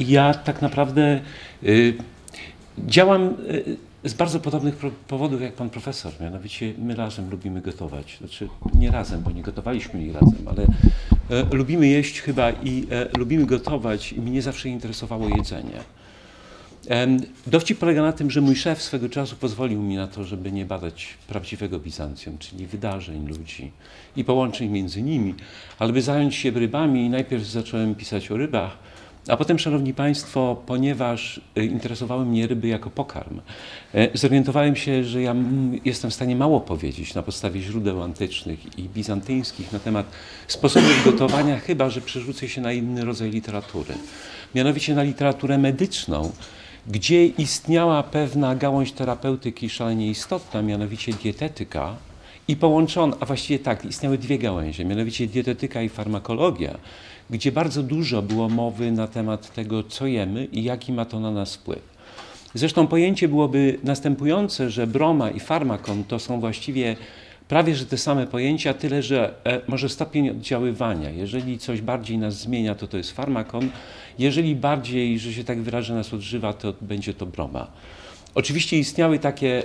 ja 0.00 0.34
tak 0.34 0.62
naprawdę 0.62 1.20
y, 1.62 1.94
działam 2.78 3.22
y, 3.50 3.76
z 4.04 4.14
bardzo 4.14 4.40
podobnych 4.40 4.76
powodów 5.08 5.42
jak 5.42 5.52
pan 5.52 5.70
profesor. 5.70 6.12
Mianowicie 6.20 6.74
my 6.78 6.94
razem 6.94 7.30
lubimy 7.30 7.60
gotować. 7.60 8.16
Znaczy 8.18 8.48
nie 8.74 8.90
razem, 8.90 9.22
bo 9.22 9.30
nie 9.30 9.42
gotowaliśmy 9.42 10.00
nie 10.00 10.12
razem, 10.12 10.46
ale 10.46 10.62
e, 11.42 11.56
lubimy 11.56 11.86
jeść 11.86 12.20
chyba 12.20 12.50
i 12.50 12.86
e, 12.90 13.18
lubimy 13.18 13.46
gotować 13.46 14.12
i 14.12 14.20
mnie 14.20 14.42
zawsze 14.42 14.68
interesowało 14.68 15.28
jedzenie. 15.28 15.80
Dowcip 17.46 17.78
polega 17.78 18.02
na 18.02 18.12
tym, 18.12 18.30
że 18.30 18.40
mój 18.40 18.56
szef 18.56 18.82
swego 18.82 19.08
czasu 19.08 19.36
pozwolił 19.36 19.82
mi 19.82 19.96
na 19.96 20.06
to, 20.06 20.24
żeby 20.24 20.52
nie 20.52 20.64
badać 20.64 21.08
prawdziwego 21.28 21.78
Bizancjum, 21.78 22.38
czyli 22.38 22.66
wydarzeń 22.66 23.26
ludzi 23.26 23.70
i 24.16 24.24
połączeń 24.24 24.68
między 24.68 25.02
nimi, 25.02 25.34
ale 25.78 25.92
by 25.92 26.02
zająć 26.02 26.34
się 26.34 26.50
rybami 26.50 27.04
i 27.04 27.10
najpierw 27.10 27.46
zacząłem 27.46 27.94
pisać 27.94 28.30
o 28.30 28.36
rybach, 28.36 28.78
a 29.30 29.36
potem, 29.36 29.58
Szanowni 29.58 29.94
Państwo, 29.94 30.62
ponieważ 30.66 31.40
e, 31.56 31.64
interesowały 31.64 32.26
mnie 32.26 32.46
ryby 32.46 32.68
jako 32.68 32.90
pokarm, 32.90 33.40
e, 33.94 34.18
zorientowałem 34.18 34.76
się, 34.76 35.04
że 35.04 35.22
ja 35.22 35.34
jestem 35.84 36.10
w 36.10 36.14
stanie 36.14 36.36
mało 36.36 36.60
powiedzieć 36.60 37.14
na 37.14 37.22
podstawie 37.22 37.60
źródeł 37.60 38.02
antycznych 38.02 38.78
i 38.78 38.82
bizantyjskich 38.82 39.72
na 39.72 39.78
temat 39.78 40.06
sposobów 40.46 41.04
gotowania, 41.04 41.58
chyba 41.58 41.90
że 41.90 42.00
przerzucę 42.00 42.48
się 42.48 42.60
na 42.60 42.72
inny 42.72 43.04
rodzaj 43.04 43.30
literatury. 43.30 43.94
Mianowicie 44.54 44.94
na 44.94 45.02
literaturę 45.02 45.58
medyczną, 45.58 46.32
gdzie 46.86 47.26
istniała 47.26 48.02
pewna 48.02 48.54
gałąź 48.54 48.92
terapeutyki 48.92 49.70
szalenie 49.70 50.06
istotna, 50.06 50.62
mianowicie 50.62 51.12
dietetyka, 51.12 51.96
i 52.50 52.56
połączona, 52.56 53.16
a 53.20 53.26
właściwie 53.26 53.58
tak, 53.58 53.84
istniały 53.84 54.18
dwie 54.18 54.38
gałęzie, 54.38 54.84
mianowicie 54.84 55.26
dietetyka 55.26 55.82
i 55.82 55.88
farmakologia, 55.88 56.78
gdzie 57.30 57.52
bardzo 57.52 57.82
dużo 57.82 58.22
było 58.22 58.48
mowy 58.48 58.92
na 58.92 59.06
temat 59.06 59.54
tego, 59.54 59.82
co 59.82 60.06
jemy 60.06 60.44
i 60.44 60.62
jaki 60.62 60.92
ma 60.92 61.04
to 61.04 61.20
na 61.20 61.30
nas 61.30 61.54
wpływ. 61.54 61.90
Zresztą 62.54 62.86
pojęcie 62.86 63.28
byłoby 63.28 63.78
następujące, 63.84 64.70
że 64.70 64.86
broma 64.86 65.30
i 65.30 65.40
farmakon 65.40 66.04
to 66.04 66.18
są 66.18 66.40
właściwie 66.40 66.96
prawie 67.48 67.74
że 67.74 67.86
te 67.86 67.98
same 67.98 68.26
pojęcia, 68.26 68.74
tyle 68.74 69.02
że 69.02 69.34
e, 69.44 69.60
może 69.68 69.88
stopień 69.88 70.30
oddziaływania. 70.30 71.10
Jeżeli 71.10 71.58
coś 71.58 71.80
bardziej 71.80 72.18
nas 72.18 72.34
zmienia, 72.34 72.74
to 72.74 72.86
to 72.86 72.96
jest 72.96 73.12
farmakon. 73.12 73.70
Jeżeli 74.18 74.56
bardziej, 74.56 75.18
że 75.18 75.32
się 75.32 75.44
tak 75.44 75.60
wyrażę, 75.60 75.94
nas 75.94 76.14
odżywa, 76.14 76.52
to 76.52 76.74
będzie 76.80 77.14
to 77.14 77.26
broma. 77.26 77.66
Oczywiście 78.34 78.78
istniały 78.78 79.18
takie 79.18 79.62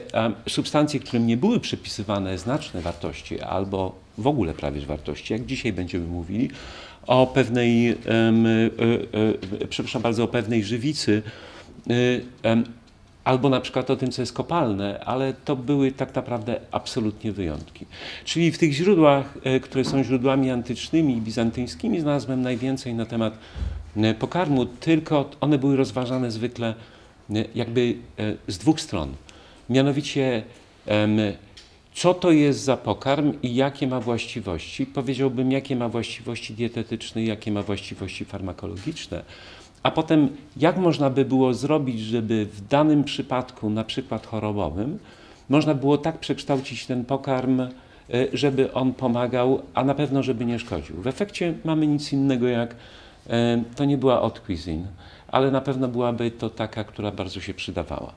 substancje, 0.49 0.99
którym 0.99 1.27
nie 1.27 1.37
były 1.37 1.59
przypisywane 1.59 2.37
znaczne 2.37 2.81
wartości 2.81 3.41
albo 3.41 3.95
w 4.17 4.27
ogóle 4.27 4.53
prawie 4.53 4.81
wartości, 4.81 5.33
jak 5.33 5.45
dzisiaj 5.45 5.73
będziemy 5.73 6.07
mówili 6.07 6.49
o 7.07 7.27
pewnej, 7.27 7.89
e, 7.89 7.95
e, 9.61 9.67
przepraszam 9.69 10.01
bardzo, 10.01 10.23
o 10.23 10.27
pewnej 10.27 10.63
żywicy, 10.63 11.21
e, 12.43 12.63
albo 13.23 13.49
na 13.49 13.61
przykład 13.61 13.89
o 13.89 13.95
tym, 13.95 14.11
co 14.11 14.21
jest 14.21 14.33
kopalne, 14.33 14.99
ale 14.99 15.33
to 15.33 15.55
były 15.55 15.91
tak 15.91 16.15
naprawdę 16.15 16.59
absolutnie 16.71 17.31
wyjątki. 17.31 17.85
Czyli 18.25 18.51
w 18.51 18.57
tych 18.57 18.73
źródłach, 18.73 19.37
które 19.61 19.85
są 19.85 20.03
źródłami 20.03 20.51
antycznymi 20.51 21.17
i 21.17 21.21
bizantyjskimi, 21.21 21.99
znalazłem 21.99 22.41
najwięcej 22.41 22.93
na 22.93 23.05
temat 23.05 23.37
pokarmu, 24.19 24.65
tylko 24.65 25.29
one 25.41 25.57
były 25.57 25.75
rozważane 25.75 26.31
zwykle 26.31 26.73
jakby 27.55 27.95
z 28.47 28.57
dwóch 28.57 28.81
stron. 28.81 29.13
Mianowicie, 29.69 30.43
co 31.93 32.13
to 32.13 32.31
jest 32.31 32.59
za 32.59 32.77
pokarm 32.77 33.33
i 33.43 33.55
jakie 33.55 33.87
ma 33.87 33.99
właściwości. 33.99 34.85
Powiedziałbym, 34.85 35.51
jakie 35.51 35.75
ma 35.75 35.89
właściwości 35.89 36.53
dietetyczne 36.53 37.23
jakie 37.23 37.51
ma 37.51 37.63
właściwości 37.63 38.25
farmakologiczne. 38.25 39.23
A 39.83 39.91
potem, 39.91 40.29
jak 40.57 40.77
można 40.77 41.09
by 41.09 41.25
było 41.25 41.53
zrobić, 41.53 41.99
żeby 41.99 42.45
w 42.45 42.67
danym 42.67 43.03
przypadku, 43.03 43.69
na 43.69 43.83
przykład 43.83 44.27
chorobowym, 44.27 44.99
można 45.49 45.73
było 45.73 45.97
tak 45.97 46.19
przekształcić 46.19 46.85
ten 46.85 47.05
pokarm, 47.05 47.61
e, 47.61 47.69
żeby 48.33 48.73
on 48.73 48.93
pomagał, 48.93 49.61
a 49.73 49.83
na 49.83 49.95
pewno, 49.95 50.23
żeby 50.23 50.45
nie 50.45 50.59
szkodził. 50.59 51.01
W 51.01 51.07
efekcie 51.07 51.53
mamy 51.65 51.87
nic 51.87 52.13
innego 52.13 52.47
jak, 52.47 52.75
e, 53.29 53.63
to 53.75 53.85
nie 53.85 53.97
była 53.97 54.19
haute 54.19 54.41
cuisine, 54.47 54.87
ale 55.35 55.51
na 55.51 55.61
pewno 55.61 55.87
byłaby 55.87 56.31
to 56.31 56.49
taka, 56.49 56.83
która 56.83 57.11
bardzo 57.11 57.39
się 57.39 57.53
przydawała. 57.53 58.13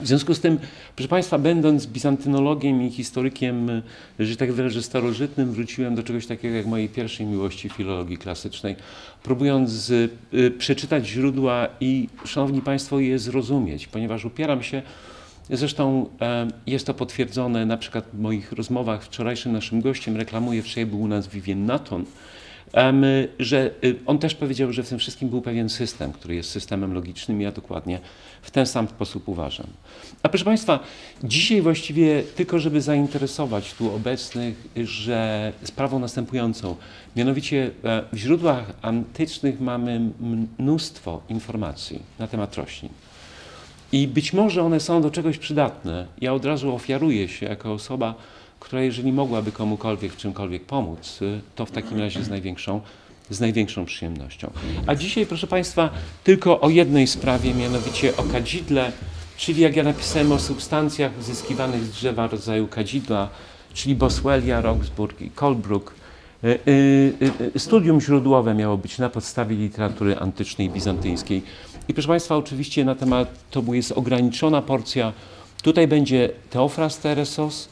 W 0.00 0.06
związku 0.06 0.34
z 0.34 0.40
tym, 0.40 0.58
proszę 0.96 1.08
Państwa, 1.08 1.38
będąc 1.38 1.86
bizantynologiem 1.86 2.82
i 2.82 2.90
historykiem, 2.90 3.82
że 4.18 4.36
tak 4.36 4.52
wyrażę, 4.52 4.82
starożytnym, 4.82 5.52
wróciłem 5.52 5.94
do 5.94 6.02
czegoś 6.02 6.26
takiego 6.26 6.56
jak 6.56 6.66
mojej 6.66 6.88
pierwszej 6.88 7.26
miłości 7.26 7.68
filologii 7.68 8.18
klasycznej, 8.18 8.76
próbując 9.22 9.90
y, 9.90 10.10
przeczytać 10.58 11.06
źródła 11.06 11.68
i, 11.80 12.08
Szanowni 12.24 12.62
Państwo, 12.62 13.00
je 13.00 13.18
zrozumieć, 13.18 13.86
ponieważ 13.86 14.24
upieram 14.24 14.62
się, 14.62 14.82
Zresztą 15.50 16.06
e, 16.20 16.48
jest 16.66 16.86
to 16.86 16.94
potwierdzone 16.94 17.66
na 17.66 17.76
przykład 17.76 18.04
w 18.12 18.18
moich 18.18 18.52
rozmowach. 18.52 19.04
Wczorajszym 19.04 19.52
naszym 19.52 19.80
gościem 19.80 20.16
reklamuje, 20.16 20.62
wczoraj 20.62 20.86
był 20.86 21.00
u 21.00 21.08
nas 21.08 21.28
Vivien 21.28 21.66
Natton, 21.66 22.04
że 23.38 23.70
y, 23.84 23.96
on 24.06 24.18
też 24.18 24.34
powiedział, 24.34 24.72
że 24.72 24.82
w 24.82 24.88
tym 24.88 24.98
wszystkim 24.98 25.28
był 25.28 25.42
pewien 25.42 25.68
system, 25.68 26.12
który 26.12 26.34
jest 26.34 26.50
systemem 26.50 26.94
logicznym 26.94 27.40
i 27.40 27.44
ja 27.44 27.52
dokładnie 27.52 28.00
w 28.42 28.50
ten 28.50 28.66
sam 28.66 28.88
sposób 28.88 29.28
uważam. 29.28 29.66
A 30.22 30.28
proszę 30.28 30.44
Państwa, 30.44 30.80
dzisiaj 31.24 31.62
właściwie 31.62 32.22
tylko, 32.22 32.58
żeby 32.58 32.80
zainteresować 32.80 33.74
tu 33.74 33.94
obecnych, 33.94 34.68
że 34.76 35.52
sprawą 35.64 35.98
następującą, 35.98 36.76
mianowicie 37.16 37.70
e, 37.84 38.02
w 38.12 38.16
źródłach 38.16 38.72
antycznych 38.82 39.60
mamy 39.60 40.00
mnóstwo 40.58 41.22
informacji 41.28 42.02
na 42.18 42.26
temat 42.26 42.54
roślin. 42.54 42.90
I 43.92 44.08
być 44.08 44.32
może 44.32 44.62
one 44.62 44.80
są 44.80 45.02
do 45.02 45.10
czegoś 45.10 45.38
przydatne. 45.38 46.06
Ja 46.20 46.34
od 46.34 46.44
razu 46.44 46.74
ofiaruję 46.74 47.28
się 47.28 47.46
jako 47.46 47.72
osoba, 47.72 48.14
która 48.60 48.82
jeżeli 48.82 49.12
mogłaby 49.12 49.52
komukolwiek 49.52 50.12
w 50.12 50.16
czymkolwiek 50.16 50.64
pomóc, 50.64 51.22
y, 51.22 51.40
to 51.54 51.66
w 51.66 51.70
takim 51.70 51.98
razie 51.98 52.24
z 52.24 52.28
największą, 52.28 52.80
z 53.30 53.40
największą 53.40 53.84
przyjemnością. 53.84 54.50
A 54.86 54.94
dzisiaj, 54.94 55.26
proszę 55.26 55.46
Państwa, 55.46 55.90
tylko 56.24 56.60
o 56.60 56.68
jednej 56.68 57.06
sprawie, 57.06 57.54
mianowicie 57.54 58.16
o 58.16 58.22
kadzidle, 58.22 58.92
czyli 59.36 59.62
jak 59.62 59.76
ja 59.76 59.82
napisałem 59.82 60.32
o 60.32 60.38
substancjach 60.38 61.18
uzyskiwanych 61.20 61.84
z 61.84 61.90
drzewa 61.90 62.26
rodzaju 62.26 62.68
kadzidła, 62.68 63.28
czyli 63.74 63.94
Boswellia, 63.94 64.60
Roxburgh 64.60 65.22
i 65.22 65.30
Colebrook. 65.30 65.94
Y, 66.44 66.58
y, 67.56 67.58
studium 67.58 68.00
źródłowe 68.00 68.54
miało 68.54 68.76
być 68.76 68.98
na 68.98 69.08
podstawie 69.08 69.56
literatury 69.56 70.18
antycznej 70.18 70.70
bizantyjskiej. 70.70 71.42
I 71.88 71.94
proszę 71.94 72.08
Państwa, 72.08 72.36
oczywiście 72.36 72.84
na 72.84 72.94
temat, 72.94 73.28
to 73.50 73.62
jest 73.72 73.92
ograniczona 73.92 74.62
porcja. 74.62 75.12
Tutaj 75.62 75.88
będzie 75.88 76.30
Teofras 76.50 76.98
Teresos, 76.98 77.68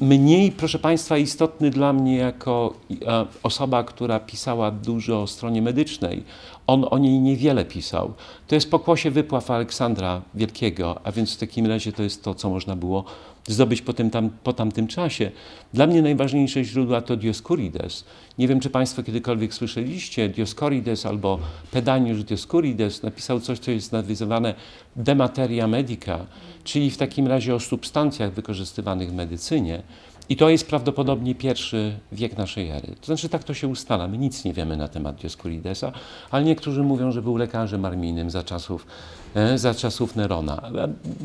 Mniej, 0.00 0.52
proszę 0.52 0.78
Państwa, 0.78 1.18
istotny 1.18 1.70
dla 1.70 1.92
mnie 1.92 2.16
jako 2.16 2.74
e, 3.06 3.26
osoba, 3.42 3.84
która 3.84 4.20
pisała 4.20 4.70
dużo 4.70 5.22
o 5.22 5.26
stronie 5.26 5.62
medycznej. 5.62 6.24
On 6.66 6.86
o 6.90 6.98
niej 6.98 7.18
niewiele 7.18 7.64
pisał. 7.64 8.12
To 8.46 8.54
jest 8.54 8.70
pokłosie 8.70 9.10
wypław 9.10 9.50
Aleksandra 9.50 10.22
Wielkiego, 10.34 11.00
a 11.04 11.12
więc 11.12 11.34
w 11.34 11.38
takim 11.38 11.66
razie 11.66 11.92
to 11.92 12.02
jest 12.02 12.24
to, 12.24 12.34
co 12.34 12.50
można 12.50 12.76
było 12.76 13.04
zdobyć 13.46 13.82
po, 13.82 13.92
tym, 13.92 14.10
tam, 14.10 14.30
po 14.44 14.52
tamtym 14.52 14.86
czasie. 14.86 15.30
Dla 15.74 15.86
mnie 15.86 16.02
najważniejsze 16.02 16.64
źródła 16.64 17.00
to 17.00 17.16
Dioscurides. 17.16 18.04
Nie 18.38 18.48
wiem, 18.48 18.60
czy 18.60 18.70
Państwo 18.70 19.02
kiedykolwiek 19.02 19.54
słyszeliście, 19.54 20.28
Dioscurides 20.28 21.06
albo 21.06 21.38
Pedaniusz 21.70 22.24
Dioscurides 22.24 23.02
napisał 23.02 23.40
coś, 23.40 23.58
co 23.58 23.70
jest 23.70 23.92
nazywane 23.92 24.54
de 24.96 25.14
materia 25.14 25.66
medica, 25.66 26.26
czyli 26.64 26.90
w 26.90 26.96
takim 26.96 27.26
razie 27.26 27.54
o 27.54 27.60
substancjach 27.60 28.32
wykorzystywanych 28.32 29.10
w 29.10 29.14
medycynie. 29.14 29.82
I 30.28 30.36
to 30.36 30.48
jest 30.48 30.66
prawdopodobnie 30.66 31.34
pierwszy 31.34 31.98
wiek 32.12 32.38
naszej 32.38 32.70
ery. 32.70 32.94
To 33.00 33.06
znaczy, 33.06 33.28
tak 33.28 33.44
to 33.44 33.54
się 33.54 33.68
ustala. 33.68 34.08
My 34.08 34.18
nic 34.18 34.44
nie 34.44 34.52
wiemy 34.52 34.76
na 34.76 34.88
temat 34.88 35.16
Dioscuridesa, 35.16 35.92
ale 36.30 36.44
niektórzy 36.44 36.82
mówią, 36.82 37.12
że 37.12 37.22
był 37.22 37.36
lekarzem 37.36 37.84
armijnym 37.84 38.30
za 38.30 38.42
czasów, 38.42 38.86
e, 39.34 39.58
za 39.58 39.74
czasów 39.74 40.16
Nerona. 40.16 40.70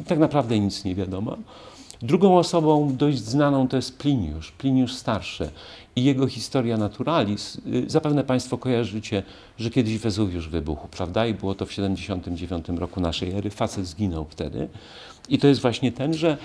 Tak 0.08 0.20
naprawdę 0.20 0.60
nic 0.60 0.84
nie 0.84 0.96
wiadomo. 0.96 1.38
Drugą 2.02 2.38
osobą 2.38 2.96
dość 2.98 3.18
znaną 3.18 3.68
to 3.68 3.76
jest 3.76 3.98
Pliniusz, 3.98 4.52
Pliniusz 4.52 4.94
Starszy 4.94 5.50
i 5.96 6.04
jego 6.04 6.28
historia 6.28 6.78
naturalis. 6.78 7.58
Y, 7.68 7.90
zapewne 7.90 8.24
Państwo 8.24 8.58
kojarzycie, 8.58 9.24
że 9.58 9.70
kiedyś 9.70 9.98
Wezuwiusz 9.98 10.50
wybuchł, 10.50 10.88
prawda? 10.88 11.28
I 11.28 11.34
było 11.34 11.56
to 11.56 11.66
w 11.66 11.74
79 11.74 12.66
roku 12.70 13.02
naszej 13.02 13.32
ery. 13.32 13.50
Facet 13.50 13.86
zginął 13.86 14.26
wtedy. 14.30 14.68
I 15.30 15.40
to 15.40 15.48
jest 15.48 15.62
właśnie 15.62 15.92
ten, 15.92 16.14
że 16.14 16.38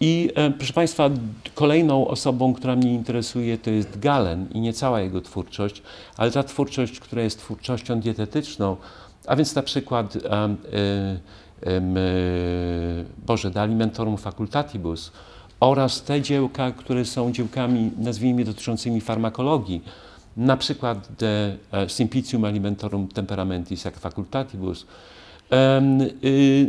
i 0.00 0.30
e, 0.34 0.50
proszę 0.50 0.72
Państwa, 0.72 1.10
kolejną 1.54 2.08
osobą, 2.08 2.54
która 2.54 2.76
mnie 2.76 2.94
interesuje, 2.94 3.58
to 3.58 3.70
jest 3.70 3.98
Galen 3.98 4.46
i 4.54 4.60
nie 4.60 4.72
cała 4.72 5.00
jego 5.00 5.20
twórczość, 5.20 5.82
ale 6.16 6.30
ta 6.30 6.42
twórczość, 6.42 7.00
która 7.00 7.22
jest 7.22 7.38
twórczością 7.38 8.00
dietetyczną, 8.00 8.76
a 9.26 9.36
więc 9.36 9.54
na 9.54 9.62
przykład 9.62 10.16
e, 10.16 10.32
e, 10.32 10.56
Boże, 13.26 13.50
de 13.50 13.60
alimentorum 13.60 14.16
facultatibus 14.16 15.12
oraz 15.60 16.02
te 16.02 16.22
dziełka, 16.22 16.72
które 16.72 17.04
są 17.04 17.32
dziełkami, 17.32 17.90
nazwijmy, 17.98 18.44
dotyczącymi 18.44 19.00
farmakologii, 19.00 19.82
na 20.36 20.56
przykład 20.56 21.08
de 21.18 21.56
simplicium 21.88 22.44
alimentorum 22.44 23.08
temperamentis 23.08 23.86
ac 23.86 23.98
facultatibus, 23.98 24.86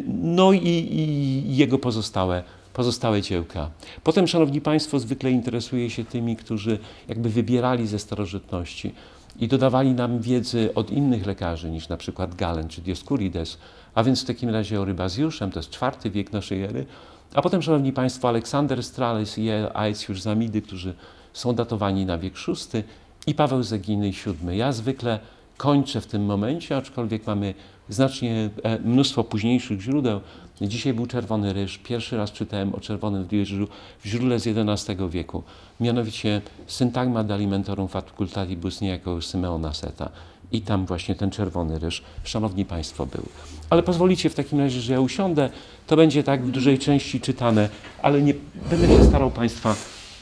no 0.08 0.54
i, 0.54 0.68
i 0.68 1.58
jego 1.58 1.80
pozostałe 1.80 2.44
pozostałe 2.74 3.22
dziełka. 3.22 3.70
Potem, 4.04 4.28
Szanowni 4.28 4.62
Państwo, 4.62 5.00
zwykle 5.00 5.32
interesuje 5.32 5.90
się 5.90 6.06
tymi, 6.06 6.36
którzy 6.36 6.80
jakby 7.08 7.30
wybierali 7.30 7.88
ze 7.88 8.00
starożytności 8.00 8.94
i 9.40 9.48
dodawali 9.48 9.92
nam 9.92 10.20
wiedzy 10.20 10.74
od 10.76 10.92
innych 10.92 11.26
lekarzy 11.26 11.72
niż 11.72 11.90
na 11.90 11.98
przykład 11.98 12.36
Galen 12.36 12.68
czy 12.68 12.82
Dioscurides, 12.82 13.58
a 13.96 14.04
więc 14.04 14.24
w 14.24 14.26
takim 14.26 14.50
razie 14.50 14.82
o 14.82 14.86
Rybazjuszem, 14.86 15.52
to 15.52 15.60
jest 15.60 15.70
czwarty 15.70 16.10
wiek 16.10 16.34
naszej 16.34 16.64
ery, 16.64 16.86
a 17.34 17.42
potem, 17.42 17.62
Szanowni 17.62 17.94
Państwo, 17.94 18.28
Aleksander 18.28 18.84
Strales 18.84 19.38
i 19.38 19.50
Aecjusz 19.74 20.22
Zamidy, 20.22 20.62
którzy 20.62 20.94
są 21.34 21.56
datowani 21.56 22.06
na 22.06 22.18
wiek 22.18 22.34
VI 22.48 22.84
i 23.28 23.36
Paweł 23.36 23.64
Zeginy 23.64 24.12
VII. 24.12 24.58
Ja 24.58 24.72
zwykle 24.72 25.20
kończę 25.58 26.02
w 26.02 26.08
tym 26.08 26.26
momencie, 26.26 26.78
aczkolwiek 26.78 27.28
mamy 27.28 27.54
znacznie 27.90 28.50
e, 28.64 28.80
mnóstwo 28.80 29.24
późniejszych 29.24 29.82
źródeł. 29.82 30.20
Dzisiaj 30.62 30.94
był 30.94 31.06
Czerwony 31.06 31.54
Ryż. 31.54 31.78
Pierwszy 31.78 32.18
raz 32.18 32.32
czytałem 32.32 32.76
o 32.76 32.80
Czerwonym 32.80 33.28
Ryżu 33.32 33.68
w 34.00 34.08
źródle 34.08 34.40
z 34.40 34.48
XI 34.48 34.92
wieku. 35.10 35.44
Mianowicie 35.80 36.42
Syntagma 36.68 37.24
de 37.24 37.34
alimentorum 37.34 37.88
facultatibus 37.88 38.82
niejako 38.82 39.22
Symeona 39.22 39.74
Seta. 39.74 40.10
I 40.52 40.62
tam 40.62 40.86
właśnie 40.86 41.16
ten 41.16 41.32
Czerwony 41.32 41.80
Ryż, 41.80 42.04
Szanowni 42.24 42.66
Państwo, 42.66 43.06
był. 43.06 43.26
Ale 43.70 43.84
pozwolicie 43.84 44.30
w 44.30 44.36
takim 44.36 44.60
razie, 44.60 44.82
że 44.82 44.94
ja 44.94 45.00
usiądę. 45.00 45.50
To 45.88 45.96
będzie 45.96 46.24
tak 46.24 46.46
w 46.46 46.52
dużej 46.52 46.80
części 46.80 47.22
czytane, 47.22 47.70
ale 48.02 48.22
nie 48.22 48.34
będę 48.70 48.88
się 48.88 49.06
starał 49.06 49.32
Państwa 49.32 49.76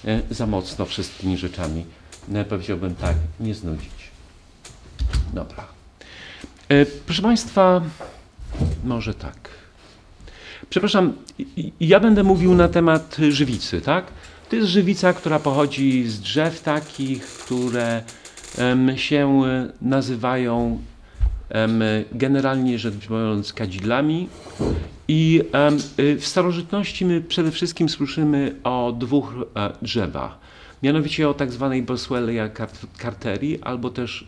e, 0.05 0.21
za 0.31 0.47
mocno 0.47 0.85
wszystkimi 0.85 1.37
rzeczami, 1.37 1.85
no, 2.27 2.45
powiedziałbym 2.45 2.95
tak, 2.95 3.15
nie 3.39 3.55
znudzić. 3.55 4.11
Dobra. 5.33 5.67
E, 6.69 6.85
proszę 6.85 7.21
Państwa, 7.21 7.81
może 8.83 9.13
tak. 9.13 9.49
Przepraszam, 10.69 11.13
ja 11.79 11.99
będę 11.99 12.23
mówił 12.23 12.55
na 12.55 12.67
temat 12.67 13.17
żywicy, 13.29 13.81
tak? 13.81 14.05
To 14.49 14.55
jest 14.55 14.67
żywica, 14.67 15.13
która 15.13 15.39
pochodzi 15.39 16.09
z 16.09 16.19
drzew 16.19 16.61
takich, 16.61 17.25
które 17.25 18.03
się 18.95 19.41
nazywają 19.81 20.79
generalnie 22.11 22.79
rzecz 22.79 22.95
biorąc 22.95 23.53
kadzidlami. 23.53 24.29
I 25.07 25.41
y, 25.99 26.19
w 26.19 26.27
starożytności 26.27 27.05
my 27.05 27.21
przede 27.21 27.51
wszystkim 27.51 27.89
słyszymy 27.89 28.55
o 28.63 28.95
dwóch 28.99 29.33
e, 29.55 29.71
drzewach. 29.81 30.37
Mianowicie 30.83 31.29
o 31.29 31.33
tak 31.33 31.51
zwanej 31.51 31.83
Boswellia 31.83 32.49
carteri 33.01 33.61
albo 33.61 33.89
też 33.89 34.27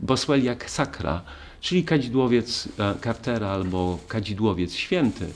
Boswellia 0.00 0.56
sacra 0.66 1.22
czyli 1.64 1.84
kadzidłowiec 1.84 2.68
e, 2.78 2.94
Cartera 3.04 3.48
albo 3.48 3.98
kadzidłowiec 4.08 4.74
święty. 4.74 5.26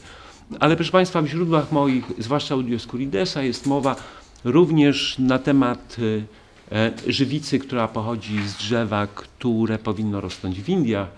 Ale 0.61 0.77
proszę 0.77 0.93
Państwa, 0.93 1.23
w 1.23 1.27
źródłach 1.27 1.73
moich, 1.73 2.05
zwłaszcza 2.19 2.57
u 2.57 2.63
Dioscuridesa, 2.63 3.43
jest 3.43 3.67
mowa 3.67 3.97
również 4.45 5.19
na 5.19 5.39
temat 5.39 5.97
e, 5.99 6.03
e, 6.03 6.25
żywicy, 7.07 7.59
która 7.59 7.89
pochodzi 7.89 8.49
z 8.49 8.57
drzewa, 8.57 9.07
które 9.07 9.79
powinno 9.79 10.21
rosnąć 10.21 10.61
w 10.61 10.69
Indiach 10.69 11.09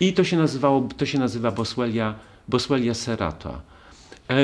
i 0.00 0.12
to 0.12 0.24
się, 0.24 0.36
nazywało, 0.36 0.88
to 0.96 1.06
się 1.06 1.18
nazywa 1.18 1.50
Boswellia, 1.50 2.14
Boswellia 2.48 2.94
serrata. 2.94 3.60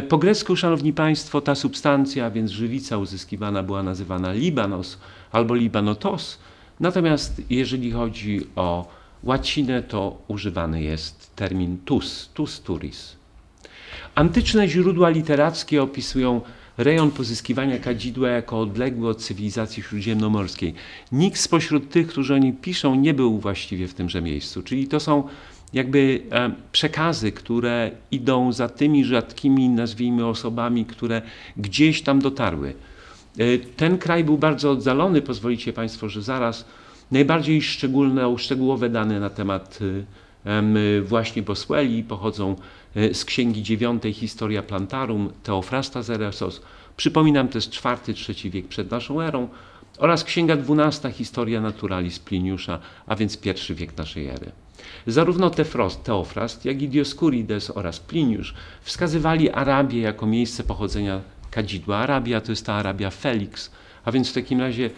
Po 0.09 0.19
grecku, 0.19 0.57
Szanowni 0.57 0.93
Państwo, 0.93 1.41
ta 1.41 1.55
substancja, 1.55 2.31
więc 2.31 2.51
żywica 2.51 2.99
uzyskiwana 2.99 3.63
była 3.63 3.83
nazywana 3.83 4.33
libanos 4.33 4.99
albo 5.33 5.55
libanotos, 5.55 6.39
natomiast 6.81 7.43
jeżeli 7.51 7.93
chodzi 7.93 8.47
o 8.57 8.87
łacinę 9.23 9.83
to 9.83 10.19
używany 10.29 10.83
jest 10.83 11.37
termin 11.37 11.79
tus, 11.85 12.31
tus 12.35 12.61
turis. 12.61 13.17
Antyczne 14.15 14.69
źródła 14.69 15.09
literackie 15.09 15.83
opisują 15.83 16.41
rejon 16.83 17.11
pozyskiwania 17.11 17.79
kadzidła 17.79 18.29
jako 18.29 18.61
odległy 18.61 19.09
od 19.09 19.23
cywilizacji 19.23 19.83
śródziemnomorskiej. 19.83 20.75
Nikt 21.13 21.41
spośród 21.41 21.91
tych, 21.91 22.07
którzy 22.07 22.35
o 22.35 22.39
nim 22.39 22.57
piszą, 22.57 22.95
nie 22.95 23.15
był 23.15 23.39
właściwie 23.39 23.89
w 23.89 23.95
tymże 23.95 24.23
miejscu. 24.23 24.63
Czyli 24.63 24.89
to 24.89 25.01
są 25.01 25.29
jakby 25.73 26.21
e, 26.31 26.51
przekazy, 26.73 27.33
które 27.33 27.91
idą 28.11 28.53
za 28.53 28.69
tymi 28.69 29.05
rzadkimi, 29.05 29.69
nazwijmy, 29.69 30.27
osobami, 30.27 30.85
które 30.85 31.23
gdzieś 31.57 32.03
tam 32.03 32.19
dotarły. 32.19 32.75
E, 33.39 33.59
ten 33.59 33.99
kraj 33.99 34.25
był 34.25 34.39
bardzo 34.39 34.71
oddalony, 34.71 35.23
pozwolicie 35.23 35.73
Państwo, 35.73 36.09
że 36.09 36.23
zaraz 36.23 36.65
Najbardziej 37.13 37.63
szczególne, 37.63 38.39
szczegółowe 38.39 38.89
dane 38.89 39.21
na 39.21 39.31
temat 39.31 39.79
y, 39.83 41.03
właśnie 41.03 41.43
Boswelli 41.43 42.03
pochodzą 42.03 42.57
z 43.13 43.25
księgi 43.25 43.63
dziewiątej 43.63 44.13
Historia 44.13 44.63
Plantarum 44.63 45.33
Teofrasta 45.43 46.03
Zeresos. 46.03 46.63
Przypominam, 46.97 47.49
to 47.49 47.59
jest 47.59 47.71
czwarty-trzeci 47.71 48.51
wiek 48.51 48.69
przed 48.69 48.91
naszą 48.91 49.21
erą 49.21 49.49
oraz 49.99 50.25
księga 50.25 50.57
dwunasta 50.57 51.11
Historia 51.11 51.61
Naturalis 51.61 52.19
Pliniusza, 52.19 52.79
a 53.07 53.17
więc 53.17 53.37
pierwszy 53.37 53.75
wiek 53.75 53.97
naszej 53.97 54.27
ery. 54.29 54.53
Zarówno 55.07 55.51
Tefrost, 55.51 56.05
Teofrast, 56.05 56.65
jak 56.65 56.83
i 56.83 56.89
Dioscurides 56.89 57.71
oraz 57.71 58.01
Pliniusz 58.01 58.55
wskazywali 58.83 59.51
Arabię 59.51 60.01
jako 60.01 60.27
miejsce 60.27 60.65
pochodzenia 60.65 61.21
kadzidła. 61.51 61.97
Arabia 61.97 62.41
to 62.41 62.53
jest 62.53 62.67
ta 62.67 62.75
Arabia 62.75 63.11
Felix, 63.11 63.71
a 64.05 64.13
więc 64.13 64.31
w 64.31 64.33
takim 64.33 64.61
razie 64.61 64.91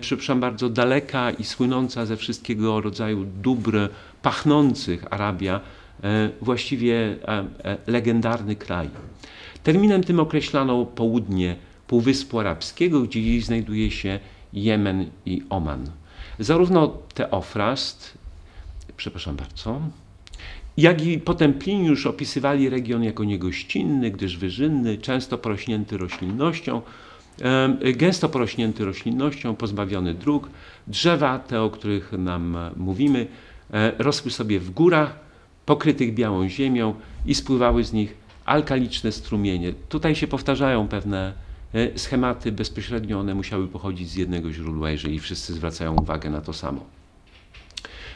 przepraszam 0.00 0.40
bardzo, 0.40 0.68
daleka 0.68 1.30
i 1.30 1.44
słynąca 1.44 2.06
ze 2.06 2.16
wszystkiego 2.16 2.80
rodzaju 2.80 3.24
dóbr 3.24 3.88
pachnących 4.22 5.04
Arabia, 5.10 5.60
właściwie 6.42 6.94
e, 6.96 7.44
e, 7.64 7.76
legendarny 7.86 8.56
kraj. 8.56 8.90
Terminem 9.62 10.04
tym 10.04 10.20
określano 10.20 10.84
południe 10.84 11.56
Półwyspu 11.86 12.40
Arabskiego, 12.40 13.00
gdzie 13.00 13.22
dziś 13.22 13.44
znajduje 13.44 13.90
się 13.90 14.18
Jemen 14.52 15.10
i 15.26 15.42
Oman. 15.50 15.90
Zarówno 16.38 16.98
Teofrast, 17.14 18.18
przepraszam 18.96 19.36
bardzo, 19.36 19.80
jak 20.76 21.06
i 21.06 21.18
potem 21.18 21.54
Pliniusz 21.54 22.06
opisywali 22.06 22.68
region 22.68 23.04
jako 23.04 23.24
niegościnny, 23.24 24.10
gdyż 24.10 24.36
wyżynny, 24.36 24.98
często 24.98 25.38
porośnięty 25.38 25.98
roślinnością, 25.98 26.82
gęsto 27.96 28.28
porośnięty 28.28 28.84
roślinnością, 28.84 29.56
pozbawiony 29.56 30.14
dróg. 30.14 30.50
Drzewa, 30.86 31.38
te 31.38 31.62
o 31.62 31.70
których 31.70 32.12
nam 32.12 32.56
mówimy, 32.76 33.26
e, 33.72 33.92
rosły 33.98 34.30
sobie 34.30 34.60
w 34.60 34.70
górach, 34.70 35.27
pokrytych 35.68 36.14
białą 36.14 36.48
ziemią 36.48 36.94
i 37.26 37.34
spływały 37.34 37.84
z 37.84 37.92
nich 37.92 38.14
alkaliczne 38.44 39.12
strumienie. 39.12 39.72
Tutaj 39.88 40.14
się 40.14 40.26
powtarzają 40.26 40.88
pewne 40.88 41.32
e, 41.74 41.98
schematy, 41.98 42.52
bezpośrednio 42.52 43.20
one 43.20 43.34
musiały 43.34 43.68
pochodzić 43.68 44.08
z 44.08 44.14
jednego 44.14 44.52
źródła, 44.52 44.90
jeżeli 44.90 45.20
wszyscy 45.20 45.54
zwracają 45.54 45.96
uwagę 45.96 46.30
na 46.30 46.40
to 46.40 46.52
samo. 46.52 46.80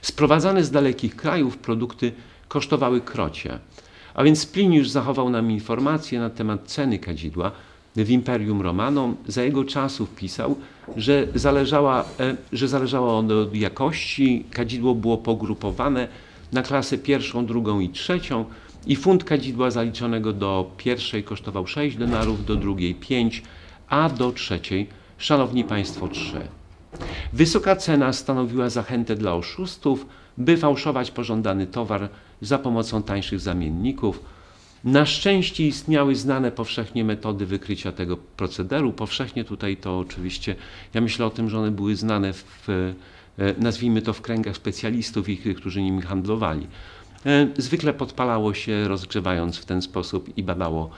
Sprowadzane 0.02 0.64
z 0.64 0.70
dalekich 0.70 1.16
krajów 1.16 1.58
produkty 1.58 2.12
kosztowały 2.48 3.00
krocie, 3.00 3.58
a 4.14 4.24
więc 4.24 4.46
Pliniusz 4.46 4.88
zachował 4.88 5.30
nam 5.30 5.50
informacje 5.50 6.20
na 6.20 6.30
temat 6.30 6.60
ceny 6.66 6.98
kadzidła, 6.98 7.52
w 7.96 8.10
Imperium 8.10 8.62
Romanom, 8.62 9.16
za 9.26 9.42
jego 9.42 9.64
czasów 9.64 10.14
pisał, 10.14 10.56
że, 10.96 11.26
zależała, 11.34 12.04
e, 12.20 12.36
że 12.52 12.68
zależało 12.68 13.18
ono 13.18 13.40
od 13.40 13.54
jakości, 13.56 14.44
kadzidło 14.50 14.94
było 14.94 15.18
pogrupowane 15.18 16.08
na 16.52 16.62
klasę 16.62 16.98
pierwszą, 16.98 17.46
drugą 17.46 17.80
i 17.80 17.88
trzecią 17.88 18.44
i 18.86 18.96
funt 18.96 19.24
kadzidła 19.24 19.70
zaliczonego 19.70 20.32
do 20.32 20.70
pierwszej 20.76 21.24
kosztował 21.24 21.66
6 21.66 21.96
denarów, 21.96 22.44
do 22.44 22.56
drugiej 22.56 22.94
5, 22.94 23.42
a 23.88 24.08
do 24.08 24.32
trzeciej, 24.32 24.88
szanowni 25.18 25.64
państwo, 25.64 26.08
3. 26.08 26.40
Wysoka 27.32 27.76
cena 27.76 28.12
stanowiła 28.12 28.70
zachętę 28.70 29.16
dla 29.16 29.34
oszustów, 29.34 30.06
by 30.38 30.56
fałszować 30.56 31.10
pożądany 31.10 31.66
towar 31.66 32.08
za 32.40 32.58
pomocą 32.58 33.02
tańszych 33.02 33.40
zamienników, 33.40 34.20
na 34.84 35.06
szczęście 35.06 35.66
istniały 35.66 36.16
znane 36.16 36.52
powszechnie 36.52 37.04
metody 37.04 37.46
wykrycia 37.46 37.92
tego 37.92 38.16
procederu. 38.16 38.92
Powszechnie 38.92 39.44
tutaj 39.44 39.76
to 39.76 39.98
oczywiście, 39.98 40.56
ja 40.94 41.00
myślę 41.00 41.26
o 41.26 41.30
tym, 41.30 41.50
że 41.50 41.58
one 41.58 41.70
były 41.70 41.96
znane 41.96 42.32
w, 42.32 42.68
nazwijmy 43.58 44.02
to 44.02 44.12
w 44.12 44.20
kręgach 44.20 44.56
specjalistów 44.56 45.28
i 45.28 45.54
którzy 45.54 45.82
nimi 45.82 46.02
handlowali. 46.02 46.66
E, 47.26 47.48
zwykle 47.56 47.94
podpalało 47.94 48.54
się 48.54 48.88
rozgrzewając 48.88 49.56
w 49.56 49.64
ten 49.64 49.82
sposób 49.82 50.38
i 50.38 50.42
badało 50.42 50.90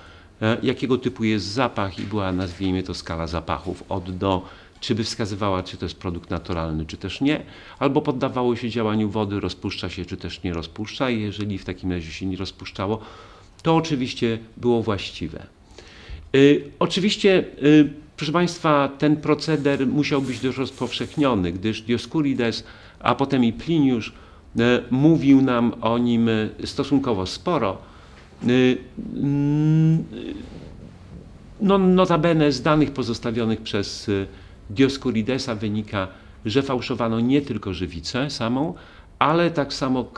e, 0.43 0.57
jakiego 0.63 0.99
typu 0.99 1.25
jest 1.25 1.47
zapach 1.47 1.99
i 1.99 2.03
była 2.03 2.33
nazwijmy 2.33 2.83
to 2.83 2.95
skala 2.95 3.27
zapachów 3.27 3.85
od 3.89 4.17
do, 4.17 4.49
czy 4.81 4.95
by 4.95 5.05
wskazywała, 5.05 5.63
czy 5.63 5.77
to 5.77 5.85
jest 5.85 5.97
produkt 5.97 6.31
naturalny, 6.31 6.87
czy 6.87 6.97
też 6.97 7.21
nie, 7.21 7.43
albo 7.79 8.03
poddawało 8.03 8.57
się 8.57 8.71
działaniu 8.71 9.11
wody, 9.11 9.41
rozpuszcza 9.41 9.89
się, 9.89 10.05
czy 10.05 10.17
też 10.17 10.43
nie 10.43 10.55
rozpuszcza 10.55 11.11
i 11.11 11.21
jeżeli 11.21 11.59
w 11.59 11.65
takim 11.65 11.93
razie 11.93 12.11
się 12.13 12.27
nie 12.27 12.37
rozpuszczało, 12.37 13.01
to 13.63 13.77
oczywiście 13.77 14.39
było 14.57 14.83
właściwe. 14.83 15.47
Y, 16.37 16.71
oczywiście 16.79 17.45
y, 17.63 18.04
Proszę 18.17 18.33
Państwa, 18.33 18.89
ten 18.99 19.17
proceder 19.17 19.87
musiał 19.87 20.23
być 20.23 20.41
dość 20.41 20.59
rozpowszechniony, 20.59 21.53
gdyż 21.53 21.83
Dioscurides, 21.83 22.65
a 23.01 23.15
potem 23.15 23.45
i 23.45 23.53
Pliniusz 23.53 24.13
e, 24.59 24.83
mówił 24.91 25.43
nam 25.43 25.75
o 25.81 25.99
nim 25.99 26.29
stosunkowo 26.65 27.27
sporo. 27.27 27.79
No, 31.61 31.79
notabene 31.79 32.53
z 32.53 32.63
danych 32.63 32.91
pozostawionych 32.91 33.61
przez 33.61 34.11
Dioscuridesa 34.71 35.55
wynika, 35.55 36.09
że 36.45 36.63
fałszowano 36.63 37.21
nie 37.21 37.43
tylko 37.43 37.75
żywicę 37.75 38.31
samą, 38.31 38.75
ale 39.19 39.51
tak 39.51 39.73
samo 39.73 40.11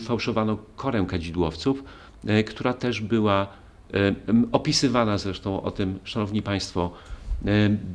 fałszowano 0.00 0.58
korę 0.76 1.04
kadzidłowców, 1.08 1.84
e, 2.26 2.44
która 2.44 2.72
też 2.72 3.00
była 3.00 3.46
e, 3.94 4.14
opisywana 4.52 5.18
zresztą 5.18 5.62
o 5.62 5.70
tym, 5.70 5.98
Szanowni 6.04 6.42
Państwo, 6.42 6.90
e, 7.06 7.09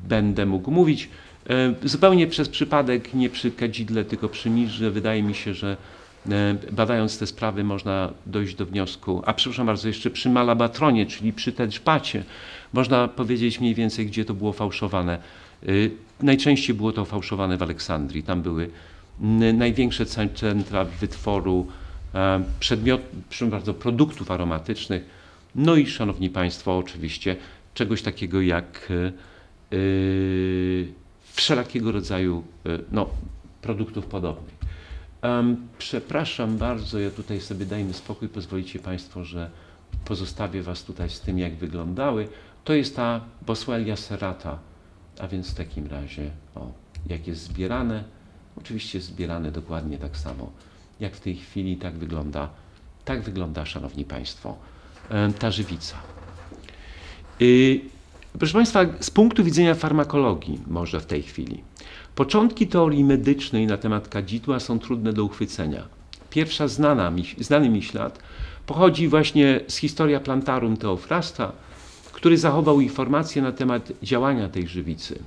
będę 0.09 0.45
mógł 0.45 0.71
mówić. 0.71 1.09
Zupełnie 1.83 2.27
przez 2.27 2.49
przypadek, 2.49 3.13
nie 3.13 3.29
przy 3.29 3.51
kadzidle, 3.51 4.05
tylko 4.05 4.29
przy 4.29 4.49
mirze, 4.49 4.91
wydaje 4.91 5.23
mi 5.23 5.35
się, 5.35 5.53
że 5.53 5.77
badając 6.71 7.19
te 7.19 7.27
sprawy 7.27 7.63
można 7.63 8.13
dojść 8.25 8.55
do 8.55 8.65
wniosku, 8.65 9.21
a 9.25 9.33
przepraszam 9.33 9.65
bardzo, 9.65 9.87
jeszcze 9.87 10.09
przy 10.09 10.29
Malabatronie, 10.29 11.05
czyli 11.05 11.33
przy 11.33 11.51
Tedżpacie, 11.51 12.23
można 12.73 13.07
powiedzieć 13.07 13.59
mniej 13.59 13.75
więcej, 13.75 14.05
gdzie 14.05 14.25
to 14.25 14.33
było 14.33 14.53
fałszowane. 14.53 15.17
Najczęściej 16.21 16.75
było 16.75 16.91
to 16.91 17.05
fałszowane 17.05 17.57
w 17.57 17.63
Aleksandrii. 17.63 18.23
Tam 18.23 18.41
były 18.41 18.69
największe 19.53 20.05
centra 20.35 20.85
wytworu 20.85 21.67
e, 22.15 22.43
przedmiot, 22.59 23.01
bardzo 23.41 23.73
produktów 23.73 24.31
aromatycznych. 24.31 25.05
No 25.55 25.75
i 25.75 25.87
szanowni 25.87 26.29
Państwo, 26.29 26.77
oczywiście 26.77 27.35
czegoś 27.73 28.01
takiego 28.01 28.41
jak 28.41 28.91
wszelakiego 31.21 31.91
rodzaju 31.91 32.43
yy, 32.65 32.83
no, 32.91 33.09
produktów 33.61 34.05
podobnych. 34.05 34.55
Przepraszam 35.77 36.57
bardzo, 36.57 36.99
ja 36.99 37.11
tutaj 37.11 37.41
sobie 37.41 37.65
dajmy 37.65 37.93
spokój, 37.93 38.29
pozwolicie 38.29 38.79
Państwo, 38.79 39.23
że 39.23 39.49
pozostawię 40.05 40.63
Was 40.63 40.83
tutaj 40.83 41.09
z 41.09 41.19
tym, 41.19 41.39
jak 41.39 41.55
wyglądały. 41.55 42.27
To 42.63 42.73
jest 42.73 42.95
ta 42.95 43.21
Boswellia 43.45 43.95
serrata, 43.95 44.59
a 45.19 45.27
więc 45.27 45.51
w 45.51 45.55
takim 45.55 45.87
razie, 45.87 46.31
o, 46.55 46.71
jak 47.07 47.27
jest 47.27 47.41
zbierane, 47.41 48.03
Oczywiście 48.57 49.01
zbierane 49.01 49.51
dokładnie 49.51 49.97
tak 49.97 50.17
samo, 50.17 50.51
jak 50.99 51.15
w 51.15 51.19
tej 51.19 51.35
chwili 51.35 51.77
tak 51.77 51.93
wygląda, 51.93 52.49
tak 53.05 53.21
wygląda, 53.21 53.65
Szanowni 53.65 54.05
Państwo, 54.05 54.57
ta 55.39 55.51
żywica. 55.51 55.97
Y, 57.41 57.81
proszę 58.39 58.53
Państwa, 58.53 58.85
z 58.99 59.09
punktu 59.09 59.43
widzenia 59.43 59.75
farmakologii 59.75 60.59
może 60.67 60.99
w 60.99 61.05
tej 61.05 61.23
chwili. 61.23 61.63
Początki 62.15 62.67
teorii 62.67 63.03
medycznej 63.03 63.67
na 63.67 63.77
temat 63.77 64.07
kadzidła 64.07 64.59
są 64.59 64.79
trudne 64.79 65.13
do 65.13 65.23
uchwycenia. 65.23 65.83
Pierwsza 66.29 66.67
znana, 66.67 67.11
znany 67.39 67.69
mi 67.69 67.83
ślad 67.83 68.19
pochodzi 68.65 69.07
właśnie 69.07 69.59
z 69.67 69.75
historia 69.75 70.19
plantarum 70.19 70.77
Teofrasta, 70.77 71.51
który 72.13 72.37
zachował 72.37 72.81
informacje 72.81 73.41
na 73.41 73.51
temat 73.51 73.91
działania 74.03 74.49
tej 74.49 74.67
żywicy. 74.67 75.19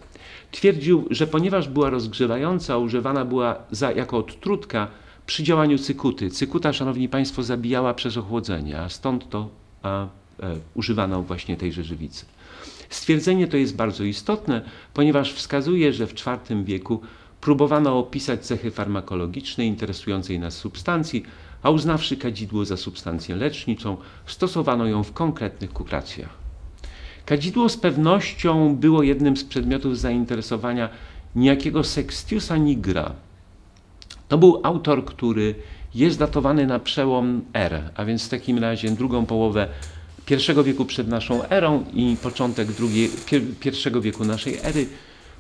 Twierdził, 0.51 1.07
że 1.11 1.27
ponieważ 1.27 1.69
była 1.69 1.91
rozgrzewająca, 1.91 2.79
używana 2.79 3.25
była 3.25 3.57
za, 3.71 3.93
jako 3.93 4.19
odtrutka 4.19 4.89
przy 5.27 5.43
działaniu 5.43 5.79
cykuty. 5.79 6.31
Cykuta, 6.31 6.73
szanowni 6.73 7.09
państwo, 7.09 7.43
zabijała 7.43 7.95
przez 7.95 8.17
ochłodzenie, 8.17 8.81
a 8.81 8.89
stąd 8.89 9.29
to 9.31 9.49
a, 9.83 10.05
e, 10.05 10.09
używano 10.75 11.23
właśnie 11.23 11.57
tej 11.57 11.73
żywicy. 11.73 12.25
Stwierdzenie 12.89 13.49
to 13.49 13.57
jest 13.57 13.77
bardzo 13.77 14.05
istotne, 14.05 14.63
ponieważ 14.95 15.33
wskazuje, 15.33 15.93
że 15.93 16.07
w 16.07 16.13
IV 16.13 16.65
wieku 16.65 17.01
próbowano 17.41 17.99
opisać 17.99 18.47
cechy 18.47 18.71
farmakologiczne 18.71 19.67
interesującej 19.67 20.39
nas 20.39 20.57
substancji, 20.57 21.23
a 21.63 21.71
uznawszy 21.71 22.17
kadzidło 22.17 22.65
za 22.65 22.77
substancję 22.77 23.37
leczniczą, 23.37 23.97
stosowano 24.27 24.87
ją 24.87 25.03
w 25.03 25.13
konkretnych 25.13 25.73
kukracjach. 25.73 26.31
Kadzidło 27.27 27.69
z 27.69 27.77
pewnością 27.77 28.77
było 28.77 29.03
jednym 29.03 29.37
z 29.37 29.45
przedmiotów 29.45 29.99
zainteresowania 29.99 30.89
niejakiego 31.35 31.85
Sextiusa 31.85 32.57
Nigra. 32.57 33.13
To 34.29 34.39
był 34.39 34.61
autor, 34.63 35.05
który 35.05 35.55
jest 35.95 36.19
datowany 36.19 36.67
na 36.67 36.79
przełom 36.79 37.43
R, 37.53 37.91
a 37.95 38.05
więc 38.05 38.27
w 38.27 38.29
takim 38.29 38.59
razie 38.59 38.91
drugą 38.91 39.27
połowę 39.27 39.69
I 40.31 40.65
wieku 40.65 40.85
przed 40.85 41.09
naszą 41.09 41.49
erą 41.49 41.85
i 41.95 42.17
początek 42.23 42.73
drugiej, 42.73 43.11
pierwszego 43.61 44.01
wieku 44.01 44.25
naszej 44.25 44.59
ery. 44.63 44.87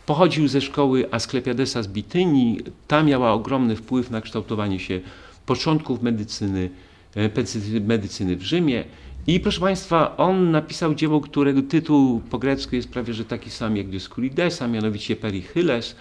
Pochodził 0.07 0.49
ze 0.49 0.61
szkoły 0.61 1.09
Asklepiadesa 1.11 1.83
z 1.83 1.88
Bitynii. 1.88 2.61
Ta 2.87 3.02
miała 3.02 3.33
ogromny 3.33 3.76
wpływ 3.76 4.11
na 4.11 4.21
kształtowanie 4.21 4.80
się 4.80 5.00
początków 5.47 6.02
medycyny, 6.02 6.71
e, 7.16 7.80
medycyny 7.80 8.37
w 8.37 8.42
Rzymie. 8.42 8.85
I 9.26 9.40
proszę 9.40 9.61
Państwa, 9.61 10.16
on 10.16 10.50
napisał 10.50 10.95
dzieło, 10.95 11.21
którego 11.21 11.62
tytuł 11.62 12.21
po 12.30 12.38
grecku 12.38 12.76
jest 12.76 12.88
prawie 12.88 13.14
że 13.14 13.25
taki 13.25 13.50
sam 13.50 13.76
jak 13.76 13.88
Dioscurides, 13.88 14.61
mianowicie 14.61 15.16
Perichyles. 15.16 15.97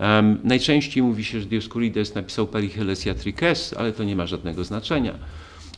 Um, 0.00 0.38
najczęściej 0.44 1.02
mówi 1.02 1.24
się, 1.24 1.40
że 1.40 1.46
Dioscurides 1.46 2.14
napisał 2.14 2.46
Perichyles 2.46 3.06
Iatrikes, 3.06 3.74
ale 3.78 3.92
to 3.92 4.04
nie 4.04 4.16
ma 4.16 4.26
żadnego 4.26 4.64
znaczenia. 4.64 5.14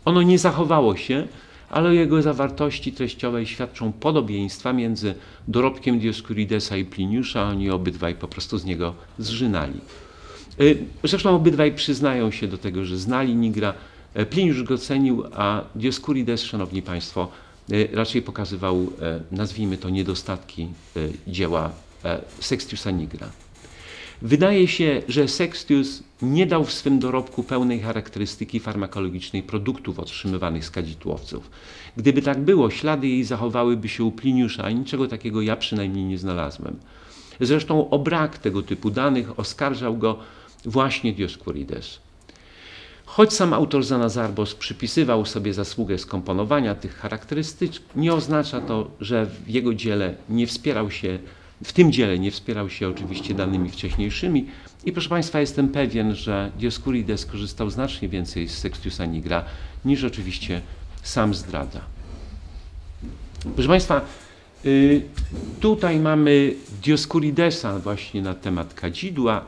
Ono 0.05 0.23
nie 0.23 0.39
zachowało 0.39 0.97
się, 0.97 1.29
ale 1.75 1.95
jego 1.95 2.23
zawartości 2.23 2.93
treściowej 2.93 3.47
świadczą 3.47 3.93
podobieństwa 3.93 4.73
między 4.73 5.15
dorobkiem 5.49 5.99
Dioscuridesa 5.99 6.77
i 6.77 6.85
Pliniusza. 6.85 7.49
Oni 7.49 7.71
obydwaj 7.71 8.15
po 8.15 8.29
prostu 8.29 8.59
z 8.59 8.65
niego 8.65 8.95
zżynali. 9.19 9.81
Y, 10.61 10.79
zresztą 11.05 11.37
obydwaj 11.37 11.73
przyznają 11.73 12.31
się 12.31 12.49
do 12.49 12.59
tego, 12.59 12.85
że 12.85 12.97
znali 12.97 13.35
Nigra, 13.37 13.75
E, 14.15 14.27
Pliniusz 14.27 14.63
go 14.63 14.79
cenił, 14.79 15.25
a 15.33 15.63
Dioscurides, 15.75 16.43
szanowni 16.43 16.83
państwo, 16.83 17.29
e, 17.71 17.97
raczej 17.97 18.23
pokazywał, 18.23 18.87
nazwijmy 19.33 19.77
to, 19.77 19.91
niedostatki 19.91 20.69
dzieła 21.27 21.71
Sextiusa 22.41 22.91
Nigra. 22.91 23.27
Wydaje 24.25 24.69
się, 24.69 25.03
że 25.09 25.29
Sextius 25.29 26.03
nie 26.23 26.47
dał 26.47 26.65
w 26.65 26.73
swym 26.73 26.99
dorobku 26.99 27.43
pełnej 27.43 27.81
charakterystyki 27.81 28.61
farmakologicznej 28.61 29.43
produktów 29.43 29.99
otrzymywanych 29.99 30.65
z 30.65 30.71
kadzidłowców. 30.71 31.51
Gdyby 31.97 32.23
tak 32.23 32.41
było, 32.41 32.71
ślady 32.71 33.09
jej 33.09 33.25
zachowałyby 33.25 33.89
się 33.89 34.05
u 34.05 34.13
Pliniusza, 34.13 34.65
a 34.65 34.71
niczego 34.71 35.09
takiego 35.09 35.43
ja 35.43 35.57
przynajmniej 35.57 36.05
nie 36.05 36.19
znalazłem. 36.19 36.77
Zresztą 37.41 37.91
o 37.91 37.99
brak 37.99 38.39
tego 38.39 38.63
typu 38.63 38.91
danych 38.91 39.39
oskarżał 39.39 39.97
go 39.97 40.19
właśnie 40.65 41.13
Dioscurides. 41.13 41.99
Choć 43.05 43.33
sam 43.33 43.53
autor 43.53 43.85
Zanazarbos 43.85 44.55
przypisywał 44.55 45.27
sobie 45.27 45.55
zasługę 45.55 45.99
skomponowania 45.99 46.75
tych 46.75 46.97
charakterystyk, 46.97 47.73
nie 47.97 48.15
oznacza 48.15 48.61
to, 48.61 48.91
że 49.01 49.27
w 49.27 49.49
jego 49.49 49.75
dziele 49.75 50.15
nie 50.29 50.47
wspierał 50.47 50.91
się, 50.91 51.19
w 51.65 51.73
tym 51.73 51.93
dziele 51.93 52.19
nie 52.19 52.31
wspierał 52.31 52.71
się 52.71 52.89
oczywiście 52.89 53.35
danymi 53.35 53.71
wcześniejszymi 53.71 54.47
i 54.85 54.93
proszę 54.93 55.09
Państwa 55.09 55.41
jestem 55.41 55.69
pewien, 55.69 56.15
że 56.15 56.51
Dioscurides 56.59 57.27
korzystał 57.27 57.71
znacznie 57.71 58.09
więcej 58.09 58.49
z 58.49 58.59
Sextiusa 58.59 59.07
Nigra 59.07 59.45
niż 59.85 60.05
oczywiście 60.05 60.61
sam 61.03 61.35
zdradza. 61.35 61.81
Proszę 63.55 63.69
Państwa, 63.69 64.01
y, 64.65 65.03
tutaj 65.61 66.01
mamy 66.01 66.55
Dioscuridesa 66.83 67.79
właśnie 67.79 68.23
na 68.23 68.35
temat 68.35 68.75
kadzidła. 68.75 69.45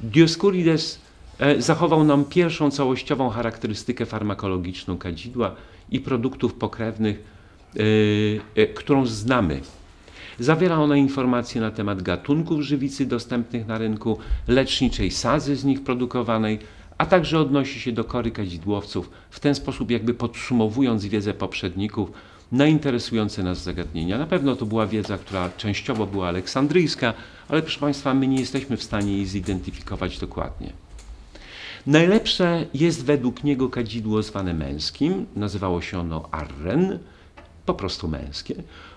Dioscurides 0.00 1.06
E, 1.38 1.62
zachował 1.62 2.04
nam 2.04 2.24
pierwszą 2.24 2.70
całościową 2.70 3.30
charakterystykę 3.30 4.06
farmakologiczną 4.06 4.98
kadzidła 4.98 5.54
i 5.90 6.00
produktów 6.00 6.54
pokrewnych, 6.54 7.24
e, 7.76 7.82
e, 8.62 8.66
którą 8.66 9.06
znamy. 9.06 9.60
Zawiera 10.38 10.78
ona 10.78 10.96
informacje 10.96 11.60
na 11.60 11.70
temat 11.70 12.02
gatunków 12.02 12.60
żywicy 12.60 13.06
dostępnych 13.06 13.66
na 13.66 13.78
rynku, 13.78 14.18
leczniczej 14.48 15.10
sadzy 15.10 15.56
z 15.56 15.64
nich 15.64 15.84
produkowanej, 15.84 16.58
a 16.98 17.06
także 17.06 17.38
odnosi 17.38 17.80
się 17.80 17.92
do 17.92 18.04
kory 18.04 18.30
kadzidłowców, 18.30 19.10
w 19.30 19.40
ten 19.40 19.54
sposób 19.54 19.90
jakby 19.90 20.14
podsumowując 20.14 21.06
wiedzę 21.06 21.34
poprzedników 21.34 22.12
na 22.52 22.66
interesujące 22.66 23.42
nas 23.42 23.62
zagadnienia. 23.62 24.18
Na 24.18 24.26
pewno 24.26 24.56
to 24.56 24.66
była 24.66 24.86
wiedza, 24.86 25.18
która 25.18 25.50
częściowo 25.56 26.06
była 26.06 26.28
aleksandryjska, 26.28 27.14
ale 27.48 27.62
proszę 27.62 27.80
Państwa, 27.80 28.14
my 28.14 28.26
nie 28.26 28.40
jesteśmy 28.40 28.76
w 28.76 28.82
stanie 28.82 29.12
jej 29.12 29.26
zidentyfikować 29.26 30.18
dokładnie. 30.18 30.72
Najlepsze 31.86 32.66
jest 32.74 33.04
według 33.04 33.44
niego 33.44 33.68
kadzidło 33.68 34.22
zwane 34.22 34.54
męskim, 34.54 35.26
nazywało 35.36 35.82
się 35.82 35.98
ono 35.98 36.28
arren, 36.30 36.98
po 37.66 37.74
prostu 37.74 38.08
męskie, 38.08 38.54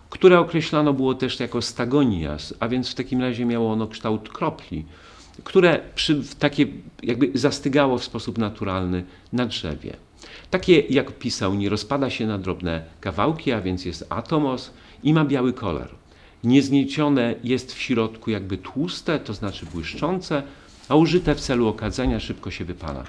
które 0.10 0.40
określano 0.40 0.94
było 0.94 1.14
też 1.14 1.40
jako 1.40 1.62
stagonias, 1.62 2.54
a 2.60 2.68
więc 2.68 2.90
w 2.90 2.96
takim 2.96 3.22
razie 3.22 3.46
miało 3.46 3.72
ono 3.72 3.88
kształt 3.88 4.30
kropli, 4.30 4.86
które 5.44 5.80
przy, 5.96 6.22
takie 6.40 6.66
jakby 7.04 7.32
zastygało 7.34 7.98
w 7.98 8.04
sposób 8.04 8.38
naturalny 8.38 9.04
na 9.34 9.46
drzewie. 9.46 9.96
Takie, 10.50 10.80
jak 10.80 11.12
pisał, 11.12 11.56
nie 11.56 11.70
rozpada 11.70 12.10
się 12.10 12.28
na 12.28 12.38
drobne 12.38 12.84
kawałki, 13.02 13.52
a 13.52 13.62
więc 13.62 13.86
jest 13.86 14.06
atomos 14.10 14.72
i 15.04 15.14
ma 15.14 15.26
biały 15.26 15.54
kolor. 15.54 15.90
niezniecione 16.44 17.36
jest 17.44 17.74
w 17.74 17.82
środku 17.82 18.32
jakby 18.32 18.58
tłuste, 18.58 19.20
to 19.20 19.34
znaczy 19.34 19.66
błyszczące, 19.66 20.44
a 20.90 20.96
użyte 20.96 21.36
w 21.36 21.42
celu 21.42 21.68
okadzenia 21.68 22.20
szybko 22.20 22.52
się 22.52 22.66
wypala. 22.66 23.04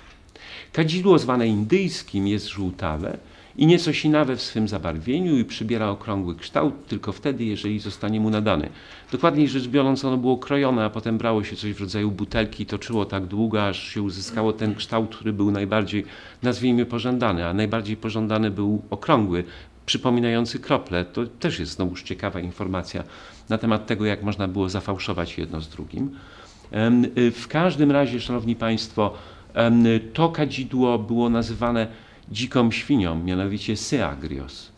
Kadzidło 0.73 1.19
zwane 1.19 1.49
indyjskim 1.49 2.29
jest 2.29 2.47
żółtawe 2.47 3.19
i 3.61 3.67
nieco 3.67 3.93
sinawe 3.93 4.37
w 4.37 4.43
swym 4.43 4.69
zabarwieniu 4.69 5.39
i 5.39 5.45
przybiera 5.45 5.89
okrągły 5.89 6.35
kształt 6.37 6.87
tylko 6.87 7.13
wtedy, 7.13 7.45
jeżeli 7.45 7.79
zostanie 7.79 8.21
mu 8.21 8.31
nadany. 8.31 8.69
Dokładniej 9.13 9.49
rzecz 9.49 9.69
biorąc, 9.69 10.05
ono 10.05 10.17
było 10.17 10.39
krojone, 10.39 10.85
a 10.85 10.91
potem 10.91 11.19
brało 11.19 11.45
się 11.45 11.57
coś 11.57 11.73
w 11.73 11.81
rodzaju 11.81 12.11
butelki 12.11 12.63
i 12.63 12.67
toczyło 12.67 13.05
tak 13.05 13.27
długo, 13.27 13.67
aż 13.67 13.89
się 13.89 14.03
uzyskało 14.03 14.53
ten 14.53 14.75
kształt, 14.75 15.17
który 15.17 15.33
był 15.33 15.51
najbardziej, 15.51 16.05
nazwijmy, 16.43 16.87
pożądany, 16.87 17.47
a 17.47 17.55
najbardziej 17.55 17.97
pożądany 17.97 18.51
był 18.51 18.83
okrągły, 18.91 19.45
przypominający 19.87 20.59
krople. 20.59 21.05
To 21.05 21.27
też 21.27 21.59
jest 21.59 21.73
znowuż 21.73 22.03
ciekawa 22.03 22.41
informacja 22.41 23.05
na 23.49 23.59
temat 23.59 23.87
tego, 23.87 24.05
jak 24.05 24.23
można 24.23 24.49
było 24.49 24.69
zafałszować 24.69 25.39
jedno 25.39 25.61
z 25.61 25.69
drugim. 25.69 26.11
Y, 27.19 27.31
w 27.31 27.49
każdym 27.49 27.91
razie, 27.91 28.21
Szanowni 28.21 28.57
Państwo, 28.57 29.15
to 30.13 30.29
kadzidło 30.29 30.99
było 30.99 31.31
nazywane 31.31 32.10
dziką 32.31 32.71
świnią, 32.71 33.25
mianowicie 33.25 33.77
Seagrios. 33.77 34.71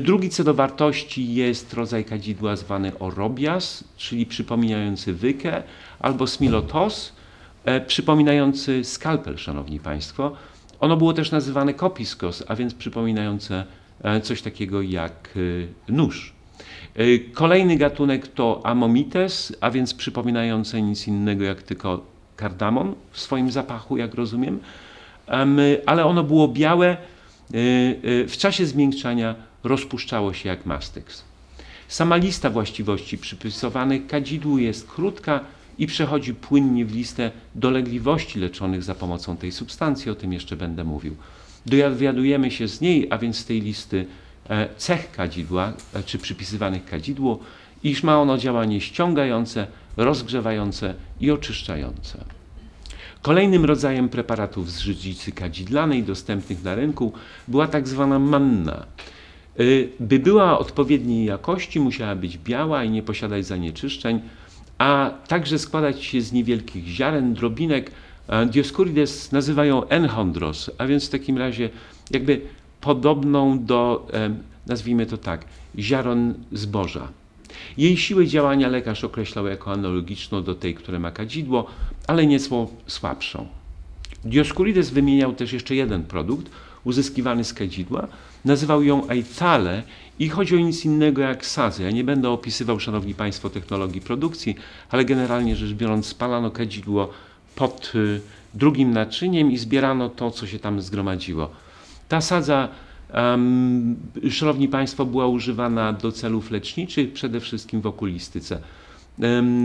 Drugi 0.00 0.30
co 0.30 0.44
do 0.44 0.54
wartości 0.54 1.34
jest 1.34 1.74
rodzaj 1.74 2.04
kadzidła 2.04 2.56
zwany 2.56 2.98
orobias, 2.98 3.84
czyli 3.96 4.26
przypominający 4.26 5.12
wykę, 5.12 5.62
albo 5.98 6.26
smilotos, 6.26 7.12
e, 7.64 7.80
przypominający 7.80 8.84
skalpel, 8.84 9.38
szanowni 9.38 9.80
państwo. 9.80 10.32
Ono 10.80 10.96
było 10.96 11.12
też 11.12 11.30
nazywane 11.30 11.74
kopiskos, 11.74 12.44
a 12.48 12.56
więc 12.56 12.74
przypominające 12.74 13.64
e, 14.02 14.20
coś 14.20 14.42
takiego 14.42 14.82
jak 14.82 15.34
e, 15.88 15.92
nóż. 15.92 16.34
Kolejny 17.32 17.76
gatunek 17.76 18.28
to 18.28 18.60
amomites, 18.64 19.56
a 19.60 19.70
więc 19.70 19.94
przypominające 19.94 20.82
nic 20.82 21.08
innego 21.08 21.44
jak 21.44 21.62
tylko 21.62 22.04
kardamon 22.36 22.94
w 23.10 23.20
swoim 23.20 23.50
zapachu, 23.50 23.96
jak 23.96 24.14
rozumiem 24.14 24.60
ale 25.86 26.04
ono 26.04 26.24
było 26.24 26.48
białe, 26.48 26.88
e, 26.88 26.96
e, 26.96 28.28
w 28.28 28.36
czasie 28.36 28.66
zmiękczania 28.66 29.34
rozpuszczało 29.64 30.32
się 30.32 30.48
jak 30.48 30.66
mastyks. 30.66 31.24
Sama 31.88 32.16
lista 32.16 32.50
właściwości 32.50 33.18
przypisywanych 33.18 34.06
kadzidłu 34.06 34.58
jest 34.58 34.88
krótka 34.88 35.40
i 35.78 35.86
przechodzi 35.86 36.34
płynnie 36.34 36.84
w 36.84 36.94
listę 36.94 37.30
dolegliwości 37.54 38.38
leczonych 38.38 38.82
za 38.82 38.94
pomocą 38.94 39.36
tej 39.36 39.52
substancji, 39.52 40.10
o 40.10 40.14
tym 40.14 40.32
jeszcze 40.32 40.56
będę 40.56 40.84
mówił. 40.84 41.16
Dowiadujemy 41.66 42.50
się 42.50 42.68
z 42.68 42.80
niej, 42.80 43.06
a 43.10 43.18
więc 43.18 43.36
z 43.36 43.44
tej 43.44 43.60
listy 43.60 44.06
e, 44.48 44.68
cech 44.76 45.10
kadzidła, 45.10 45.72
czy 46.06 46.18
przypisywanych 46.18 46.84
kadzidłu, 46.84 47.38
iż 47.84 48.02
ma 48.02 48.20
ono 48.20 48.38
działanie 48.38 48.80
ściągające, 48.80 49.66
rozgrzewające 49.96 50.94
i 51.20 51.30
oczyszczające. 51.30 52.24
Kolejnym 53.24 53.64
rodzajem 53.64 54.08
preparatów 54.08 54.70
z 54.70 54.78
żydzicy 54.78 55.32
kadzidlanej 55.32 56.02
dostępnych 56.02 56.64
na 56.64 56.74
rynku 56.74 57.12
była 57.48 57.66
tak 57.66 57.88
zwana 57.88 58.18
manna. 58.18 58.86
Y, 59.60 59.88
by 60.00 60.18
była 60.18 60.58
odpowiedniej 60.58 61.24
jakości, 61.24 61.80
musiała 61.80 62.14
być 62.14 62.38
biała 62.38 62.84
i 62.84 62.90
nie 62.90 63.02
posiadać 63.02 63.46
zanieczyszczeń, 63.46 64.20
a 64.78 65.10
także 65.28 65.58
składać 65.58 66.04
się 66.04 66.20
z 66.20 66.32
niewielkich 66.32 66.86
ziaren, 66.86 67.34
drobinek. 67.34 67.90
Dioscurides 68.50 69.32
nazywa 69.32 69.64
ją 69.64 69.88
enchondros, 69.88 70.70
a 70.78 70.86
więc 70.86 71.06
w 71.06 71.10
takim 71.10 71.38
razie 71.38 71.70
jakby 72.10 72.40
podobną 72.80 73.64
do, 73.64 74.06
nazwijmy 74.66 75.06
to 75.06 75.18
tak, 75.18 75.44
ziaron 75.78 76.34
zboża. 76.52 77.08
Jej 77.76 77.96
siłę 77.96 78.26
działania 78.26 78.68
lekarz 78.68 79.04
określał 79.04 79.46
jako 79.46 79.72
analogiczną 79.72 80.42
do 80.42 80.54
tej, 80.54 80.74
które 80.74 80.98
ma 80.98 81.10
kadzidło, 81.10 81.66
ale 82.06 82.26
nieco 82.26 82.68
słabszą. 82.86 83.46
Dioscurides 84.24 84.90
wymieniał 84.90 85.32
też 85.32 85.52
jeszcze 85.52 85.74
jeden 85.74 86.02
produkt 86.04 86.50
uzyskiwany 86.84 87.44
z 87.44 87.54
kadzidła. 87.54 88.08
Nazywał 88.44 88.82
ją 88.82 89.08
aitale 89.08 89.82
i 90.18 90.28
chodzi 90.28 90.56
o 90.56 90.58
nic 90.58 90.84
innego 90.84 91.22
jak 91.22 91.46
sazy. 91.46 91.82
Ja 91.82 91.90
nie 91.90 92.04
będę 92.04 92.30
opisywał, 92.30 92.80
szanowni 92.80 93.14
państwo, 93.14 93.50
technologii 93.50 94.00
produkcji, 94.00 94.56
ale 94.90 95.04
generalnie 95.04 95.56
rzecz 95.56 95.72
biorąc 95.72 96.06
spalano 96.06 96.50
kadzidło 96.50 97.10
pod 97.54 97.92
y, 97.94 98.20
drugim 98.54 98.92
naczyniem 98.92 99.52
i 99.52 99.58
zbierano 99.58 100.08
to, 100.08 100.30
co 100.30 100.46
się 100.46 100.58
tam 100.58 100.80
zgromadziło. 100.80 101.50
Ta 102.08 102.20
sadza 102.20 102.68
Um, 103.14 103.96
szanowni 104.30 104.68
Państwo, 104.68 105.06
była 105.06 105.26
używana 105.26 105.92
do 105.92 106.12
celów 106.12 106.50
leczniczych, 106.50 107.12
przede 107.12 107.40
wszystkim 107.40 107.80
w 107.80 107.86
okulistyce. 107.86 108.58
Um, 109.18 109.64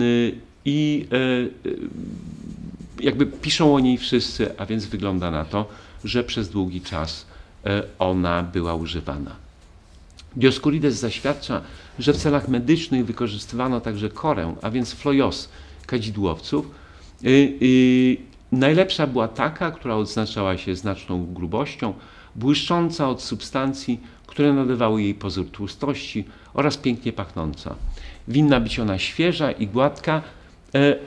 I 0.66 1.08
e, 1.12 3.04
jakby 3.04 3.26
piszą 3.26 3.76
o 3.76 3.80
niej 3.80 3.98
wszyscy, 3.98 4.58
a 4.58 4.66
więc 4.66 4.86
wygląda 4.86 5.32
na 5.32 5.46
to, 5.46 5.66
że 6.04 6.24
przez 6.24 6.50
długi 6.50 6.82
czas 6.82 7.26
e, 7.66 7.84
ona 8.00 8.44
była 8.44 8.76
używana. 8.76 9.36
Dioscurides 10.36 11.00
zaświadcza, 11.00 11.62
że 12.00 12.14
w 12.14 12.18
celach 12.18 12.48
medycznych 12.48 13.06
wykorzystywano 13.06 13.82
także 13.82 14.10
korę, 14.10 14.56
a 14.62 14.70
więc 14.70 14.94
flojos 14.94 15.50
kadzidłowców. 15.86 16.72
Najlepsza 18.52 19.08
była 19.08 19.28
taka, 19.28 19.72
która 19.72 19.96
odznaczała 19.96 20.58
się 20.58 20.76
znaczną 20.76 21.34
grubością, 21.34 21.94
błyszcząca 22.36 23.10
od 23.10 23.22
substancji, 23.22 24.00
które 24.28 24.54
nadawały 24.54 25.02
jej 25.02 25.14
pozór 25.14 25.50
tłustości 25.52 26.26
oraz 26.54 26.78
pięknie 26.78 27.14
pachnąca. 27.14 27.76
Winna 28.28 28.60
być 28.60 28.80
ona 28.80 29.00
świeża 29.00 29.52
i 29.52 29.68
gładka, 29.68 30.18
e, 30.18 30.22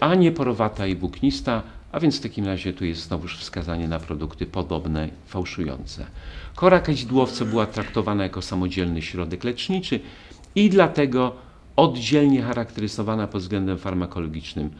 a 0.01 0.15
nie 0.15 0.33
porowata 0.33 0.87
i 0.87 0.97
włóknista, 0.97 1.63
a 1.93 2.01
więc 2.01 2.19
w 2.19 2.21
takim 2.21 2.47
razie 2.47 2.73
tu 2.73 2.85
jest 2.85 3.01
znowuż 3.01 3.39
wskazanie 3.39 3.89
na 3.89 3.99
produkty 3.99 4.47
podobne, 4.47 5.09
fałszujące. 5.27 6.07
Kora 6.55 6.81
kadzidłowca 6.81 7.45
była 7.45 7.67
traktowana 7.67 8.23
jako 8.23 8.43
samodzielny 8.43 9.03
środek 9.03 9.45
leczniczy 9.45 10.01
i 10.55 10.71
dlatego 10.71 11.37
oddzielnie 11.77 12.43
charakteryzowana 12.43 13.27
pod 13.27 13.43
względem 13.43 13.79
farmakologicznym. 13.79 14.71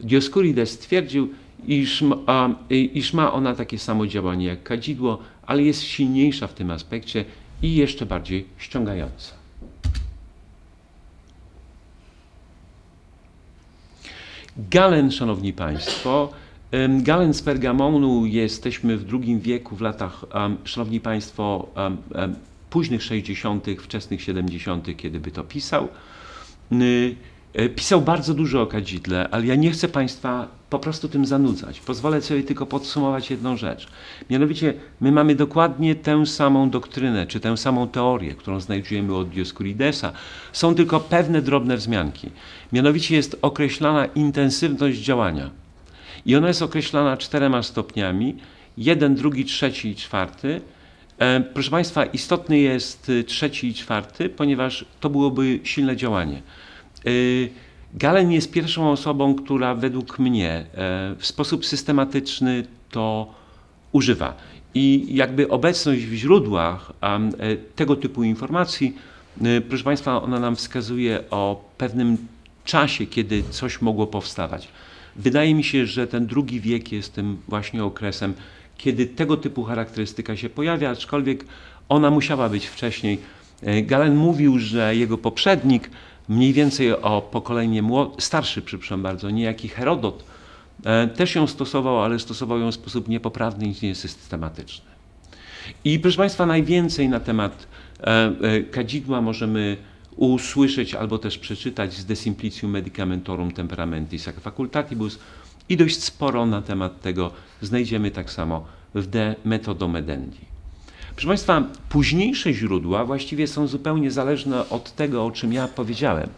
Dioscurides 0.00 0.70
stwierdził, 0.70 1.28
iż, 1.66 2.04
a, 2.26 2.48
iż 2.70 3.12
ma 3.12 3.32
ona 3.32 3.54
takie 3.54 3.78
samo 3.78 4.06
działanie 4.06 4.46
jak 4.46 4.62
kadzidło, 4.62 5.18
ale 5.46 5.62
jest 5.62 5.82
silniejsza 5.82 6.46
w 6.46 6.54
tym 6.54 6.70
aspekcie 6.70 7.24
i 7.62 7.74
jeszcze 7.74 8.06
bardziej 8.06 8.46
ściągająca. 8.58 9.37
Galen, 14.58 15.12
szanowni 15.12 15.52
państwo, 15.52 16.32
galen 17.00 17.34
z 17.34 17.42
pergamonu 17.42 18.26
jesteśmy 18.26 18.96
w 18.96 19.14
II 19.14 19.38
wieku, 19.38 19.76
w 19.76 19.80
latach, 19.80 20.24
szanowni 20.64 21.00
państwo, 21.00 21.68
późnych 22.70 23.02
60., 23.02 23.66
wczesnych 23.78 24.22
70., 24.22 24.96
kiedy 24.96 25.20
by 25.20 25.30
to 25.30 25.44
pisał. 25.44 25.88
E, 27.54 27.68
pisał 27.68 28.00
bardzo 28.00 28.34
dużo 28.34 28.62
o 28.62 28.66
kadzidle, 28.66 29.28
ale 29.30 29.46
ja 29.46 29.54
nie 29.54 29.70
chcę 29.70 29.88
Państwa 29.88 30.57
po 30.70 30.78
prostu 30.78 31.08
tym 31.08 31.26
zanudzać. 31.26 31.80
Pozwolę 31.80 32.22
sobie 32.22 32.42
tylko 32.42 32.66
podsumować 32.66 33.30
jedną 33.30 33.56
rzecz. 33.56 33.88
Mianowicie, 34.30 34.74
my 35.00 35.12
mamy 35.12 35.34
dokładnie 35.34 35.94
tę 35.94 36.26
samą 36.26 36.70
doktrynę, 36.70 37.26
czy 37.26 37.40
tę 37.40 37.56
samą 37.56 37.88
teorię, 37.88 38.34
którą 38.34 38.60
znajdujemy 38.60 39.16
od 39.16 39.28
Dioscuridesa. 39.28 40.12
Są 40.52 40.74
tylko 40.74 41.00
pewne 41.00 41.42
drobne 41.42 41.76
wzmianki. 41.76 42.30
Mianowicie 42.72 43.16
jest 43.16 43.38
określana 43.42 44.06
intensywność 44.06 44.98
działania. 44.98 45.50
I 46.26 46.36
ona 46.36 46.48
jest 46.48 46.62
określana 46.62 47.16
czterema 47.16 47.62
stopniami. 47.62 48.36
Jeden, 48.78 49.14
drugi, 49.14 49.44
trzeci 49.44 49.88
i 49.88 49.96
czwarty. 49.96 50.60
E, 51.18 51.40
proszę 51.40 51.70
Państwa, 51.70 52.04
istotny 52.04 52.58
jest 52.58 53.12
trzeci 53.26 53.68
i 53.68 53.74
czwarty, 53.74 54.28
ponieważ 54.28 54.84
to 55.00 55.10
byłoby 55.10 55.60
silne 55.64 55.96
działanie. 55.96 56.42
Galen 57.94 58.32
jest 58.32 58.52
pierwszą 58.52 58.90
osobą, 58.90 59.34
która 59.34 59.74
według 59.74 60.18
mnie 60.18 60.50
e, 60.50 60.64
w 61.18 61.26
sposób 61.26 61.66
systematyczny 61.66 62.66
to 62.90 63.34
używa. 63.92 64.34
I 64.74 65.06
jakby 65.10 65.48
obecność 65.48 66.02
w 66.02 66.14
źródłach 66.14 66.92
e, 67.02 67.56
tego 67.56 67.96
typu 67.96 68.22
informacji, 68.22 68.96
y, 69.46 69.60
proszę 69.68 69.84
Państwa, 69.84 70.22
ona 70.22 70.40
nam 70.40 70.56
wskazuje 70.56 71.30
o 71.30 71.64
pewnym 71.78 72.16
czasie, 72.64 73.06
kiedy 73.06 73.42
coś 73.50 73.82
mogło 73.82 74.06
powstawać. 74.06 74.68
Wydaje 75.16 75.54
mi 75.54 75.64
się, 75.64 75.86
że 75.86 76.06
ten 76.06 76.26
drugi 76.26 76.60
wiek 76.60 76.92
jest 76.92 77.14
tym 77.14 77.36
właśnie 77.48 77.84
okresem, 77.84 78.34
kiedy 78.78 79.06
tego 79.06 79.36
typu 79.36 79.64
charakterystyka 79.64 80.36
się 80.36 80.48
pojawia, 80.48 80.90
aczkolwiek 80.90 81.44
ona 81.88 82.10
musiała 82.10 82.48
być 82.48 82.66
wcześniej. 82.66 83.18
E, 83.62 83.82
Galen 83.82 84.16
mówił, 84.16 84.58
że 84.58 84.96
jego 84.96 85.18
poprzednik 85.18 85.90
mniej 86.28 86.52
więcej 86.52 86.92
o 86.92 87.22
pokolenie 87.22 87.82
starszy, 88.18 88.62
przepraszam 88.62 89.02
bardzo, 89.02 89.30
niejaki 89.30 89.68
Herodot, 89.68 90.24
e, 90.84 91.08
też 91.08 91.34
ją 91.34 91.46
stosował, 91.46 92.02
ale 92.02 92.18
stosował 92.18 92.58
ją 92.58 92.70
w 92.70 92.74
sposób 92.74 93.08
niepoprawny 93.08 93.66
i 93.66 93.74
niesystematyczny. 93.82 94.88
I 95.84 95.98
proszę 95.98 96.16
Państwa, 96.16 96.46
najwięcej 96.46 97.08
na 97.08 97.20
temat 97.20 97.66
e, 98.00 98.06
e, 98.06 98.62
kadzidła 98.62 99.20
możemy 99.20 99.76
usłyszeć 100.16 100.94
albo 100.94 101.18
też 101.18 101.38
przeczytać 101.38 101.94
z 101.94 102.04
De 102.04 102.16
Simplicium 102.16 102.70
Medicamentorum 102.70 103.52
Temperamentis 103.52 104.28
ac 104.28 104.36
Facultatibus 104.40 105.18
i 105.68 105.76
dość 105.76 106.02
sporo 106.02 106.46
na 106.46 106.62
temat 106.62 107.00
tego 107.00 107.30
znajdziemy 107.62 108.10
tak 108.10 108.30
samo 108.30 108.64
w 108.94 109.06
De 109.06 109.34
Methodo 109.44 109.88
Medendi. 109.88 110.57
Proszę 111.18 111.28
Państwa, 111.28 111.62
późniejsze 111.88 112.52
źródła 112.52 113.04
właściwie 113.04 113.46
są 113.46 113.66
zupełnie 113.66 114.10
zależne 114.10 114.68
od 114.68 114.92
tego, 114.92 115.24
o 115.24 115.30
czym 115.30 115.52
ja 115.52 115.68
powiedziałem. 115.68 116.28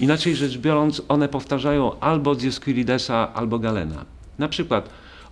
Inaczej 0.00 0.36
rzecz 0.36 0.58
biorąc, 0.58 1.02
one 1.08 1.28
powtarzają 1.28 2.00
albo 2.00 2.34
Dioscuridesa, 2.34 3.34
albo 3.34 3.58
Galena. 3.58 4.04
Na 4.38 4.48
przykład 4.48 4.88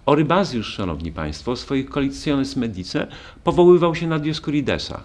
Orybazjusz, 0.06 0.74
Szanowni 0.74 1.12
Państwo, 1.12 1.56
w 1.56 1.58
swoich 1.58 1.90
Collectiones 1.90 2.56
Medice 2.56 3.06
powoływał 3.44 3.94
się 3.94 4.06
na 4.06 4.18
Dioscuridesa. 4.18 5.00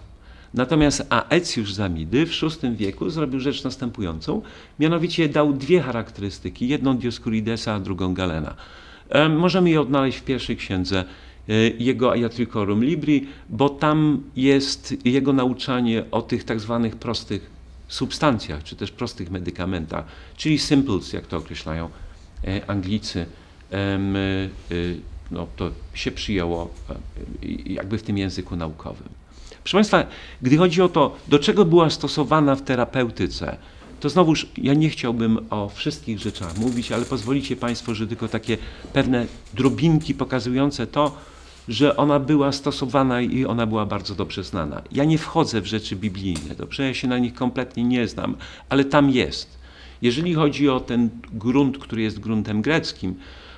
Natomiast 0.54 1.08
Aecjusz 1.10 1.74
Zamidy 1.74 2.26
w 2.26 2.32
VI 2.42 2.76
wieku 2.76 3.10
zrobił 3.10 3.40
rzecz 3.40 3.64
następującą, 3.64 4.42
mianowicie 4.80 5.30
dał 5.30 5.54
dwie 5.54 5.82
charakterystyki, 5.82 6.68
jedną 6.68 6.98
Dioscuridesa, 6.98 7.74
a 7.74 7.80
drugą 7.80 8.14
Galena. 8.14 8.56
Możemy 9.30 9.70
je 9.70 9.82
odnaleźć 9.82 10.18
w 10.18 10.24
pierwszej 10.24 10.58
księdze 10.58 11.00
e, 11.00 11.27
jego 11.80 12.16
Iatricorum 12.16 12.84
Libri, 12.84 13.28
bo 13.50 13.70
tam 13.70 14.24
jest 14.36 15.06
jego 15.06 15.34
nauczanie 15.34 16.04
o 16.12 16.22
tych 16.22 16.44
tak 16.44 16.60
zwanych 16.60 16.96
prostych 16.96 17.50
substancjach, 17.88 18.64
czy 18.64 18.76
też 18.76 18.92
prostych 18.92 19.32
medykamentach, 19.32 20.06
czyli 20.38 20.60
simples, 20.60 21.14
jak 21.14 21.28
to 21.28 21.38
określają 21.38 21.90
e, 22.44 22.70
Anglicy. 22.70 23.26
E, 23.72 24.00
no, 25.32 25.48
to 25.56 25.72
się 25.94 26.12
przyjęło 26.12 26.74
jakby 27.66 27.98
w 27.98 28.04
tym 28.04 28.18
języku 28.18 28.56
naukowym. 28.56 29.10
Proszę 29.64 29.78
Państwa, 29.78 30.08
gdy 30.42 30.58
chodzi 30.58 30.82
o 30.82 30.90
to, 30.90 31.16
do 31.28 31.40
czego 31.40 31.66
była 31.66 31.90
stosowana 31.90 32.56
w 32.56 32.62
terapeutyce, 32.62 33.58
to 34.00 34.10
znowuż 34.10 34.48
ja 34.58 34.74
nie 34.74 34.90
chciałbym 34.90 35.40
o 35.50 35.70
wszystkich 35.70 36.20
rzeczach 36.20 36.58
mówić, 36.58 36.92
ale 36.92 37.06
pozwolicie 37.06 37.56
Państwo, 37.56 37.96
że 37.96 38.08
tylko 38.08 38.28
takie 38.28 38.58
pewne 38.94 39.26
drobinki 39.54 40.14
pokazujące 40.14 40.88
to, 40.88 41.18
że 41.68 41.98
ona 41.98 42.20
była 42.20 42.52
stosowana 42.52 43.22
i 43.22 43.46
ona 43.46 43.66
była 43.66 43.86
bardzo 43.86 44.16
dobrze 44.16 44.44
znana. 44.44 44.82
Ja 44.92 45.04
nie 45.04 45.18
wchodzę 45.18 45.62
w 45.62 45.66
rzeczy 45.66 45.96
biblijne, 45.96 46.56
dobrze, 46.56 46.84
ja 46.84 46.94
się 46.94 47.08
na 47.08 47.18
nich 47.18 47.34
kompletnie 47.34 47.84
nie 47.84 48.08
znam, 48.08 48.36
ale 48.70 48.86
tam 48.86 49.10
jest. 49.10 49.58
Jeżeli 50.02 50.34
chodzi 50.34 50.70
o 50.70 50.80
ten 50.80 51.10
grunt, 51.34 51.78
który 51.78 52.02
jest 52.02 52.20
gruntem 52.20 52.62
greckim, 52.62 53.16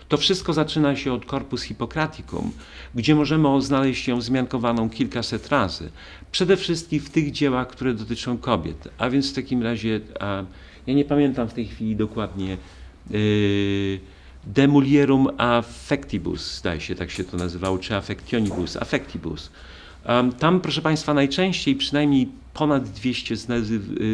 to 0.07 0.17
wszystko 0.17 0.53
zaczyna 0.53 0.95
się 0.95 1.13
od 1.13 1.25
Corpus 1.25 1.61
Hippocraticum, 1.61 2.51
gdzie 2.95 3.15
możemy 3.15 3.61
znaleźć 3.61 4.07
ją 4.07 4.21
zmiankowaną 4.21 4.89
kilkaset 4.89 5.49
razy. 5.49 5.89
Przede 6.31 6.57
wszystkim 6.57 6.99
w 6.99 7.09
tych 7.09 7.31
dziełach, 7.31 7.67
które 7.67 7.93
dotyczą 7.93 8.37
kobiet. 8.37 8.87
A 8.97 9.09
więc 9.09 9.31
w 9.31 9.35
takim 9.35 9.63
razie, 9.63 9.99
a, 10.19 10.43
ja 10.87 10.93
nie 10.93 11.05
pamiętam 11.05 11.47
w 11.47 11.53
tej 11.53 11.65
chwili 11.65 11.95
dokładnie, 11.95 12.57
yy, 13.09 13.99
De 14.43 14.67
mulierum 14.67 15.27
affectibus, 15.37 16.57
zdaje 16.57 16.81
się, 16.81 16.95
tak 16.95 17.11
się 17.11 17.23
to 17.23 17.37
nazywało, 17.37 17.77
czy 17.77 17.95
affectionibus, 17.95 18.77
affectibus. 18.77 19.49
Tam, 20.39 20.61
proszę 20.61 20.81
Państwa, 20.81 21.13
najczęściej 21.13 21.75
przynajmniej 21.75 22.29
ponad 22.53 22.89
200, 22.89 23.35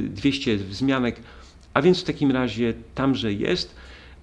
200 0.04 0.58
wzmianek, 0.58 1.20
a 1.74 1.82
więc 1.82 2.02
w 2.02 2.04
takim 2.04 2.32
razie 2.32 2.74
tamże 2.96 3.34
jest, 3.34 3.76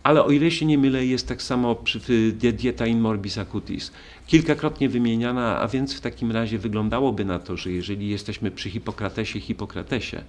ale 0.03 0.25
o 0.25 0.31
ile 0.31 0.51
się 0.51 0.67
nie 0.67 0.79
mylę, 0.79 1.07
jest 1.07 1.29
tak 1.29 1.43
samo 1.43 1.75
przy 1.75 2.01
dieta 2.33 2.87
in 2.87 3.01
morbis 3.01 3.39
acutis. 3.39 3.93
Kilkakrotnie 4.27 4.89
wymieniana, 4.89 5.61
a 5.61 5.69
więc 5.69 5.95
w 5.95 6.01
takim 6.01 6.33
razie 6.33 6.59
wyglądałoby 6.59 7.25
na 7.25 7.39
to, 7.39 7.57
że 7.57 7.71
jeżeli 7.71 8.09
jesteśmy 8.09 8.51
przy 8.51 8.71
Hipokratesie, 8.71 9.41
Hipokratesie, 9.41 10.25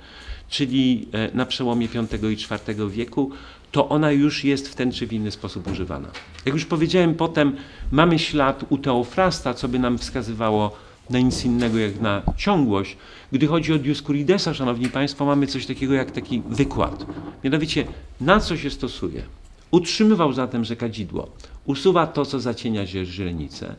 czyli 0.50 1.08
e, 1.12 1.36
na 1.36 1.46
przełomie 1.46 1.88
V 1.88 2.32
i 2.32 2.34
IV 2.34 2.90
wieku, 2.90 3.32
to 3.74 3.90
ona 3.90 4.12
już 4.12 4.44
jest 4.44 4.70
w 4.70 4.76
ten 4.76 4.92
czy 4.92 5.08
w 5.08 5.14
inny 5.14 5.32
sposób 5.32 5.72
używana. 5.72 6.08
Jak 6.46 6.56
już 6.56 6.66
powiedziałem, 6.66 7.16
potem 7.16 7.56
mamy 7.92 8.20
ślad 8.20 8.66
u 8.70 8.78
Teofrasta, 8.78 9.54
co 9.54 9.68
by 9.68 9.80
nam 9.80 9.98
wskazywało 9.98 10.76
na 11.10 11.20
nic 11.20 11.46
innego 11.46 11.80
jak 11.80 12.02
na 12.02 12.22
ciągłość. 12.38 12.98
Gdy 13.32 13.48
chodzi 13.48 13.74
o 13.74 13.78
Dioscuridesa, 13.78 14.54
szanowni 14.54 14.90
państwo, 14.90 15.26
mamy 15.26 15.48
coś 15.48 15.66
takiego 15.66 15.94
jak 15.94 16.12
taki 16.12 16.42
wykład. 16.50 17.06
Mianowicie, 17.44 17.86
na 18.22 18.40
co 18.40 18.58
się 18.58 18.70
stosuje? 18.70 19.24
Utrzymywał 19.72 20.34
zatem, 20.34 20.64
że 20.66 20.76
kadzidło 20.76 21.30
usuwa 21.66 22.08
to, 22.08 22.26
co 22.26 22.40
zacienia 22.40 22.86
źrenicę, 22.86 23.76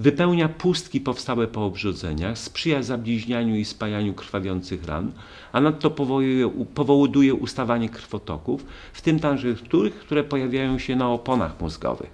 wypełnia 0.00 0.48
pustki 0.48 1.00
powstałe 1.00 1.46
po 1.46 1.64
obrzodzeniach, 1.64 2.38
sprzyja 2.38 2.82
zabliźnianiu 2.82 3.56
i 3.56 3.64
spajaniu 3.64 4.14
krwawiących 4.14 4.84
ran, 4.84 5.12
a 5.52 5.60
nadto 5.60 5.90
powoduje, 5.90 6.50
powoduje 6.74 7.34
ustawanie 7.34 7.88
krwotoków, 7.88 8.66
w 8.92 9.00
tym 9.00 9.20
także 9.20 9.54
tych, 9.54 9.94
które 9.94 10.24
pojawiają 10.24 10.78
się 10.78 10.96
na 10.96 11.10
oponach 11.10 11.60
mózgowych. 11.60 12.10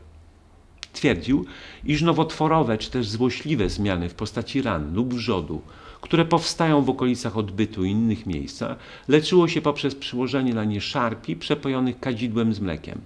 Twierdził, 0.93 1.45
iż 1.85 2.03
nowotworowe 2.03 2.79
czy 2.79 2.91
też 2.91 3.09
złośliwe 3.09 3.69
zmiany 3.69 4.09
w 4.09 4.15
postaci 4.15 4.63
ran 4.63 4.95
lub 4.95 5.15
wrzodu 5.15 5.63
które 6.01 6.25
powstają 6.25 6.83
w 6.83 6.91
okolicach 6.91 7.37
odbytu 7.37 7.85
i 7.85 7.91
innych 7.91 8.27
miejscach, 8.27 8.77
leczyło 9.09 9.49
się 9.49 9.61
poprzez 9.61 9.95
przyłożenie 9.95 10.55
na 10.55 10.65
nie 10.65 10.81
szarpi 10.81 11.37
przepojonych 11.37 12.01
kadzidłem 12.01 12.55
z 12.55 12.61
mlekiem. 12.61 13.01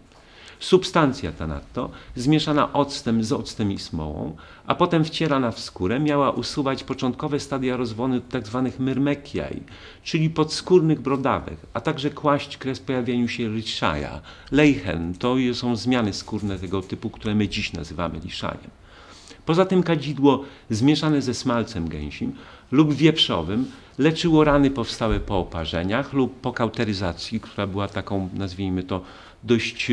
Substancja 0.60 1.32
ta 1.32 1.46
nadto, 1.46 1.90
zmieszana 2.16 2.72
octem 2.72 3.24
z 3.24 3.32
octem 3.32 3.72
i 3.72 3.78
smołą, 3.78 4.36
a 4.66 4.74
potem 4.74 5.04
wcierana 5.04 5.50
w 5.50 5.60
skórę, 5.60 6.00
miała 6.00 6.30
usuwać 6.30 6.84
początkowe 6.84 7.40
stadia 7.40 7.76
rozwonu 7.76 8.20
tzw. 8.32 8.62
Tak 8.70 8.80
myrmekiaj, 8.80 9.62
czyli 10.02 10.30
podskórnych 10.30 11.00
brodawek, 11.00 11.56
a 11.74 11.80
także 11.80 12.10
kłaść 12.10 12.56
kres 12.56 12.80
pojawieniu 12.80 13.28
się 13.28 13.48
liszaja. 13.48 14.20
Leichen 14.50 15.14
to 15.14 15.36
są 15.54 15.76
zmiany 15.76 16.12
skórne 16.12 16.58
tego 16.58 16.82
typu, 16.82 17.10
które 17.10 17.34
my 17.34 17.48
dziś 17.48 17.72
nazywamy 17.72 18.18
liszaniem. 18.24 18.70
Poza 19.46 19.64
tym 19.64 19.82
kadzidło 19.82 20.44
zmieszane 20.70 21.22
ze 21.22 21.34
smalcem 21.34 21.88
gęsim 21.88 22.32
lub 22.72 22.94
wieprzowym 22.94 23.66
leczyło 23.98 24.44
rany 24.44 24.70
powstałe 24.70 25.20
po 25.20 25.38
oparzeniach 25.38 26.12
lub 26.12 26.40
po 26.40 26.52
kauteryzacji, 26.52 27.40
która 27.40 27.66
była 27.66 27.88
taką, 27.88 28.28
nazwijmy 28.34 28.82
to, 28.82 29.02
dość 29.44 29.90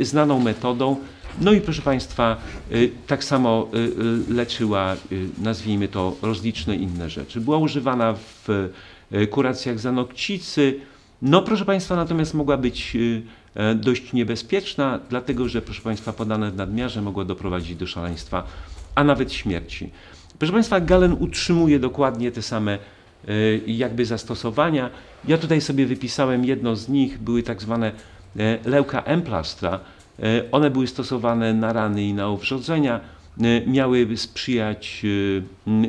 znaną 0.00 0.40
metodą. 0.40 0.96
No 1.40 1.52
i 1.52 1.60
proszę 1.60 1.82
Państwa, 1.82 2.36
e, 2.70 2.74
tak 3.06 3.24
samo 3.24 3.68
e, 4.28 4.34
leczyła, 4.34 4.96
nazwijmy 5.38 5.88
to, 5.88 6.16
rozliczne 6.22 6.76
inne 6.76 7.10
rzeczy. 7.10 7.40
Była 7.40 7.58
używana 7.58 8.14
w 8.14 8.70
kuracjach 9.30 9.78
zanokcicy. 9.78 10.80
No 11.22 11.42
proszę 11.42 11.64
Państwa, 11.64 11.96
natomiast 11.96 12.34
mogła 12.34 12.56
być 12.56 12.96
dość 13.74 14.12
niebezpieczna, 14.12 15.00
dlatego 15.08 15.48
że, 15.48 15.62
proszę 15.62 15.82
Państwa, 15.82 16.12
podane 16.12 16.50
w 16.50 16.56
nadmiarze 16.56 17.02
mogła 17.02 17.24
doprowadzić 17.24 17.76
do 17.76 17.86
szaleństwa, 17.86 18.46
a 18.94 19.04
nawet 19.04 19.32
śmierci. 19.32 19.90
Proszę 20.38 20.52
Państwa, 20.52 20.80
Galen 20.80 21.16
utrzymuje 21.20 21.78
dokładnie 21.78 22.32
te 22.32 22.42
same 22.42 22.78
jakby 23.66 24.06
zastosowania. 24.06 24.90
Ja 25.28 25.38
tutaj 25.38 25.60
sobie 25.60 25.86
wypisałem 25.86 26.44
jedno 26.44 26.76
z 26.76 26.88
nich, 26.88 27.18
były 27.18 27.42
tak 27.42 27.62
zwane 27.62 27.92
E, 28.38 28.58
leuka 28.64 29.02
emplastra, 29.02 29.80
e, 30.22 30.50
one 30.52 30.70
były 30.70 30.86
stosowane 30.86 31.54
na 31.54 31.72
rany 31.72 32.04
i 32.04 32.14
na 32.14 32.26
owrzodzenia, 32.26 33.00
e, 33.40 33.66
miały 33.66 34.16
sprzyjać, 34.16 35.02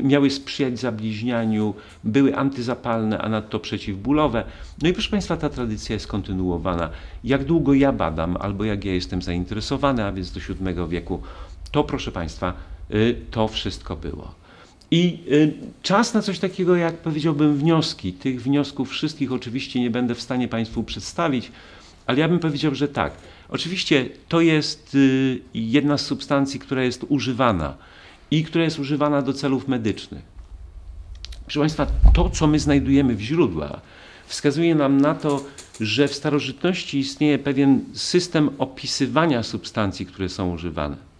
miały 0.03 0.29
sprzyjać 0.29 0.79
zabliźnianiu, 0.79 1.73
były 2.03 2.35
antyzapalne, 2.35 3.17
a 3.21 3.29
nadto 3.29 3.59
przeciwbólowe. 3.59 4.43
No 4.81 4.89
i 4.89 4.93
proszę 4.93 5.09
Państwa, 5.09 5.37
ta 5.37 5.49
tradycja 5.49 5.93
jest 5.93 6.07
kontynuowana. 6.07 6.89
Jak 7.23 7.43
długo 7.43 7.73
ja 7.73 7.91
badam, 7.91 8.37
albo 8.39 8.63
jak 8.63 8.85
ja 8.85 8.93
jestem 8.93 9.21
zainteresowany, 9.21 10.03
a 10.03 10.11
więc 10.11 10.31
do 10.31 10.39
VII 10.39 10.89
wieku, 10.89 11.21
to 11.71 11.83
proszę 11.83 12.11
Państwa, 12.11 12.53
to 13.31 13.47
wszystko 13.47 13.95
było. 13.95 14.31
I 14.91 15.19
czas 15.81 16.13
na 16.13 16.21
coś 16.21 16.39
takiego, 16.39 16.75
jak 16.75 16.97
powiedziałbym, 16.97 17.57
wnioski. 17.57 18.13
Tych 18.13 18.41
wniosków 18.41 18.89
wszystkich 18.89 19.31
oczywiście 19.31 19.79
nie 19.79 19.89
będę 19.89 20.15
w 20.15 20.21
stanie 20.21 20.47
Państwu 20.47 20.83
przedstawić, 20.83 21.51
ale 22.07 22.19
ja 22.19 22.27
bym 22.27 22.39
powiedział, 22.39 22.75
że 22.75 22.87
tak. 22.87 23.13
Oczywiście 23.49 24.09
to 24.27 24.41
jest 24.41 24.95
y, 24.95 25.39
jedna 25.53 25.97
z 25.97 26.05
substancji, 26.05 26.59
która 26.59 26.83
jest 26.83 27.05
używana 27.09 27.77
i 28.31 28.43
która 28.43 28.63
jest 28.63 28.79
używana 28.79 29.21
do 29.21 29.33
celów 29.33 29.67
medycznych. 29.67 30.23
Proszę 31.43 31.59
Państwa, 31.59 31.87
to, 32.13 32.29
co 32.29 32.47
my 32.47 32.59
znajdujemy 32.59 33.15
w 33.15 33.21
źródłach, 33.21 33.81
wskazuje 34.25 34.75
nam 34.75 35.01
na 35.01 35.15
to, 35.15 35.43
że 35.79 36.07
w 36.07 36.15
starożytności 36.15 36.99
istnieje 36.99 37.39
pewien 37.39 37.85
system 37.93 38.49
opisywania 38.57 39.43
substancji, 39.43 40.05
które 40.05 40.29
są 40.29 40.53
używane. 40.53 41.10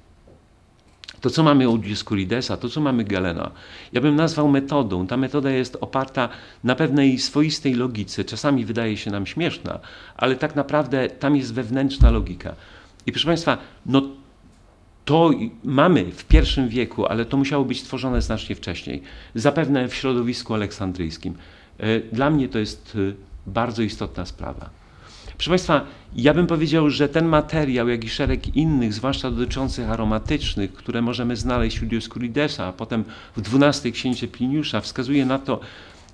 To, 1.21 1.29
co 1.29 1.43
mamy 1.43 1.69
u 1.69 1.77
Dioscuridesa, 1.77 2.57
to, 2.57 2.69
co 2.69 2.81
mamy 2.81 3.03
Galena, 3.03 3.51
ja 3.93 4.01
bym 4.01 4.15
nazwał 4.15 4.47
metodą. 4.47 5.07
Ta 5.07 5.17
metoda 5.17 5.49
jest 5.49 5.77
oparta 5.81 6.29
na 6.63 6.75
pewnej 6.75 7.19
swoistej 7.19 7.73
logice. 7.73 8.25
Czasami 8.25 8.65
wydaje 8.65 8.97
się 8.97 9.11
nam 9.11 9.25
śmieszna, 9.25 9.79
ale 10.17 10.35
tak 10.35 10.55
naprawdę 10.55 11.09
tam 11.09 11.35
jest 11.35 11.53
wewnętrzna 11.53 12.11
logika. 12.11 12.55
I 13.05 13.11
proszę 13.11 13.27
Państwa, 13.27 13.57
no 13.85 14.01
to 15.05 15.31
mamy 15.63 16.05
w 16.05 16.25
pierwszym 16.25 16.69
wieku, 16.69 17.05
ale 17.05 17.25
to 17.25 17.37
musiało 17.37 17.65
być 17.65 17.83
tworzone 17.83 18.21
znacznie 18.21 18.55
wcześniej. 18.55 19.01
Zapewne 19.35 19.87
w 19.87 19.95
środowisku 19.95 20.53
aleksandryjskim. 20.53 21.33
E, 21.77 21.99
dla 21.99 22.29
mnie 22.29 22.49
to 22.49 22.59
jest 22.59 22.97
Bardzo 23.47 23.81
istotna 23.81 24.25
sprawa. 24.25 24.80
Proszę 25.41 25.49
Państwa, 25.49 25.85
ja 26.15 26.33
bym 26.33 26.47
powiedział, 26.47 26.89
że 26.89 27.09
ten 27.09 27.25
materiał, 27.25 27.89
jak 27.89 28.03
i 28.03 28.09
szereg 28.09 28.55
innych, 28.55 28.93
zwłaszcza 28.93 29.31
dotyczących 29.31 29.89
aromatycznych, 29.89 30.73
które 30.73 31.01
możemy 31.01 31.35
znaleźć 31.35 31.81
u 31.81 31.85
Dioscuridesa, 31.85 32.65
a 32.65 32.73
potem 32.73 33.03
w 33.37 33.63
XII 33.63 33.91
księcie 33.91 34.27
Pliniusza, 34.27 34.81
wskazuje 34.81 35.25
na 35.25 35.39
to, 35.39 35.59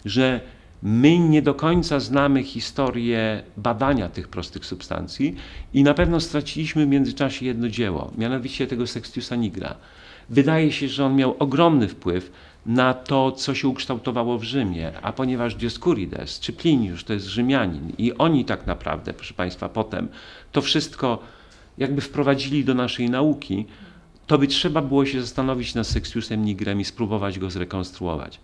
że 0.06 0.42
my 0.84 1.20
nie 1.20 1.42
do 1.42 1.54
końca 1.54 2.00
znamy 2.00 2.44
historię 2.44 3.44
badania 3.58 4.10
tych 4.10 4.28
prostych 4.28 4.66
substancji 4.66 5.36
i 5.74 5.84
na 5.84 5.94
pewno 5.94 6.20
straciliśmy 6.20 6.86
w 6.86 6.90
międzyczasie 6.90 7.46
jedno 7.46 7.70
dzieło, 7.70 8.12
mianowicie 8.18 8.68
tego 8.68 8.88
Sextiusa 8.88 9.36
Nigra. 9.36 9.76
Wydaje 10.30 10.72
się, 10.72 10.88
że 10.88 11.06
on 11.06 11.16
miał 11.16 11.36
ogromny 11.40 11.88
wpływ 11.88 12.32
na 12.66 12.94
to, 12.94 13.32
co 13.32 13.56
się 13.56 13.68
ukształtowało 13.68 14.38
w 14.38 14.44
Rzymie, 14.44 14.92
a 15.02 15.14
ponieważ 15.14 15.56
Dioscurides 15.56 16.40
czy 16.40 16.54
Pliniusz 16.54 17.04
to 17.04 17.14
jest 17.14 17.26
Rzymianin 17.26 17.94
i 17.98 18.14
oni 18.14 18.46
tak 18.46 18.68
naprawdę, 18.68 19.14
proszę 19.14 19.34
Państwa, 19.34 19.70
potem 19.70 20.08
to 20.52 20.62
wszystko 20.62 21.20
jakby 21.78 22.02
wprowadzili 22.02 22.66
do 22.66 22.74
naszej 22.74 23.10
nauki, 23.10 23.66
to 24.28 24.38
by 24.38 24.48
trzeba 24.48 24.82
było 24.82 25.06
się 25.06 25.22
zastanowić 25.22 25.76
nad 25.76 25.88
Sextiusem 25.88 26.46
Nigrem 26.46 26.80
i 26.80 26.86
spróbować 26.86 27.40
go 27.40 27.50
zrekonstruować. 27.50 28.40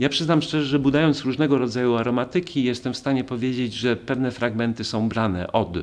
Ja 0.00 0.08
przyznam 0.08 0.42
szczerze, 0.42 0.66
że 0.66 0.78
budając 0.78 1.24
różnego 1.24 1.58
rodzaju 1.58 1.96
aromatyki, 1.96 2.64
jestem 2.64 2.92
w 2.92 2.96
stanie 2.96 3.24
powiedzieć, 3.24 3.74
że 3.74 3.96
pewne 3.96 4.30
fragmenty 4.30 4.84
są 4.84 5.08
brane 5.08 5.52
od. 5.52 5.76
E, 5.76 5.82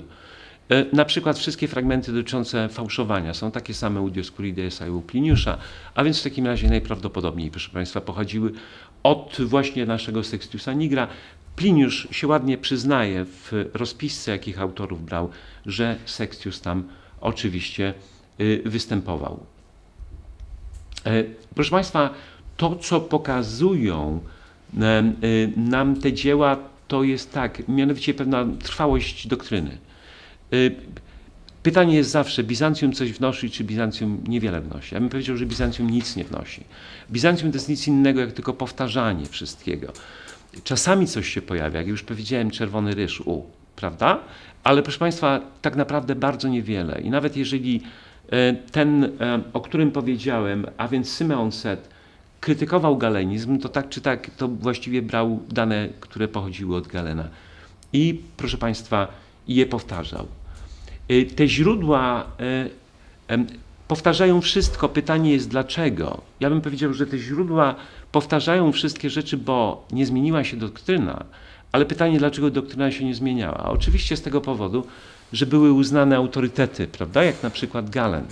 na 0.93 1.05
przykład 1.05 1.39
wszystkie 1.39 1.67
fragmenty 1.67 2.11
dotyczące 2.11 2.69
fałszowania 2.69 3.33
są 3.33 3.51
takie 3.51 3.73
same 3.73 4.01
u 4.01 4.09
Dioscuridesa 4.09 4.87
i 4.87 4.89
u 4.89 5.01
Pliniusza, 5.01 5.57
a 5.95 6.03
więc 6.03 6.19
w 6.19 6.23
takim 6.23 6.45
razie 6.45 6.69
najprawdopodobniej, 6.69 7.51
proszę 7.51 7.69
Państwa, 7.71 8.01
pochodziły 8.01 8.51
od 9.03 9.37
właśnie 9.39 9.85
naszego 9.85 10.23
Sextiusa 10.23 10.73
Nigra. 10.73 11.07
Pliniusz 11.55 12.07
się 12.11 12.27
ładnie 12.27 12.57
przyznaje 12.57 13.25
w 13.25 13.51
rozpisce, 13.73 14.31
jakich 14.31 14.61
autorów 14.61 15.05
brał, 15.05 15.29
że 15.65 15.95
Sextius 16.05 16.61
tam 16.61 16.83
oczywiście 17.21 17.93
y, 18.39 18.61
występował. 18.65 19.39
E, 21.05 21.23
proszę 21.55 21.71
Państwa, 21.71 22.09
to, 22.57 22.75
co 22.75 23.01
pokazują 23.01 24.19
e, 24.79 25.03
nam 25.57 25.95
te 25.95 26.13
dzieła, 26.13 26.57
to 26.87 27.03
jest 27.03 27.33
tak, 27.33 27.67
mianowicie 27.67 28.13
pewna 28.13 28.45
trwałość 28.63 29.27
doktryny. 29.27 29.77
E, 30.53 30.55
pytanie 31.63 31.95
jest 31.95 32.09
zawsze, 32.09 32.43
Bizancjum 32.43 32.93
coś 32.93 33.11
wnosi, 33.11 33.49
czy 33.49 33.63
Bizancjum 33.63 34.23
niewiele 34.27 34.61
wnosi? 34.61 34.95
Ja 34.95 34.99
bym 34.99 35.09
powiedział, 35.09 35.37
że 35.37 35.45
Bizancjum 35.45 35.89
nic 35.89 36.15
nie 36.15 36.23
wnosi. 36.23 36.63
Bizancjum 37.11 37.51
to 37.51 37.55
jest 37.55 37.69
nic 37.69 37.87
innego, 37.87 38.21
jak 38.21 38.31
tylko 38.31 38.53
powtarzanie 38.53 39.25
wszystkiego. 39.25 39.93
Czasami 40.63 41.07
coś 41.07 41.29
się 41.29 41.41
pojawia, 41.41 41.79
jak 41.79 41.87
już 41.87 42.03
powiedziałem, 42.03 42.51
czerwony 42.51 42.95
ryż, 42.95 43.21
u, 43.21 43.45
prawda? 43.75 44.19
Ale 44.63 44.83
proszę 44.83 44.99
Państwa, 44.99 45.41
tak 45.61 45.75
naprawdę 45.75 46.15
bardzo 46.15 46.47
niewiele. 46.47 47.01
I 47.01 47.09
nawet 47.09 47.37
jeżeli 47.37 47.81
e, 48.31 48.53
ten, 48.53 49.11
o 49.53 49.61
którym 49.61 49.91
powiedziałem, 49.91 50.65
a 50.77 50.87
więc 50.87 51.09
Symeon 51.09 51.51
Set, 51.51 51.96
krytykował 52.39 52.97
galenizm, 52.97 53.59
to 53.59 53.69
tak 53.69 53.89
czy 53.89 54.01
tak 54.01 54.29
to 54.37 54.47
właściwie 54.47 55.01
brał 55.01 55.39
dane, 55.49 55.89
które 55.99 56.27
pochodziły 56.27 56.75
od 56.75 56.87
Galena. 56.87 57.27
I 57.93 58.21
proszę 58.37 58.57
Państwa, 58.57 59.07
je 59.47 59.65
powtarzał. 59.65 60.27
Y, 61.11 61.25
te 61.25 61.47
źródła 61.47 62.25
y, 63.29 63.45
powtarzają 63.87 64.41
wszystko. 64.41 64.89
Pytanie 64.89 65.31
jest 65.31 65.49
dlaczego. 65.49 66.21
Ja 66.39 66.49
bym 66.49 66.61
powiedział, 66.61 66.93
że 66.93 67.07
te 67.07 67.17
źródła 67.17 67.75
powtarzają 68.11 68.71
wszystkie 68.71 69.09
rzeczy, 69.09 69.37
bo 69.37 69.87
nie 69.91 70.05
zmieniła 70.05 70.43
się 70.43 70.57
doktryna, 70.57 71.25
ale 71.71 71.85
pytanie, 71.85 72.19
dlaczego 72.19 72.49
doktryna 72.49 72.91
się 72.91 73.05
nie 73.05 73.15
zmieniała. 73.15 73.63
Oczywiście 73.69 74.17
z 74.17 74.21
tego 74.21 74.41
powodu, 74.41 74.87
że 75.33 75.45
były 75.45 75.71
uznane 75.71 76.15
autorytety, 76.15 76.87
prawda, 76.87 77.23
jak 77.23 77.43
na 77.43 77.49
przykład 77.49 77.89
Galen. 77.89 78.25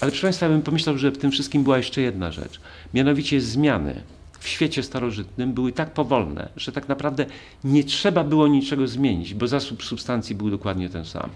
Ale 0.00 0.10
proszę 0.10 0.26
Państwa, 0.26 0.46
ja 0.46 0.52
bym 0.52 0.62
pomyślał, 0.62 0.98
że 0.98 1.10
w 1.10 1.18
tym 1.18 1.30
wszystkim 1.30 1.64
była 1.64 1.76
jeszcze 1.76 2.00
jedna 2.00 2.32
rzecz. 2.32 2.60
Mianowicie 2.94 3.40
zmiany 3.40 4.02
w 4.40 4.48
świecie 4.48 4.82
starożytnym 4.82 5.52
były 5.52 5.72
tak 5.72 5.94
powolne, 5.94 6.48
że 6.56 6.72
tak 6.72 6.88
naprawdę 6.88 7.26
nie 7.64 7.84
trzeba 7.84 8.24
było 8.24 8.48
niczego 8.48 8.88
zmienić, 8.88 9.34
bo 9.34 9.48
zasób 9.48 9.84
substancji 9.84 10.34
był 10.34 10.50
dokładnie 10.50 10.88
ten 10.88 11.04
sam. 11.04 11.30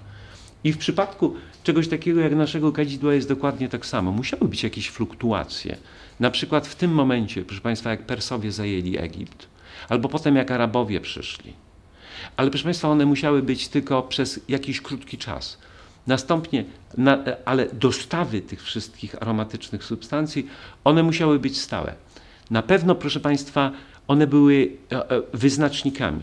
I 0.65 0.73
w 0.73 0.79
przypadku 0.79 1.35
czegoś 1.65 1.89
takiego 1.89 2.21
jak 2.21 2.35
naszego 2.35 2.73
kadzidła 2.73 3.15
jest 3.15 3.29
dokładnie 3.29 3.69
tak 3.69 3.87
samo. 3.87 4.13
Musiały 4.13 4.49
być 4.49 4.63
jakieś 4.63 4.89
fluktuacje. 4.89 5.77
Na 6.21 6.31
przykład 6.31 6.67
w 6.67 6.75
tym 6.75 6.95
momencie, 6.95 7.43
proszę 7.43 7.61
Państwa, 7.61 7.91
jak 7.91 8.07
Persowie 8.07 8.53
zajęli 8.53 8.99
Egipt, 8.99 9.47
albo 9.89 10.09
potem 10.09 10.37
jak 10.37 10.51
Arabowie 10.51 11.01
przyszli. 11.01 11.53
Ale 12.37 12.51
proszę 12.51 12.65
Państwa, 12.65 12.89
one 12.89 13.07
musiały 13.07 13.43
być 13.43 13.69
tylko 13.69 14.03
przez 14.03 14.41
jakiś 14.49 14.81
krótki 14.81 15.19
czas. 15.19 15.59
Następnie, 16.07 16.65
na, 16.97 17.19
ale 17.45 17.67
dostawy 17.73 18.41
tych 18.41 18.63
wszystkich 18.63 19.23
aromatycznych 19.23 19.85
substancji, 19.85 20.47
one 20.85 21.03
musiały 21.03 21.39
być 21.39 21.61
stałe. 21.61 21.95
Na 22.51 22.63
pewno, 22.63 22.95
proszę 22.95 23.21
Państwa, 23.21 23.73
one 24.09 24.27
były 24.27 24.73
e, 24.93 25.11
e, 25.11 25.23
wyznacznikami. 25.33 26.21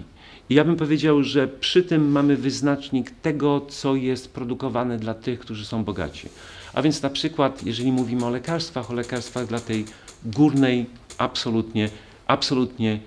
I 0.49 0.55
ja 0.55 0.63
bym 0.63 0.75
powiedział, 0.75 1.23
że 1.23 1.47
przy 1.47 1.83
tym 1.83 2.11
mamy 2.11 2.37
wyznacznik 2.37 3.11
tego, 3.21 3.61
co 3.69 3.95
jest 3.95 4.33
produkowane 4.33 4.97
dla 4.97 5.13
tych, 5.13 5.39
którzy 5.39 5.65
są 5.65 5.83
bogaci. 5.83 6.29
A 6.73 6.81
więc 6.81 7.01
na 7.01 7.09
przykład, 7.09 7.65
jeżeli 7.65 7.91
mówimy 7.91 8.25
o 8.25 8.29
lekarstwach, 8.29 8.91
o 8.91 8.93
lekarstwach 8.93 9.47
dla 9.47 9.59
tej 9.59 9.85
górnej, 10.25 10.85
absolutnie, 11.17 11.89
absolutnie 12.27 12.99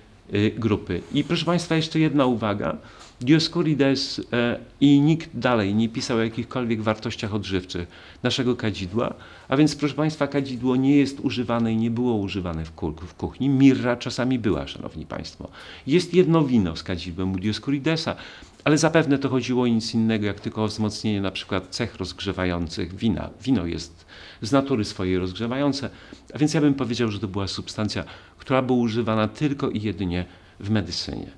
grupy. 0.58 1.00
I 1.12 1.24
proszę 1.24 1.44
Państwa, 1.44 1.76
jeszcze 1.76 2.00
jedna 2.00 2.26
uwaga. 2.26 2.76
Dioscurides 3.20 4.20
e, 4.32 4.58
i 4.80 5.00
nikt 5.00 5.30
dalej 5.34 5.74
nie 5.74 5.88
pisał 5.88 6.16
o 6.16 6.22
jakichkolwiek 6.22 6.82
wartościach 6.82 7.34
odżywczych 7.34 7.88
naszego 8.22 8.56
kadzidła, 8.56 9.14
a 9.48 9.56
więc 9.56 9.76
proszę 9.76 9.94
Państwa, 9.94 10.26
kadzidło 10.26 10.76
nie 10.76 10.96
jest 10.96 11.20
używane 11.20 11.72
i 11.72 11.76
nie 11.76 11.90
było 11.90 12.14
używane 12.14 12.64
w, 12.64 12.72
kuchni. 13.16 13.48
Mirra 13.48 13.96
czasami 13.96 14.38
była, 14.38 14.66
Szanowni 14.66 15.06
Państwo. 15.06 15.48
Jest 15.86 16.14
jedno 16.14 16.44
wino 16.44 16.76
z 16.76 16.82
kadzidłem 16.82 17.32
u 17.32 17.38
Dioscuridesa, 17.38 18.16
ale 18.64 18.78
zapewne 18.78 19.18
to 19.18 19.28
chodziło 19.28 19.62
o 19.62 19.66
nic 19.66 19.94
innego, 19.94 20.26
jak 20.26 20.40
tylko 20.40 20.64
o 20.64 20.68
wzmocnienie 20.68 21.20
na 21.20 21.30
przykład 21.30 21.68
cech 21.70 21.96
rozgrzewających 21.96 22.94
wina. 22.94 23.30
Wino 23.42 23.66
jest 23.66 24.06
z 24.46 24.52
natury 24.52 24.84
swojej 24.84 25.18
rozgrzewające, 25.18 25.90
a 26.34 26.38
więc 26.38 26.54
ja 26.54 26.60
bym 26.60 26.74
powiedział, 26.74 27.10
że 27.10 27.18
to 27.18 27.28
była 27.28 27.48
substancja, 27.48 28.04
która 28.38 28.62
była 28.62 28.78
używana 28.78 29.28
tylko 29.28 29.70
i 29.70 29.80
jedynie 29.80 30.24
w 30.60 30.70
medycynie. 30.70 31.30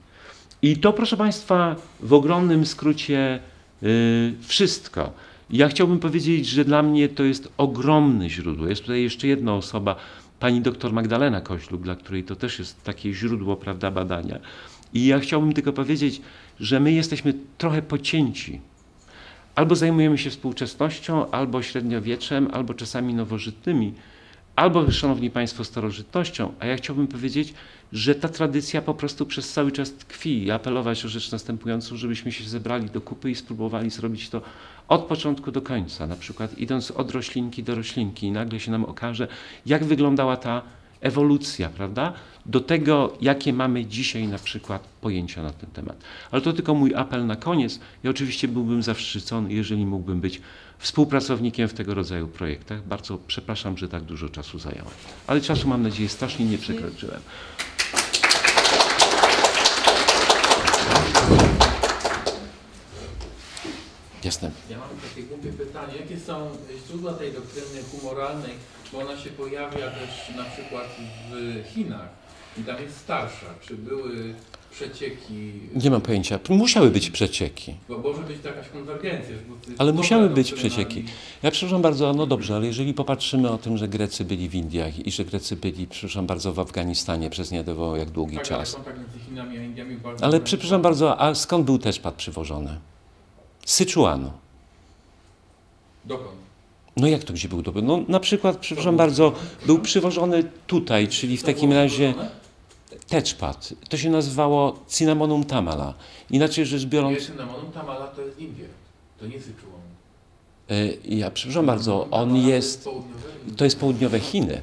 I 0.62 0.76
to, 0.76 0.92
proszę 0.92 1.16
Państwa, 1.16 1.76
w 2.00 2.12
ogromnym 2.12 2.66
skrócie 2.66 3.40
yy, 3.82 3.88
wszystko. 4.40 5.12
Ja 5.50 5.68
chciałbym 5.68 5.98
powiedzieć, 5.98 6.46
że 6.46 6.64
dla 6.64 6.82
mnie 6.82 7.08
to 7.08 7.24
jest 7.24 7.52
ogromne 7.56 8.30
źródło. 8.30 8.68
Jest 8.68 8.82
tutaj 8.82 9.02
jeszcze 9.02 9.26
jedna 9.26 9.54
osoba, 9.54 9.96
pani 10.40 10.60
doktor 10.60 10.92
Magdalena 10.92 11.40
Kośluk, 11.40 11.82
dla 11.82 11.94
której 11.96 12.24
to 12.24 12.36
też 12.36 12.58
jest 12.58 12.84
takie 12.84 13.14
źródło 13.14 13.56
prawda, 13.56 13.90
badania. 13.90 14.38
I 14.94 15.06
ja 15.06 15.18
chciałbym 15.18 15.52
tylko 15.52 15.72
powiedzieć, 15.72 16.20
że 16.60 16.80
my 16.80 16.92
jesteśmy 16.92 17.34
trochę 17.58 17.82
pocięci. 17.82 18.60
Albo 19.56 19.74
zajmujemy 19.74 20.18
się 20.18 20.30
współczesnością, 20.30 21.30
albo 21.30 21.62
średniowieczem, 21.62 22.48
albo 22.52 22.74
czasami 22.74 23.14
nowożytnymi, 23.14 23.94
albo, 24.56 24.90
szanowni 24.90 25.30
państwo, 25.30 25.64
starożytnością. 25.64 26.52
A 26.60 26.66
ja 26.66 26.76
chciałbym 26.76 27.06
powiedzieć, 27.06 27.54
że 27.92 28.14
ta 28.14 28.28
tradycja 28.28 28.82
po 28.82 28.94
prostu 28.94 29.26
przez 29.26 29.52
cały 29.52 29.72
czas 29.72 29.92
tkwi 29.92 30.44
i 30.44 30.50
apelować 30.50 31.04
o 31.04 31.08
rzecz 31.08 31.32
następującą, 31.32 31.96
żebyśmy 31.96 32.32
się 32.32 32.44
zebrali 32.44 32.90
do 32.90 33.00
kupy 33.00 33.30
i 33.30 33.34
spróbowali 33.34 33.90
zrobić 33.90 34.30
to 34.30 34.42
od 34.88 35.04
początku 35.04 35.52
do 35.52 35.62
końca, 35.62 36.06
na 36.06 36.16
przykład 36.16 36.58
idąc 36.58 36.90
od 36.90 37.10
roślinki 37.10 37.62
do 37.62 37.74
roślinki 37.74 38.26
i 38.26 38.32
nagle 38.32 38.60
się 38.60 38.70
nam 38.70 38.84
okaże, 38.84 39.28
jak 39.66 39.84
wyglądała 39.84 40.36
ta 40.36 40.62
ewolucja, 41.00 41.68
prawda? 41.68 42.12
Do 42.46 42.60
tego, 42.60 43.16
jakie 43.20 43.52
mamy 43.52 43.84
dzisiaj 43.84 44.28
na 44.28 44.38
przykład 44.38 44.82
pojęcia 45.00 45.42
na 45.42 45.50
ten 45.50 45.70
temat. 45.70 45.96
Ale 46.30 46.42
to 46.42 46.52
tylko 46.52 46.74
mój 46.74 46.94
apel 46.94 47.26
na 47.26 47.36
koniec. 47.36 47.80
Ja 48.02 48.10
oczywiście 48.10 48.48
byłbym 48.48 48.82
zaszczycony, 48.82 49.52
jeżeli 49.52 49.86
mógłbym 49.86 50.20
być 50.20 50.40
współpracownikiem 50.78 51.68
w 51.68 51.74
tego 51.74 51.94
rodzaju 51.94 52.28
projektach. 52.28 52.86
Bardzo 52.86 53.18
przepraszam, 53.26 53.78
że 53.78 53.88
tak 53.88 54.02
dużo 54.02 54.28
czasu 54.28 54.58
zajęło. 54.58 54.90
Ale 55.26 55.40
czasu 55.40 55.68
mam 55.68 55.82
nadzieję 55.82 56.08
strasznie 56.08 56.46
nie 56.46 56.58
przekroczyłem. 56.58 57.20
Jestem. 64.26 64.50
Ja 64.70 64.78
mam 64.78 64.88
takie 65.08 65.22
głupie 65.22 65.52
pytanie. 65.52 65.92
Jakie 66.00 66.20
są 66.20 66.50
źródła 66.88 67.12
tej 67.12 67.32
doktryny 67.32 67.82
humoralnej? 67.90 68.52
Bo 68.92 68.98
ona 68.98 69.18
się 69.18 69.30
pojawia 69.30 69.90
też 69.90 70.36
na 70.36 70.44
przykład 70.44 70.86
w 71.30 71.64
Chinach 71.74 72.08
i 72.58 72.62
tam 72.62 72.82
jest 72.82 72.96
starsza. 72.96 73.46
Czy 73.60 73.74
były 73.74 74.34
przecieki? 74.70 75.52
Nie 75.74 75.90
mam 75.90 76.00
pojęcia. 76.00 76.38
Musiały 76.48 76.90
być 76.90 77.10
przecieki. 77.10 77.74
Bo 77.88 77.98
może 77.98 78.22
być 78.22 78.44
jakaś 78.44 78.68
konwergencja. 78.68 79.36
Ale 79.78 79.92
musiały 79.92 80.30
być 80.30 80.52
przecieki. 80.52 81.04
Ja 81.42 81.50
przepraszam 81.50 81.82
bardzo, 81.82 82.12
no 82.12 82.26
dobrze, 82.26 82.56
ale 82.56 82.66
jeżeli 82.66 82.94
popatrzymy 82.94 83.50
o 83.50 83.58
tym, 83.58 83.76
że 83.76 83.88
Grecy 83.88 84.24
byli 84.24 84.48
w 84.48 84.54
Indiach 84.54 85.06
i 85.06 85.10
że 85.10 85.24
Grecy 85.24 85.56
byli, 85.56 85.86
przepraszam 85.86 86.26
bardzo, 86.26 86.52
w 86.52 86.60
Afganistanie 86.60 87.30
przez 87.30 87.50
nie 87.50 87.64
jak 87.96 88.10
długi 88.10 88.36
tak, 88.36 88.44
czas. 88.44 88.76
Ale 88.86 88.94
Chinami 89.26 89.56
Indiami 89.56 89.96
bardzo... 89.96 90.24
Ale 90.24 90.40
przepraszam 90.40 90.82
bardzo, 90.82 91.20
a 91.20 91.34
skąd 91.34 91.64
był 91.64 91.78
teczpad 91.78 92.14
przywożony? 92.14 92.80
Syczuanu. 93.66 94.30
Dokąd? 96.04 96.36
No 96.96 97.06
jak 97.06 97.24
to 97.24 97.32
gdzie 97.32 97.48
był 97.48 97.62
dobry? 97.62 97.82
No 97.82 98.00
na 98.08 98.20
przykład, 98.20 98.56
przepraszam 98.56 98.96
bardzo, 98.96 99.32
był 99.66 99.78
przywożony 99.78 100.44
tutaj, 100.66 101.08
czyli 101.08 101.36
w 101.36 101.42
takim 101.42 101.72
razie 101.72 102.14
teczpad. 103.08 103.72
To 103.88 103.96
się 103.96 104.10
nazywało 104.10 104.78
Cinnamonum 104.88 105.44
tamala. 105.44 105.94
Inaczej 106.30 106.66
rzecz 106.66 106.84
biorąc, 106.84 107.18
Nie, 107.18 107.26
cynamonum 107.26 107.72
tamala 107.72 108.06
to 108.06 108.22
jest 108.22 108.38
Indie. 108.38 108.64
To 109.20 109.26
nie 109.26 109.40
Syczuan. 109.40 109.80
y, 110.70 110.98
ja 111.04 111.30
przepraszam 111.30 111.66
bardzo, 111.66 112.08
on 112.10 112.36
jest, 112.36 112.88
To 113.56 113.64
jest 113.64 113.78
południowe 113.80 114.20
Chiny. 114.20 114.62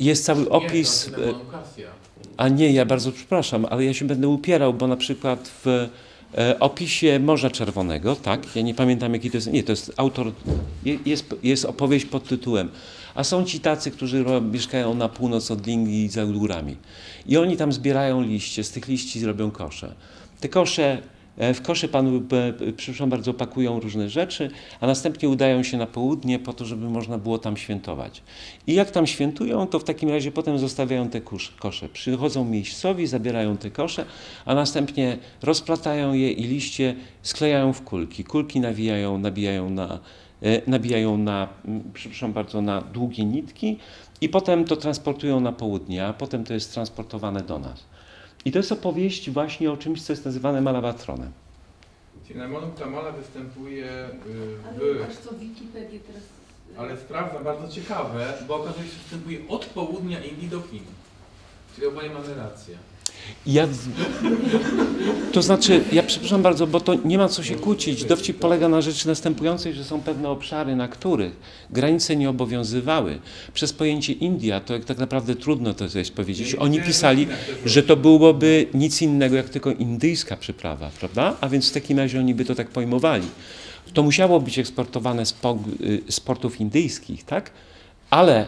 Jest 0.00 0.24
cały 0.24 0.50
opis, 0.50 1.04
cynamonum 1.04 1.40
cassia. 1.50 1.88
a 2.36 2.48
nie, 2.48 2.72
ja 2.72 2.84
bardzo 2.86 3.12
przepraszam, 3.12 3.66
ale 3.70 3.84
ja 3.84 3.94
się 3.94 4.04
będę 4.04 4.28
upierał, 4.28 4.74
bo 4.74 4.86
na 4.86 4.96
przykład 4.96 5.48
w 5.64 5.66
e, 5.66 5.88
opisie 6.60 7.18
Morza 7.18 7.50
Czerwonego, 7.50 8.16
tak, 8.16 8.56
ja 8.56 8.62
nie 8.62 8.74
pamiętam 8.74 9.12
jaki 9.14 9.30
to 9.30 9.36
jest, 9.36 9.52
nie, 9.52 9.62
to 9.62 9.72
jest 9.72 9.92
autor, 9.96 10.32
je- 10.84 10.98
jest, 11.06 11.34
jest 11.42 11.64
opowieść 11.64 12.04
pod 12.04 12.24
tytułem, 12.28 12.68
a 13.14 13.24
są 13.24 13.44
ci 13.44 13.60
tacy, 13.60 13.90
którzy 13.90 14.24
mieszkają 14.52 14.94
na 14.94 15.08
północ 15.08 15.50
od 15.50 15.66
Lingi 15.66 16.08
za 16.08 16.26
górami 16.26 16.76
i 17.26 17.36
oni 17.36 17.56
tam 17.56 17.72
zbierają 17.72 18.22
liście, 18.22 18.64
z 18.64 18.70
tych 18.70 18.88
liści 18.88 19.24
robią 19.26 19.50
kosze. 19.50 19.94
Te 20.40 20.48
kosze, 20.48 20.84
e, 20.84 21.02
w 21.36 21.62
kosze 21.62 21.88
panu, 21.88 22.16
e, 22.16 22.72
przepraszam 22.72 23.10
bardzo, 23.10 23.34
pakują 23.34 23.80
różne 23.80 24.10
rzeczy, 24.10 24.50
a 24.80 24.86
następnie 24.86 25.28
udają 25.28 25.62
się 25.62 25.76
na 25.76 25.86
południe 25.86 26.38
po 26.38 26.52
to, 26.52 26.64
żeby 26.64 26.88
można 26.88 27.18
było 27.18 27.38
tam 27.38 27.56
świętować. 27.56 28.22
I 28.66 28.74
jak 28.74 28.90
tam 28.90 29.06
świętują, 29.06 29.66
to 29.66 29.78
w 29.78 29.84
takim 29.84 30.08
razie 30.08 30.32
potem 30.32 30.58
zostawiają 30.58 31.08
te 31.08 31.20
kosze. 31.58 31.88
Przychodzą 31.92 32.44
miejscowi, 32.44 33.06
zabierają 33.06 33.56
te 33.56 33.70
kosze, 33.70 34.04
a 34.44 34.54
następnie 34.54 35.18
rozplatają 35.42 36.12
je 36.12 36.32
i 36.32 36.44
liście 36.44 36.94
sklejają 37.22 37.72
w 37.72 37.82
kulki. 37.82 38.24
Kulki 38.24 38.60
nawijają, 38.60 39.18
nabijają 39.18 39.70
na, 39.70 39.98
e, 40.42 40.70
nabijają 40.70 41.18
na, 41.18 41.48
przepraszam 41.94 42.32
bardzo, 42.32 42.62
na 42.62 42.80
długie 42.80 43.24
nitki 43.24 43.78
i 44.20 44.28
potem 44.28 44.64
to 44.64 44.76
transportują 44.76 45.40
na 45.40 45.52
południe, 45.52 46.06
a 46.06 46.12
potem 46.12 46.44
to 46.44 46.54
jest 46.54 46.72
transportowane 46.74 47.40
do 47.40 47.58
nas. 47.58 47.91
I 48.44 48.52
to 48.52 48.58
jest 48.58 48.72
opowieść 48.72 49.30
właśnie 49.30 49.72
o 49.72 49.76
czymś, 49.76 50.02
co 50.02 50.12
jest 50.12 50.24
nazywane 50.24 50.60
malabatronem. 50.60 51.32
Cynamonum 52.28 52.72
tamala 52.72 53.12
występuje 53.12 53.84
y, 53.86 54.08
Ale 54.68 54.94
w... 54.94 55.10
aż 55.10 55.16
co 55.16 55.34
Wikipedię 55.34 56.00
teraz... 56.00 56.22
Ale 56.78 56.96
sprawdza 56.96 57.38
bardzo 57.40 57.68
ciekawe, 57.68 58.32
bo 58.48 58.56
okazuje 58.56 58.86
się, 58.86 58.92
że 58.92 58.98
występuje 58.98 59.38
od 59.48 59.66
południa 59.66 60.24
Indii 60.24 60.48
do 60.48 60.62
Chin. 60.62 60.82
Czyli 61.74 61.86
oboje 61.86 62.10
mamy 62.10 62.34
rację. 62.34 62.76
Ja, 63.46 63.68
to 65.32 65.42
znaczy, 65.42 65.82
ja 65.92 66.02
przepraszam 66.02 66.42
bardzo, 66.42 66.66
bo 66.66 66.80
to 66.80 66.94
nie 66.94 67.18
ma 67.18 67.28
co 67.28 67.42
się 67.42 67.54
kłócić. 67.54 68.04
Dowcip 68.04 68.38
polega 68.38 68.68
na 68.68 68.80
rzeczy 68.80 69.08
następującej, 69.08 69.74
że 69.74 69.84
są 69.84 70.00
pewne 70.00 70.28
obszary, 70.28 70.76
na 70.76 70.88
których 70.88 71.36
granice 71.70 72.16
nie 72.16 72.30
obowiązywały. 72.30 73.18
Przez 73.54 73.72
pojęcie 73.72 74.12
India, 74.12 74.60
to 74.60 74.72
jak 74.72 74.84
tak 74.84 74.98
naprawdę 74.98 75.34
trudno 75.34 75.74
to 75.74 75.84
jest 75.94 76.14
powiedzieć. 76.14 76.54
Oni 76.54 76.80
pisali, 76.80 77.26
że 77.66 77.82
to 77.82 77.96
byłoby 77.96 78.66
nic 78.74 79.02
innego 79.02 79.36
jak 79.36 79.48
tylko 79.48 79.70
indyjska 79.70 80.36
przyprawa, 80.36 80.90
prawda? 81.00 81.36
A 81.40 81.48
więc 81.48 81.70
w 81.70 81.72
takim 81.72 81.98
razie 81.98 82.18
oni 82.18 82.34
by 82.34 82.44
to 82.44 82.54
tak 82.54 82.68
pojmowali. 82.68 83.26
To 83.94 84.02
musiało 84.02 84.40
być 84.40 84.58
eksportowane 84.58 85.26
z, 85.26 85.34
pog- 85.34 85.82
y, 85.82 86.02
z 86.08 86.20
portów 86.20 86.60
indyjskich, 86.60 87.24
tak? 87.24 87.50
Ale 88.10 88.46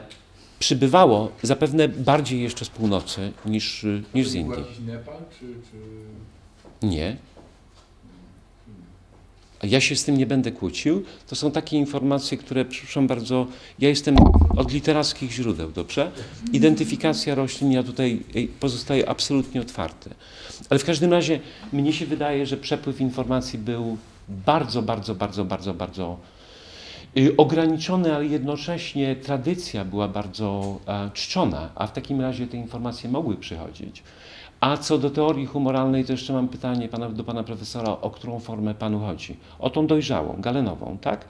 przybywało 0.59 1.33
zapewne 1.43 1.89
bardziej 1.89 2.43
jeszcze 2.43 2.65
z 2.65 2.69
północy 2.69 3.33
niż, 3.47 3.85
y, 3.85 4.03
niż 4.15 4.29
z 4.29 4.35
Indii. 4.35 4.65
Nepal, 4.87 5.19
czy... 5.41 5.47
czy... 5.47 6.87
Nie. 6.87 7.17
Ja 9.63 9.81
się 9.81 9.97
z 9.97 10.05
tym 10.05 10.19
nie 10.19 10.27
będę 10.27 10.53
kłócił. 10.53 11.05
To 11.27 11.37
są 11.37 11.51
takie 11.51 11.77
informacje, 11.77 12.39
które, 12.39 12.65
przepraszam 12.65 13.07
bardzo, 13.07 13.47
ja 13.79 13.89
jestem 13.89 14.17
od 14.57 14.73
literackich 14.73 15.33
źródeł, 15.33 15.73
dobrze? 15.73 16.11
Identyfikacja 16.53 17.35
roślin, 17.35 17.73
ja 17.73 17.83
tutaj 17.83 18.23
ej, 18.35 18.49
pozostaję 18.49 19.09
absolutnie 19.09 19.61
otwarty. 19.61 20.11
Ale 20.71 20.81
w 20.81 20.85
każdym 20.85 21.13
razie 21.13 21.41
mnie 21.73 21.93
się 21.93 22.07
wydaje, 22.07 22.47
że 22.47 22.57
przepływ 22.57 23.01
informacji 23.01 23.59
był 23.59 23.97
bardzo, 24.29 24.83
bardzo, 24.83 25.15
bardzo, 25.15 25.45
bardzo, 25.45 25.75
bardzo 25.75 26.19
ograniczony, 27.37 28.15
ale 28.15 28.27
jednocześnie 28.27 29.17
tradycja 29.17 29.85
była 29.85 30.09
bardzo 30.09 30.79
e, 30.87 31.11
czczona, 31.15 31.71
a 31.75 31.87
w 31.87 31.93
takim 31.93 32.21
razie 32.21 32.47
te 32.47 32.57
informacje 32.57 33.11
mogły 33.11 33.37
przychodzić. 33.37 34.03
A 34.61 34.77
co 34.77 34.99
do 34.99 35.11
teorii 35.11 35.47
humoralnej, 35.47 36.05
to 36.05 36.13
jeszcze 36.13 36.33
mam 36.33 36.49
pytanie 36.49 36.89
pana, 36.89 37.09
do 37.09 37.25
pana 37.25 37.43
profesora, 37.43 37.91
o 38.01 38.11
którą 38.11 38.41
formę 38.41 38.75
panu 38.75 39.01
chodzi? 39.01 39.37
O 39.59 39.71
tą 39.71 39.87
dojrzałą, 39.87 40.37
galenową, 40.39 40.99
tak? 41.01 41.25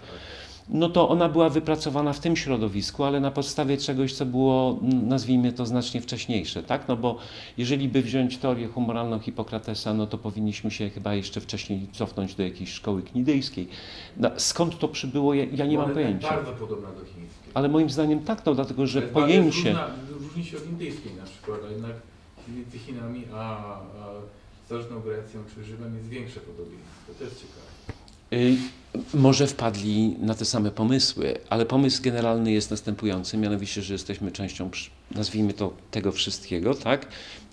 No 0.69 0.89
to 0.89 1.09
ona 1.09 1.29
była 1.29 1.49
wypracowana 1.49 2.13
w 2.13 2.21
tym 2.21 2.37
środowisku, 2.37 3.05
ale 3.05 3.21
na 3.21 3.31
podstawie 3.31 3.77
czegoś, 3.77 4.13
co 4.13 4.27
było, 4.27 4.79
nazwijmy 4.83 5.53
to, 5.53 5.67
znacznie 5.67 6.01
wcześniejsze, 6.01 6.63
tak? 6.63 6.89
No 6.89 6.97
bo 6.97 7.19
jeżeli 7.59 7.89
by 7.89 8.03
wziąć 8.03 8.39
teorię 8.39 8.69
humoralną 8.69 9.19
Hipokratesa, 9.19 9.95
no 9.95 10.07
to 10.07 10.19
powinniśmy 10.19 10.71
się 10.71 10.91
chyba 10.91 11.15
jeszcze 11.15 11.41
wcześniej 11.41 11.89
cofnąć 11.93 12.35
do 12.35 12.43
jakiejś 12.43 12.73
szkoły 12.73 13.03
knidyjskiej. 13.03 13.69
No, 14.17 14.31
skąd 14.37 14.79
to 14.79 14.89
przybyło, 14.89 15.35
ja, 15.35 15.45
ja 15.45 15.67
nie 15.67 15.79
mam 15.79 15.93
pojęcia. 15.93 16.29
bardzo 16.29 16.53
podobna 16.53 16.89
do 16.89 17.05
chińskiej. 17.05 17.51
Ale 17.55 17.69
moim 17.69 17.91
zdaniem 17.91 18.21
tak, 18.21 18.47
no 18.47 18.55
dlatego, 18.55 18.87
że 18.87 19.03
pojęcie... 19.03 19.69
Różna, 19.69 19.87
różni 20.21 20.45
się 20.45 20.57
od 20.57 20.67
indyjskiej 20.67 21.13
na 21.15 21.25
przykład, 21.25 21.61
a 21.69 21.73
jednak 21.73 21.93
między 22.49 22.79
Chinami 22.79 23.25
a, 23.35 23.57
a 23.59 23.81
starożytną 24.65 25.01
Grecją 25.01 25.41
czy 25.55 25.65
Rzymem 25.65 25.97
jest 25.97 26.09
większe 26.09 26.41
podobieństwo. 26.41 27.13
To 27.19 27.25
jest 27.25 27.41
ciekawe. 27.41 27.74
Y, 28.33 28.57
Może 29.15 29.47
wpadli 29.47 30.17
na 30.21 30.35
te 30.35 30.45
same 30.45 30.71
pomysły, 30.71 31.39
ale 31.51 31.67
pomysł 31.67 32.03
generalny 32.03 32.53
jest 32.53 32.71
następujący, 32.71 33.37
mianowicie, 33.37 33.83
że 33.83 33.93
jesteśmy 33.93 34.33
częścią, 34.33 34.71
nazwijmy 35.11 35.53
to, 35.53 35.73
tego 35.91 36.13
wszystkiego, 36.13 36.75
tak? 36.75 37.07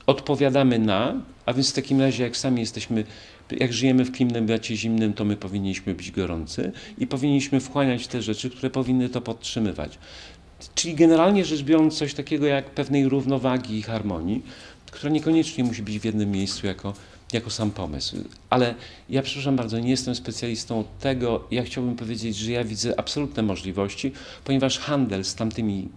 Odpowiadamy 0.07 0.79
na, 0.79 1.21
a 1.45 1.53
więc 1.53 1.71
w 1.71 1.73
takim 1.73 2.01
razie, 2.01 2.23
jak 2.23 2.37
sami 2.37 2.59
jesteśmy, 2.59 3.03
jak 3.51 3.73
żyjemy 3.73 4.05
w 4.05 4.11
klimacie 4.11 4.75
zimnym, 4.75 5.13
to 5.13 5.25
my 5.25 5.37
powinniśmy 5.37 5.93
być 5.95 6.11
gorący 6.11 6.71
i 6.97 7.07
powinniśmy 7.07 7.59
wchłaniać 7.59 8.07
te 8.07 8.21
rzeczy, 8.21 8.49
które 8.49 8.69
powinny 8.69 9.09
to 9.09 9.21
podtrzymywać. 9.21 9.97
Czyli 10.75 10.95
generalnie 10.95 11.45
rzecz 11.45 11.61
biorąc, 11.63 11.97
coś 11.97 12.13
takiego 12.13 12.45
jak 12.45 12.65
pewnej 12.65 13.09
równowagi 13.09 13.77
i 13.77 13.81
harmonii, 13.81 14.43
która 14.91 15.13
niekoniecznie 15.13 15.63
musi 15.63 15.83
być 15.83 15.99
w 15.99 16.05
jednym 16.05 16.31
miejscu 16.31 16.67
jako, 16.67 16.93
jako 17.33 17.49
sam 17.49 17.71
pomysł. 17.71 18.15
Ale 18.49 18.75
ja, 19.09 19.21
przepraszam 19.21 19.55
bardzo, 19.55 19.79
nie 19.79 19.89
jestem 19.89 20.15
specjalistą 20.15 20.83
tego. 20.99 21.43
Ja 21.51 21.63
chciałbym 21.63 21.95
powiedzieć, 21.95 22.35
że 22.37 22.51
ja 22.51 22.63
widzę 22.63 22.99
absolutne 22.99 23.43
możliwości, 23.43 24.11
ponieważ 24.43 24.79
handel 24.79 25.25
z 25.25 25.35
tamtymi, 25.35 25.89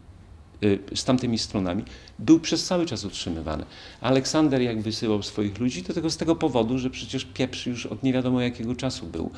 y, 0.65 0.79
z 0.95 1.05
tamtymi 1.05 1.39
stronami 1.39 1.85
był 2.19 2.41
przez 2.41 2.65
cały 2.67 2.87
czas 2.87 3.05
utrzymywany. 3.05 3.65
Aleksander, 4.01 4.63
jak 4.63 4.83
wysyłał 4.83 5.23
swoich 5.23 5.59
ludzi, 5.59 5.83
to 5.83 5.93
tylko 5.93 6.11
z 6.11 6.17
tego 6.17 6.37
powodu, 6.37 6.79
że 6.79 6.91
przecież 6.91 7.25
pieprz 7.25 7.67
już 7.67 7.87
od 7.87 8.03
nie 8.03 8.13
wiadomo 8.13 8.41
jakiego 8.41 8.75
czasu 8.75 9.07
był 9.07 9.31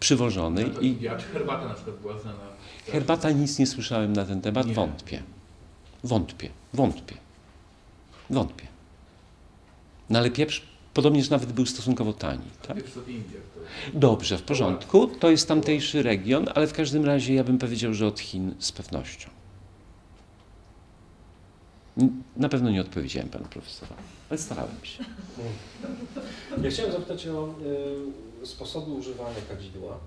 przywożony. 0.00 0.64
No 0.74 0.80
I 0.80 0.96
czy 1.18 1.24
herbata 1.32 1.68
na 1.68 1.74
przykład 1.74 1.96
była 1.96 2.18
znana. 2.18 2.38
herbata 2.86 3.30
nic 3.30 3.58
nie 3.58 3.66
słyszałem 3.66 4.12
na 4.12 4.24
ten 4.24 4.40
temat, 4.40 4.66
Nie. 4.66 4.74
wątpię. 4.74 5.22
Wątpię, 6.04 6.48
wątpię, 6.74 7.14
wątpię. 8.30 8.66
No 10.10 10.18
ale 10.18 10.30
pieprz 10.30 10.62
podobnież 10.94 11.30
nawet 11.30 11.52
był 11.52 11.66
stosunkowo 11.66 12.12
tani. 12.12 12.42
Tak? 12.68 12.76
Dobrze, 13.94 14.38
w 14.38 14.42
porządku. 14.42 15.06
To 15.06 15.30
jest 15.30 15.48
tamtejszy 15.48 16.02
region, 16.02 16.46
ale 16.54 16.66
w 16.66 16.72
każdym 16.72 17.04
razie 17.04 17.34
ja 17.34 17.44
bym 17.44 17.58
powiedział, 17.58 17.94
że 17.94 18.06
od 18.06 18.20
Chin 18.20 18.54
z 18.58 18.72
pewnością. 18.72 19.30
Na 22.36 22.48
pewno 22.48 22.70
nie 22.70 22.80
odpowiedziałem 22.80 23.28
panu 23.28 23.44
profesorowi, 23.44 24.02
ale 24.30 24.38
starałem 24.38 24.76
się. 24.82 25.04
Ja 26.62 26.70
chciałem 26.70 26.92
zapytać 26.92 27.26
o 27.26 27.54
y, 28.42 28.46
sposoby 28.46 28.90
używania 28.90 29.36
kadzidła, 29.48 29.98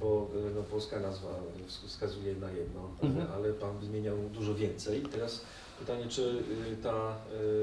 bo 0.00 0.28
y, 0.50 0.54
no, 0.54 0.62
polska 0.62 1.00
nazwa 1.00 1.28
wsk- 1.68 1.88
wskazuje 1.88 2.34
na 2.34 2.50
jedno, 2.50 2.80
Mhm. 3.02 3.26
ale, 3.26 3.34
ale 3.34 3.52
Pan 3.52 3.78
wymieniał 3.78 4.16
dużo 4.34 4.54
więcej. 4.54 5.02
Teraz 5.12 5.40
pytanie, 5.82 6.06
czy 6.08 6.22
y, 6.22 6.76
ta 6.82 6.90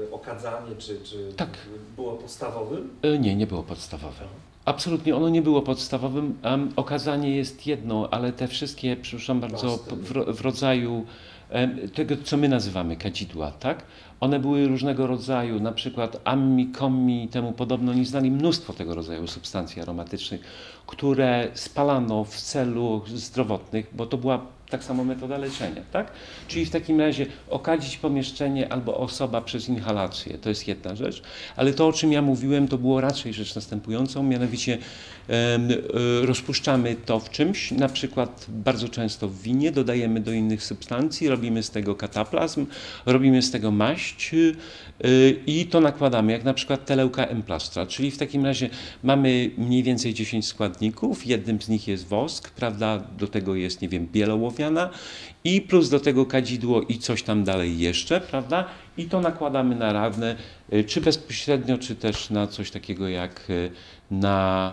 y, 0.06 0.12
okadzanie, 0.12 0.76
czy, 0.78 1.00
czy 1.04 1.32
Tak. 1.36 1.48
było 1.96 2.12
podstawowym? 2.12 2.90
E, 3.02 3.18
Nie, 3.18 3.34
nie 3.36 3.46
było 3.46 3.62
podstawowe. 3.62 4.24
Absolutnie 4.64 5.16
ono 5.16 5.28
nie 5.28 5.42
było 5.42 5.62
podstawowym. 5.62 6.38
Okazanie 6.76 7.36
jest 7.36 7.66
jedno, 7.66 8.08
ale 8.10 8.32
te 8.32 8.48
wszystkie, 8.48 8.96
przepraszam 8.96 9.40
bardzo, 9.40 9.76
w, 9.76 10.12
w 10.36 10.40
rodzaju 10.40 11.04
tego, 11.94 12.14
co 12.24 12.36
my 12.36 12.48
nazywamy 12.48 12.96
kadzidła, 12.96 13.50
tak? 13.50 13.82
One 14.20 14.38
były 14.38 14.68
różnego 14.68 15.06
rodzaju, 15.06 15.60
na 15.60 15.72
przykład 15.72 16.20
ammi, 16.24 16.66
kommi 16.66 17.24
i 17.24 17.28
temu 17.28 17.52
podobno. 17.52 17.92
Oni 17.92 18.04
znali 18.04 18.30
mnóstwo 18.30 18.72
tego 18.72 18.94
rodzaju 18.94 19.26
substancji 19.26 19.82
aromatycznych, 19.82 20.40
które 20.86 21.48
spalano 21.54 22.24
w 22.24 22.36
celu 22.36 23.02
zdrowotnych, 23.14 23.86
bo 23.92 24.06
to 24.06 24.16
była 24.18 24.46
Tak 24.70 24.84
samo 24.84 25.04
metoda 25.04 25.38
leczenia, 25.38 25.82
tak? 25.92 26.12
Czyli 26.48 26.66
w 26.66 26.70
takim 26.70 27.00
razie 27.00 27.26
okadzić 27.48 27.96
pomieszczenie 27.96 28.72
albo 28.72 28.96
osoba 28.96 29.40
przez 29.40 29.68
inhalację, 29.68 30.38
to 30.38 30.48
jest 30.48 30.68
jedna 30.68 30.96
rzecz, 30.96 31.22
ale 31.56 31.72
to 31.72 31.88
o 31.88 31.92
czym 31.92 32.12
ja 32.12 32.22
mówiłem 32.22 32.68
to 32.68 32.78
było 32.78 33.00
raczej 33.00 33.32
rzecz 33.32 33.54
następującą, 33.54 34.22
mianowicie 34.22 34.78
e, 35.28 35.58
rozpuszczamy 36.22 36.96
to 37.06 37.20
w 37.20 37.30
czymś, 37.30 37.70
na 37.70 37.88
przykład 37.88 38.46
bardzo 38.48 38.88
często 38.88 39.28
w 39.28 39.42
winie, 39.42 39.72
dodajemy 39.72 40.20
do 40.20 40.32
innych 40.32 40.62
substancji, 40.62 41.28
robimy 41.28 41.62
z 41.62 41.70
tego 41.70 41.94
kataplazm, 41.94 42.66
robimy 43.06 43.42
z 43.42 43.50
tego 43.50 43.70
maść 43.70 44.34
e, 44.34 45.30
i 45.46 45.66
to 45.66 45.80
nakładamy, 45.80 46.32
jak 46.32 46.44
na 46.44 46.54
przykład 46.54 46.84
teleuka 46.84 47.26
emplastra, 47.26 47.86
czyli 47.86 48.10
w 48.10 48.18
takim 48.18 48.44
razie 48.44 48.70
mamy 49.02 49.50
mniej 49.58 49.82
więcej 49.82 50.14
10 50.14 50.46
składników, 50.46 51.26
jednym 51.26 51.62
z 51.62 51.68
nich 51.68 51.88
jest 51.88 52.06
wosk, 52.06 52.50
prawda, 52.50 52.98
do 53.18 53.28
tego 53.28 53.54
jest, 53.54 53.82
nie 53.82 53.88
wiem, 53.88 54.06
i 55.44 55.60
plus 55.60 55.88
do 55.88 56.00
tego 56.00 56.26
kadzidło 56.26 56.82
i 56.82 56.98
coś 56.98 57.22
tam 57.22 57.44
dalej 57.44 57.78
jeszcze, 57.78 58.20
prawda, 58.20 58.64
i 58.96 59.04
to 59.04 59.20
nakładamy 59.20 59.76
na 59.76 59.92
radne, 59.92 60.36
e, 60.70 60.84
czy 60.84 61.00
bezpośrednio, 61.00 61.78
czy 61.78 61.96
też 61.96 62.30
na 62.30 62.46
coś 62.46 62.70
takiego 62.70 63.08
jak 63.08 63.48
na 64.10 64.72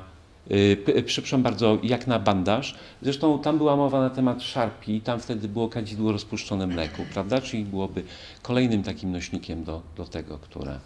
Y, 0.51 1.03
przepraszam 1.05 1.43
bardzo, 1.43 1.77
jak 1.83 2.07
na 2.07 2.19
bandaż. 2.19 2.75
Zresztą 3.01 3.39
tam 3.39 3.57
była 3.57 3.75
mowa 3.75 4.01
na 4.01 4.09
temat 4.09 4.43
szarpi, 4.43 5.01
tam 5.01 5.19
wtedy 5.19 5.47
było 5.47 5.69
kadzidło 5.69 6.11
rozpuszczone 6.11 6.67
mleku, 6.67 7.03
prawda? 7.13 7.41
Czyli 7.41 7.65
byłoby 7.65 8.03
kolejnym 8.41 8.83
takim 8.83 9.11
nośnikiem 9.11 9.63
do, 9.63 9.81
do 9.95 10.05
tego, 10.05 10.37
które... 10.37 10.79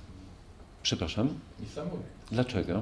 Przepraszam? 0.84 1.30
Dlaczego? 2.32 2.82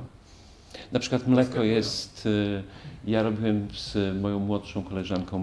Na 0.91 0.99
przykład 0.99 1.28
mleko 1.28 1.63
jest, 1.63 2.26
y, 2.26 2.63
ja 3.05 3.24
robiłem 3.24 3.67
z 3.74 4.17
moją 4.22 4.39
młodszą 4.39 4.84
koleżanką 4.84 5.39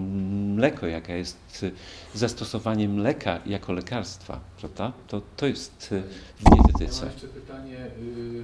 mleko, 0.55 0.87
jaka 0.87 1.13
jest 1.13 1.63
y, 1.63 1.71
zastosowanie 2.13 2.89
mleka 2.89 3.39
jako 3.45 3.73
lekarstwa, 3.73 4.39
prawda? 4.59 4.93
To, 5.07 5.21
to 5.37 5.45
jest 5.47 5.93
w 6.39 6.49
dietetyce. 6.49 7.05
Ja 7.05 7.05
mam 7.05 7.13
jeszcze 7.13 7.27
pytanie, 7.27 7.77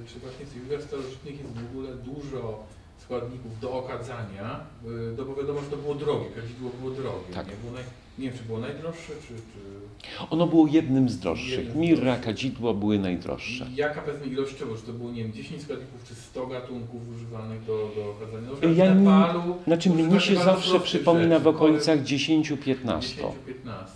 czy 0.06 0.18
właśnie 0.18 0.46
z 0.46 0.66
ilość 0.66 0.84
starożytnych 0.84 1.38
jest 1.38 1.52
w 1.52 1.70
ogóle 1.70 1.94
dużo 1.94 2.66
składników 3.04 3.60
do 3.60 3.72
okadzania, 3.72 4.60
y, 4.84 4.88
no 5.18 5.24
bo 5.24 5.34
wiadomo, 5.34 5.60
że 5.60 5.66
to 5.66 5.76
było 5.76 5.94
drogie, 5.94 6.26
kadzidło 6.36 6.70
było 6.80 6.90
drogie. 6.90 7.34
Tak. 7.34 7.46
Nie, 7.46 7.56
było 7.56 7.72
naj, 7.72 7.84
nie 8.18 8.28
wiem, 8.28 8.38
czy 8.38 8.44
było 8.44 8.58
najdroższe, 8.58 9.12
czy... 9.28 9.34
czy... 9.34 10.30
Ono 10.30 10.46
było 10.46 10.66
jednym 10.66 11.08
z 11.08 11.18
droższych. 11.18 11.64
Jednym 11.64 11.78
Mirra, 11.78 12.16
kadzidło 12.16 12.74
były 12.74 12.98
najdroższe. 12.98 13.66
Jaka 13.74 14.02
powiedzmy 14.02 14.26
ilościowo, 14.26 14.76
czy 14.76 14.82
to 14.82 14.92
było, 14.92 15.10
nie 15.10 15.22
wiem, 15.22 15.32
10 15.32 15.62
składników, 15.62 16.04
czy 16.08 16.14
100 16.14 16.46
gatunków 16.46 17.00
używanych 17.16 17.64
do, 17.64 17.90
do 17.96 18.10
okadzania? 18.10 18.48
No, 18.62 18.68
ja 18.84 18.94
Nepalu, 18.94 19.56
znaczy 19.66 19.90
mnie 19.90 20.20
się 20.20 20.36
zawsze 20.36 20.80
przypomina 20.80 21.38
w 21.38 21.46
okolicach 21.46 22.02
10-15. 22.02 22.54
10-15. 22.54 23.30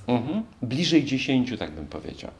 Mhm. 0.06 0.42
Bliżej 0.62 1.04
10, 1.04 1.54
tak 1.58 1.70
bym 1.70 1.86
powiedział. 1.86 2.30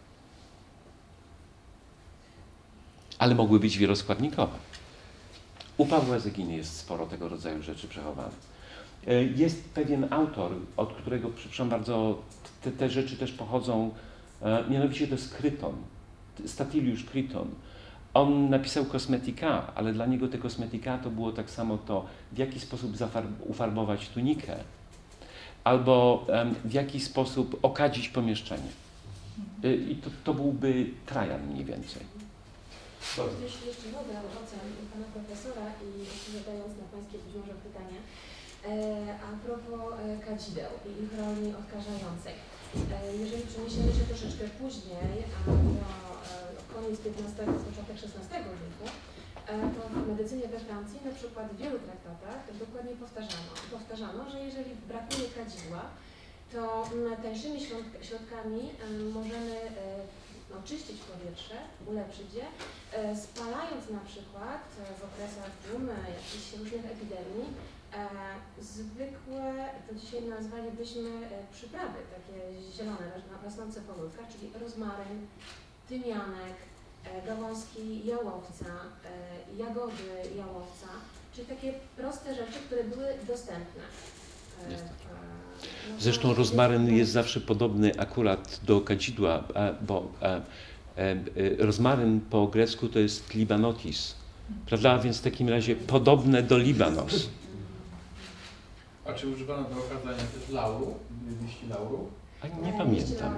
Ale 3.19 3.35
mogły 3.35 3.61
być 3.61 3.79
wieloskładnikowe. 3.79 4.59
U 5.79 5.87
Pawła 5.87 6.18
Zeginy 6.18 6.57
jest 6.57 6.76
sporo 6.76 7.07
tego 7.07 7.29
rodzaju 7.29 7.62
rzeczy 7.62 7.89
przechowanych. 7.89 8.39
E, 9.07 9.24
jest 9.24 9.68
pewien 9.68 10.07
autor, 10.11 10.53
od 10.76 10.93
którego, 10.93 11.29
przepraszam 11.29 11.68
bardzo, 11.68 12.22
te, 12.62 12.72
te 12.72 12.91
rzeczy 12.91 13.16
też 13.16 13.33
pochodzą, 13.33 13.91
e, 14.43 14.64
mianowicie 14.70 15.07
to 15.07 15.14
jest 15.14 15.35
Kryton, 15.35 15.74
Statiliusz 16.47 17.05
Kryton. 17.05 17.49
On 18.14 18.51
napisał 18.51 18.85
kosmetika, 18.85 19.74
ale 19.74 19.93
dla 19.93 20.07
niego 20.07 20.29
te 20.29 20.39
kosmetika 20.39 20.99
to 20.99 21.11
było 21.11 21.33
tak 21.33 21.51
samo 21.51 21.79
to, 21.79 22.07
w 22.33 22.39
jaki 22.39 22.61
sposób 22.61 22.93
ufarbować 23.41 24.09
tunikę, 24.09 24.57
albo 25.64 26.26
w 26.64 26.72
jaki 26.72 27.01
sposób 27.01 27.59
okadzić 27.62 28.09
pomieszczenie. 28.09 28.70
E, 29.64 29.74
I 29.74 29.97
to, 29.97 30.11
to 30.24 30.35
byłby 30.35 30.91
trajan 31.07 31.47
mniej 31.47 31.64
więcej. 31.64 32.18
Jeśli 33.46 33.64
jeszcze 33.70 33.88
mogę, 33.99 34.14
ocen 34.40 34.66
pana 34.92 35.07
profesora 35.16 35.66
i 35.86 35.88
odpowiadając 36.14 36.72
na 36.80 36.86
pańskie 36.92 37.16
być 37.24 37.34
może 37.40 37.55
pytania, 37.66 38.01
e, 38.03 38.70
a 39.26 39.28
propos 39.44 39.84
e, 39.94 39.99
kadzideł 40.26 40.72
i 40.88 40.90
ich 41.03 41.12
roli 41.20 41.46
odkażającej. 41.62 42.34
E, 42.94 42.96
jeżeli 43.22 43.44
przeniesiemy 43.51 43.90
się 43.96 44.05
troszeczkę 44.11 44.44
później, 44.61 45.14
a 45.44 45.90
do 46.57 46.62
koniec 46.72 46.99
XV, 47.07 47.38
początek 47.68 47.96
XVI 48.05 48.36
wieku, 48.62 48.86
to 49.74 49.80
w 49.88 50.09
medycynie 50.11 50.46
we 50.55 50.61
Francji 50.66 50.99
na 51.09 51.12
przykład 51.18 51.46
w 51.53 51.61
wielu 51.62 51.78
traktatach 51.86 52.40
dokładnie 52.64 52.94
powtarzano, 53.03 53.51
powtarzano 53.74 54.20
że 54.32 54.38
jeżeli 54.49 54.70
brakuje 54.90 55.26
kadzidła, 55.36 55.82
to 56.53 56.62
tańszymi 57.22 57.59
środkami 58.09 58.62
możemy 59.18 59.57
oczyścić 60.57 60.99
powietrze, 61.01 61.55
ulepszyć 61.86 62.34
je, 62.34 62.46
e, 62.92 63.16
spalając 63.16 63.90
na 63.90 64.01
przykład 64.11 64.62
e, 64.80 64.94
w 65.01 65.05
okresach 65.09 65.51
dżumy, 65.62 65.96
jakichś 66.18 66.57
różnych 66.59 66.84
epidemii, 66.84 67.49
e, 67.94 68.09
zwykłe, 68.62 69.68
to 69.88 69.94
dzisiaj 69.94 70.22
nazwalibyśmy 70.22 71.11
przyprawy, 71.53 71.99
takie 72.16 72.62
zielone, 72.72 73.07
rosnące 73.44 73.80
po 73.80 74.03
ludkach, 74.03 74.26
czyli 74.32 74.53
rozmaryn, 74.61 75.26
tymianek, 75.88 76.57
gałązki 77.26 78.07
jałowca, 78.07 78.72
jagody 79.57 80.11
jałowca, 80.36 80.88
czyli 81.32 81.46
takie 81.46 81.72
proste 81.96 82.34
rzeczy, 82.34 82.59
które 82.66 82.84
były 82.84 83.07
dostępne. 83.26 83.82
Zresztą 85.99 86.35
rozmaryn 86.35 86.97
jest 86.97 87.13
zawsze 87.13 87.41
podobny 87.41 87.99
akurat 87.99 88.61
do 88.63 88.81
kadzidła, 88.81 89.45
bo 89.87 90.13
rozmaryn 91.59 92.21
po 92.21 92.47
grecku 92.47 92.89
to 92.89 92.99
jest 92.99 93.35
libanotis, 93.35 94.15
prawda? 94.67 94.99
Więc 94.99 95.19
w 95.19 95.23
takim 95.23 95.49
razie 95.49 95.77
podobne 95.77 96.43
do 96.43 96.59
libanos. 96.59 97.29
A 99.05 99.13
czy 99.13 99.29
używano 99.29 99.63
do 99.63 99.77
okazania 99.77 100.19
też 100.19 100.49
lauru, 100.53 100.95
liści 101.43 101.67
lauru? 101.67 102.11
A 102.41 102.47
nie 102.47 102.73
pamiętam. 102.79 103.35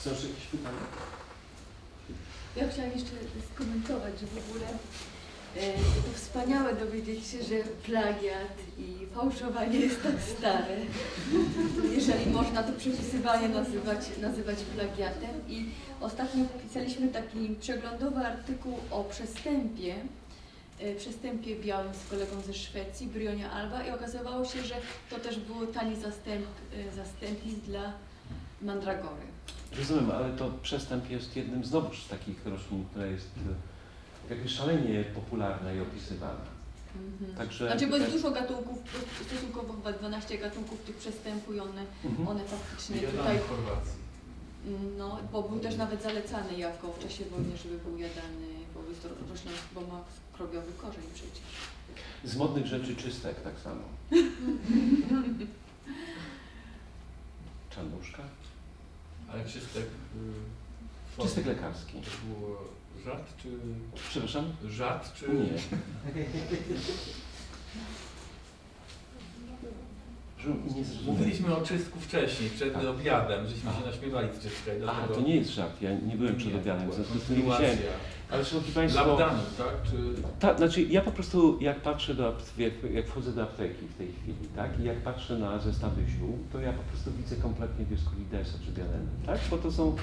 Są 0.00 0.10
jeszcze 0.10 0.26
jakieś 0.28 0.46
pytania? 0.46 0.78
Ja 2.56 2.68
chciałam 2.68 2.92
jeszcze 2.92 3.12
skomentować, 3.54 4.20
że 4.20 4.26
w 4.26 4.50
ogóle 4.50 4.66
E, 4.68 5.15
to 5.56 6.12
wspaniałe 6.14 6.74
dowiedzieć 6.74 7.26
się, 7.26 7.42
że 7.42 7.56
plagiat 7.84 8.56
i 8.78 9.06
fałszowanie 9.14 9.78
jest 9.78 10.02
tak 10.02 10.14
stare, 10.36 10.76
jeżeli 11.96 12.30
można 12.30 12.62
to 12.62 12.72
przepisywanie 12.72 13.48
nazywać, 13.48 13.98
nazywać 14.20 14.58
plagiatem. 14.58 15.48
I 15.48 15.66
ostatnio 16.00 16.44
pisaliśmy 16.62 17.08
taki 17.08 17.56
przeglądowy 17.60 18.26
artykuł 18.26 18.78
o 18.90 19.04
przestępie, 19.04 19.94
e, 20.80 20.94
przestępie 20.94 21.56
białym 21.56 21.94
z 21.94 22.10
kolegą 22.10 22.40
ze 22.46 22.54
Szwecji, 22.54 23.06
Brionia 23.06 23.50
Alba 23.50 23.84
i 23.84 23.90
okazywało 23.90 24.44
się, 24.44 24.62
że 24.62 24.74
to 25.10 25.18
też 25.18 25.38
było 25.38 25.66
tani 25.66 25.96
zastęp, 25.96 26.46
e, 26.72 26.96
zastępnik 26.96 27.58
dla 27.58 27.92
mandragory. 28.62 29.26
Rozumiem, 29.78 30.10
ale 30.10 30.32
to 30.36 30.50
przestęp 30.62 31.10
jest 31.10 31.36
jednym 31.36 31.64
znowuż 31.64 32.02
z 32.02 32.08
takich 32.08 32.46
roślin, 32.46 32.84
która 32.90 33.06
jest 33.06 33.30
jakby 34.30 34.48
szalenie 34.48 35.04
popularna 35.04 35.72
i 35.72 35.80
opisywana. 35.80 36.56
Mhm. 36.96 37.36
Także, 37.36 37.66
znaczy, 37.66 37.86
bo 37.86 37.96
jest 37.96 38.12
dużo 38.12 38.30
gatunków, 38.30 38.78
stosunkowo 39.26 39.72
chyba 39.72 39.92
12 39.92 40.38
gatunków 40.38 40.82
tych 40.82 40.96
przestępu 40.96 41.52
i 41.52 41.60
one, 41.60 41.84
mhm. 42.04 42.28
one 42.28 42.44
faktycznie 42.44 43.00
tutaj... 43.00 43.38
No, 44.98 45.18
bo 45.32 45.42
był 45.42 45.58
też 45.58 45.76
nawet 45.76 46.02
zalecany 46.02 46.58
jako 46.58 46.92
w 46.92 46.98
czasie 46.98 47.24
wojny, 47.24 47.56
żeby 47.56 47.78
był 47.78 47.98
jadany, 47.98 48.46
bo 48.74 48.80
jest 48.88 49.02
to 49.02 49.08
roślina, 49.30 49.56
bo 49.74 49.80
ma 49.80 50.04
krowiowy 50.32 50.72
korzeń 50.72 51.04
przecież. 51.14 51.42
Z 52.24 52.36
modnych 52.36 52.66
rzeczy 52.66 52.96
czystek 52.96 53.40
tak 53.42 53.54
samo. 53.60 53.82
Czarnuszka? 57.70 58.22
Ale 59.32 59.44
czystek... 59.44 59.84
Y, 61.18 61.22
czystek 61.22 61.46
lekarski. 61.46 61.92
To 61.92 62.10
było 62.28 62.58
żart 63.04 63.36
czy... 63.42 63.48
Przepraszam? 64.10 64.44
Żart 64.68 65.14
czy... 65.14 65.28
Nie. 65.28 66.22
Mówiliśmy 71.06 71.56
o 71.56 71.60
czystku 71.60 72.00
wcześniej, 72.00 72.50
przed 72.50 72.74
tak. 72.74 72.84
obiadem, 72.84 73.46
żeśmy 73.46 73.70
się 73.70 73.86
naśmiewali 73.86 74.28
z 74.38 74.42
czystka. 74.42 74.70
A, 74.86 75.08
to 75.08 75.20
nie 75.20 75.36
jest 75.36 75.50
żart, 75.50 75.82
ja 75.82 75.90
nie 75.90 76.16
byłem 76.16 76.36
przed 76.36 76.54
obiadem, 76.54 76.90
w 76.90 76.94
związku 76.94 77.18
z 77.18 77.22
tym 77.22 77.36
nie 77.36 77.42
widziałem. 77.42 77.76
Ale 78.30 78.44
szanowni 78.44 78.72
Państwo... 78.72 79.06
Labdanu, 79.06 79.42
tak? 79.58 79.90
Czy... 79.90 80.22
Tak, 80.40 80.58
znaczy 80.58 80.82
ja 80.82 81.00
po 81.00 81.12
prostu 81.12 81.58
jak 81.60 81.80
patrzę 81.80 82.14
do 82.14 82.36
jak, 82.58 82.72
jak 82.92 83.06
wchodzę 83.06 83.32
do 83.32 83.42
apteki 83.42 83.86
w 83.94 83.98
tej 83.98 84.08
chwili, 84.12 84.48
tak? 84.56 84.80
I 84.80 84.84
jak 84.84 84.96
patrzę 84.96 85.38
na 85.38 85.58
zestawy 85.58 86.02
ziół, 86.08 86.38
to 86.52 86.60
ja 86.60 86.72
po 86.72 86.82
prostu 86.82 87.10
widzę 87.12 87.36
kompletnie 87.36 87.84
Dioscoridesa 87.84 88.58
czy 88.64 88.72
Bialenę, 88.72 89.06
tak? 89.26 89.40
Bo 89.50 89.58
to 89.58 89.72
są 89.72 89.96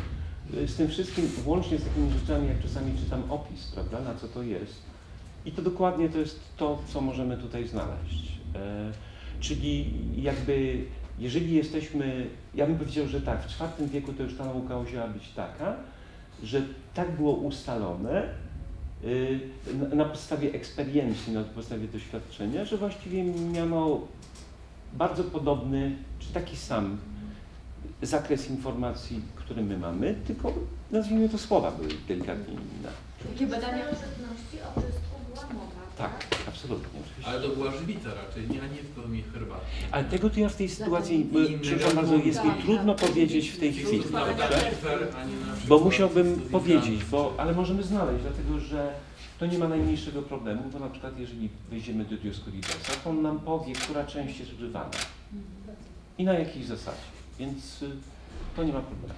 z 0.68 0.76
tym 0.76 0.88
wszystkim, 0.88 1.28
włącznie 1.28 1.78
z 1.78 1.84
takimi 1.84 2.12
rzeczami, 2.20 2.48
jak 2.48 2.62
czasami 2.62 2.92
czytam 3.04 3.24
opis, 3.32 3.68
prawda, 3.74 4.00
na 4.00 4.16
co 4.16 4.28
to 4.28 4.44
jest. 4.44 4.82
I 5.46 5.52
to 5.52 5.62
dokładnie 5.62 6.10
to 6.10 6.18
jest 6.20 6.40
to, 6.58 6.82
co 6.88 7.02
możemy 7.02 7.38
tutaj 7.38 7.68
znaleźć. 7.68 8.32
E, 8.56 8.92
Czyli 9.40 9.94
jakby, 10.22 10.86
jeżeli 11.20 11.54
jesteśmy, 11.54 12.28
ja 12.56 12.68
bym 12.68 12.78
powiedział, 12.78 13.08
że 13.08 13.22
tak, 13.22 13.42
w 13.44 13.62
IV 13.62 13.88
wieku 13.88 14.14
to 14.14 14.24
już 14.24 14.38
ta 14.38 14.46
nauka 14.46 14.80
musiała 14.80 15.08
być 15.08 15.30
taka, 15.36 15.76
że 16.44 16.62
tak 16.94 17.12
było 17.16 17.34
ustalone 17.34 18.24
na- 19.80 19.96
na 19.96 20.06
podstawie 20.06 20.54
eksperiencji, 20.54 21.34
na 21.34 21.44
podstawie 21.44 21.88
doświadczenia, 21.88 22.66
że 22.66 22.78
właściwie 22.78 23.24
miano 23.24 24.00
bardzo 24.94 25.24
podobny, 25.24 25.96
czy 26.20 26.34
taki 26.34 26.58
sam 26.58 26.98
zakres 28.06 28.50
informacji, 28.50 29.22
który 29.36 29.62
my 29.62 29.78
mamy, 29.78 30.16
tylko 30.28 30.54
nazwijmy 30.92 31.30
to 31.30 31.38
słowa 31.38 31.72
były 31.72 31.90
delikatnie 32.08 32.54
inne. 32.54 32.90
Takie 33.34 33.48
badania 33.48 33.84
starożytności 33.84 34.58
o 34.76 34.82
czystku 34.82 35.16
była 35.34 35.48
mowa. 35.54 35.84
Tak, 35.98 36.26
absolutnie, 36.48 37.00
oczywiście. 37.06 37.32
Ale 37.32 37.42
to 37.42 37.56
była 37.56 37.72
żywica 37.72 38.10
raczej, 38.10 38.50
nie, 38.50 38.62
a 38.62 38.68
nie 38.68 38.84
w 38.84 38.96
formie 38.96 39.24
herbaty. 39.24 39.66
Ale 39.92 40.04
tego 40.04 40.30
to 40.30 40.40
ja 40.40 40.50
w 40.50 40.56
tej 40.56 40.70
sytuacji, 40.70 41.30
przepraszam 41.62 41.96
bardzo, 41.96 42.16
jest 42.16 42.44
mi 42.44 42.50
tak, 42.50 42.62
trudno 42.62 42.96
tak. 42.96 43.10
powiedzieć 43.10 43.50
w 43.50 43.60
tej 43.60 43.74
chwili, 43.74 44.04
tak, 44.04 44.38
dobrze? 44.38 44.72
Bo 45.68 45.80
musiałbym 45.80 46.42
powiedzieć, 46.52 47.04
bo, 47.04 47.34
ale 47.38 47.54
możemy 47.54 47.84
znaleźć, 47.84 48.24
dlatego 48.24 48.60
że 48.60 48.94
to 49.40 49.46
nie 49.46 49.58
ma 49.58 49.68
najmniejszego 49.68 50.22
problemu, 50.22 50.64
bo 50.74 50.80
na 50.80 50.90
przykład 50.90 51.20
jeżeli 51.20 51.50
wejdziemy 51.70 52.06
do 52.06 52.18
Dioscoridesa, 52.18 52.94
to 53.04 53.10
on 53.10 53.22
nam 53.22 53.40
powie, 53.40 53.74
która 53.74 54.06
część 54.06 54.40
jest 54.40 54.54
używana 54.54 54.90
i 56.18 56.24
na 56.24 56.34
jakiej 56.34 56.64
zasadzie, 56.64 57.13
więc 57.40 57.82
y, 57.82 57.92
to 58.56 58.64
nie 58.64 58.74
ma 58.74 58.82
problemu. 58.82 59.14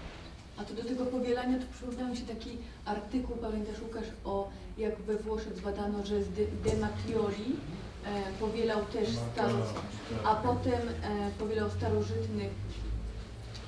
A 0.57 0.63
to 0.63 0.73
do 0.73 0.83
tego 0.83 1.05
powielania 1.05 1.59
to 1.59 1.65
przypomniał 1.73 2.07
mi 2.07 2.17
się 2.17 2.25
taki 2.25 2.49
artykuł, 2.85 3.37
pamiętasz 3.37 3.81
Łukasz, 3.81 4.07
o 4.25 4.49
jak 4.77 5.01
we 5.01 5.17
Włoszech 5.17 5.57
zbadano, 5.57 6.05
że 6.05 6.23
z 6.23 6.29
De, 6.29 6.45
De 6.63 6.77
Matrioli 6.77 7.55
e, 8.05 8.31
powielał 8.39 8.85
też 8.85 9.09
staro, 9.09 9.57
a 10.25 10.35
potem 10.35 10.81
e, 11.03 11.31
powielał 11.39 11.69
starożytnych 11.69 12.49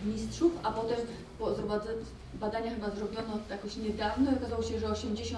mistrzów, 0.06 0.52
a 0.64 0.72
potem 0.72 0.98
po 1.40 1.56
badania 2.40 2.72
chyba 2.72 2.90
zrobiono 2.90 3.40
jakoś 3.50 3.78
niedawno 3.78 4.32
i 4.32 4.36
okazało 4.36 4.64
się, 4.64 4.80
że 4.80 4.88
80% 4.88 5.38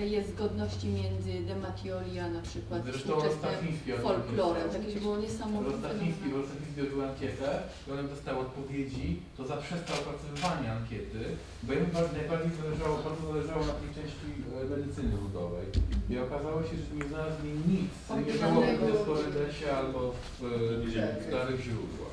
jest 0.00 0.30
zgodności 0.30 0.86
między 0.88 1.32
De 1.48 1.56
Matrioli 1.56 2.18
a 2.18 2.28
na 2.28 2.42
przykład 2.42 2.84
Zresztą 2.84 3.00
współczesnym 3.00 4.00
folklorem. 4.02 4.70
Takie 4.70 5.00
było 5.00 5.16
niesamowite. 5.16 5.70
Bo 5.70 5.72
Rostafiński 5.72 6.80
robił 6.80 7.02
ankietę 7.02 7.62
i 7.88 7.90
on 7.90 8.08
dostał 8.08 8.40
odpowiedzi, 8.40 9.22
to 9.36 9.46
zaprzestał 9.46 9.96
opracowywania 10.00 10.72
ankiety, 10.72 11.20
bo 11.62 11.72
jemu 11.72 11.86
bardzo, 11.94 12.12
najbardziej 12.12 12.52
zależało, 12.62 12.98
bardzo 13.08 13.22
zależało 13.32 13.62
na 13.66 13.72
tej 13.80 13.90
części 13.98 14.26
e, 14.62 14.64
medycyny 14.64 15.12
ludowej. 15.24 15.66
I 16.10 16.18
okazało 16.18 16.62
się, 16.62 16.76
że 16.76 16.94
nie 16.98 17.08
znalazli 17.08 17.50
nic, 17.72 17.92
nie 18.26 18.34
było 18.34 18.62
w 18.62 18.92
Dyskorydesie 18.92 19.66
albo 19.76 20.00
w, 20.38 20.44
e, 20.44 21.20
w 21.20 21.26
starych 21.28 21.60
źródłach. 21.60 22.09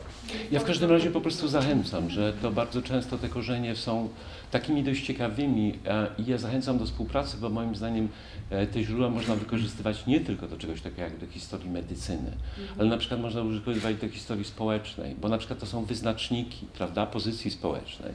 Ja 0.51 0.59
w 0.59 0.63
każdym 0.63 0.91
razie 0.91 1.11
po 1.11 1.21
prostu 1.21 1.47
zachęcam, 1.47 2.09
że 2.09 2.33
to 2.33 2.51
bardzo 2.51 2.81
często 2.81 3.17
te 3.17 3.29
korzenie 3.29 3.75
są 3.75 4.09
takimi 4.51 4.83
dość 4.83 5.05
ciekawymi 5.05 5.73
i 6.17 6.25
ja 6.25 6.37
zachęcam 6.37 6.77
do 6.77 6.85
współpracy, 6.85 7.37
bo 7.41 7.49
moim 7.49 7.75
zdaniem 7.75 8.07
e, 8.49 8.67
te 8.67 8.83
źródła 8.83 9.09
można 9.09 9.35
wykorzystywać 9.35 10.05
nie 10.05 10.19
tylko 10.19 10.47
do 10.47 10.57
czegoś 10.57 10.81
takiego 10.81 11.01
jak 11.01 11.17
do 11.17 11.27
historii 11.27 11.69
medycyny, 11.69 12.31
ale 12.79 12.89
na 12.89 12.97
przykład 12.97 13.21
można 13.21 13.41
używać 13.41 13.95
do 14.01 14.09
historii 14.09 14.45
społecznej, 14.45 15.15
bo 15.21 15.29
na 15.29 15.37
przykład 15.37 15.59
to 15.59 15.65
są 15.65 15.85
wyznaczniki, 15.85 16.65
prawda, 16.73 17.05
pozycji 17.05 17.51
społecznej. 17.51 18.11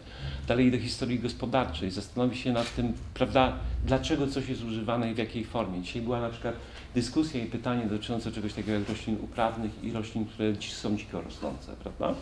Dalej 0.48 0.70
do 0.70 0.78
historii 0.78 1.18
gospodarczej, 1.18 1.90
zastanowić 1.90 2.38
się 2.38 2.52
nad 2.52 2.74
tym, 2.74 2.92
prawda, 3.14 3.52
dlaczego 3.86 4.26
coś 4.26 4.48
jest 4.48 4.64
używane 4.64 5.10
i 5.10 5.14
w 5.14 5.18
jakiej 5.18 5.44
formie. 5.44 5.82
Dzisiaj 5.82 6.02
była 6.02 6.20
na 6.20 6.28
przykład 6.28 6.54
dyskusja 6.94 7.44
i 7.44 7.46
pytanie 7.46 7.86
dotyczące 7.86 8.32
czegoś 8.32 8.52
takiego 8.52 8.78
jak 8.78 8.88
roślin 8.88 9.16
uprawnych 9.22 9.84
i 9.84 9.92
roślin, 9.92 10.24
które 10.24 10.54
są 10.60 10.96
dziko 10.96 11.22
rosnące, 11.22 11.72
prawda? 11.82 12.14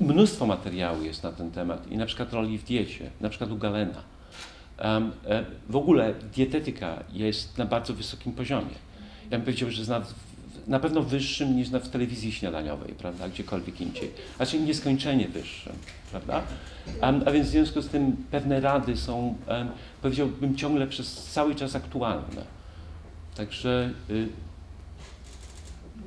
Mnóstwo 0.00 0.46
materiału 0.46 1.02
jest 1.02 1.22
na 1.22 1.32
ten 1.32 1.50
temat 1.50 1.90
i 1.90 1.96
na 1.96 2.06
przykład 2.06 2.32
roli 2.32 2.58
w 2.58 2.64
diecie, 2.64 3.10
na 3.20 3.28
przykład 3.28 3.50
u 3.50 3.56
Galena. 3.56 4.02
E, 4.78 5.44
w 5.68 5.76
ogóle 5.76 6.14
dietetyka 6.34 7.02
jest 7.12 7.58
na 7.58 7.66
bardzo 7.66 7.94
wysokim 7.94 8.32
poziomie. 8.32 8.74
Ja 9.30 9.38
bym 9.38 9.42
powiedział, 9.42 9.70
że 9.70 9.78
jest 9.78 9.90
na, 10.66 10.80
pewno 10.80 11.02
wyższym 11.02 11.56
niż 11.56 11.70
na, 11.70 11.78
w 11.78 11.88
telewizji 11.88 12.32
śniadaniowej, 12.32 12.94
prawda, 12.98 13.28
gdziekolwiek 13.28 13.80
indziej. 13.80 14.10
Znaczy 14.36 14.60
nieskończenie 14.60 15.28
wyższym, 15.28 15.72
prawda? 16.10 16.42
A, 17.00 17.12
a 17.26 17.30
więc 17.30 17.48
w 17.48 17.50
związku 17.50 17.82
z 17.82 17.88
tym 17.88 18.16
pewne 18.30 18.60
rady 18.60 18.96
są, 18.96 19.34
em, 19.46 19.68
powiedziałbym, 20.02 20.56
ciągle 20.56 20.86
przez 20.86 21.24
cały 21.24 21.54
czas 21.54 21.76
aktualne. 21.76 22.61
Także 23.36 23.90
y, 24.10 24.28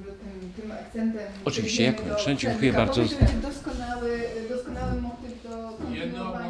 tym, 0.06 0.62
tym 0.62 0.72
akcentem. 0.72 1.24
Oczywiście, 1.46 1.84
ja 1.84 1.94
kończę. 1.94 2.36
Dziękuję 2.36 2.74
bardzo. 2.74 3.02
To 3.04 3.48
doskonały, 3.48 4.20
doskonały 4.50 5.02
motyw 5.02 5.44
do 5.44 5.78
kontynuowania 5.78 6.45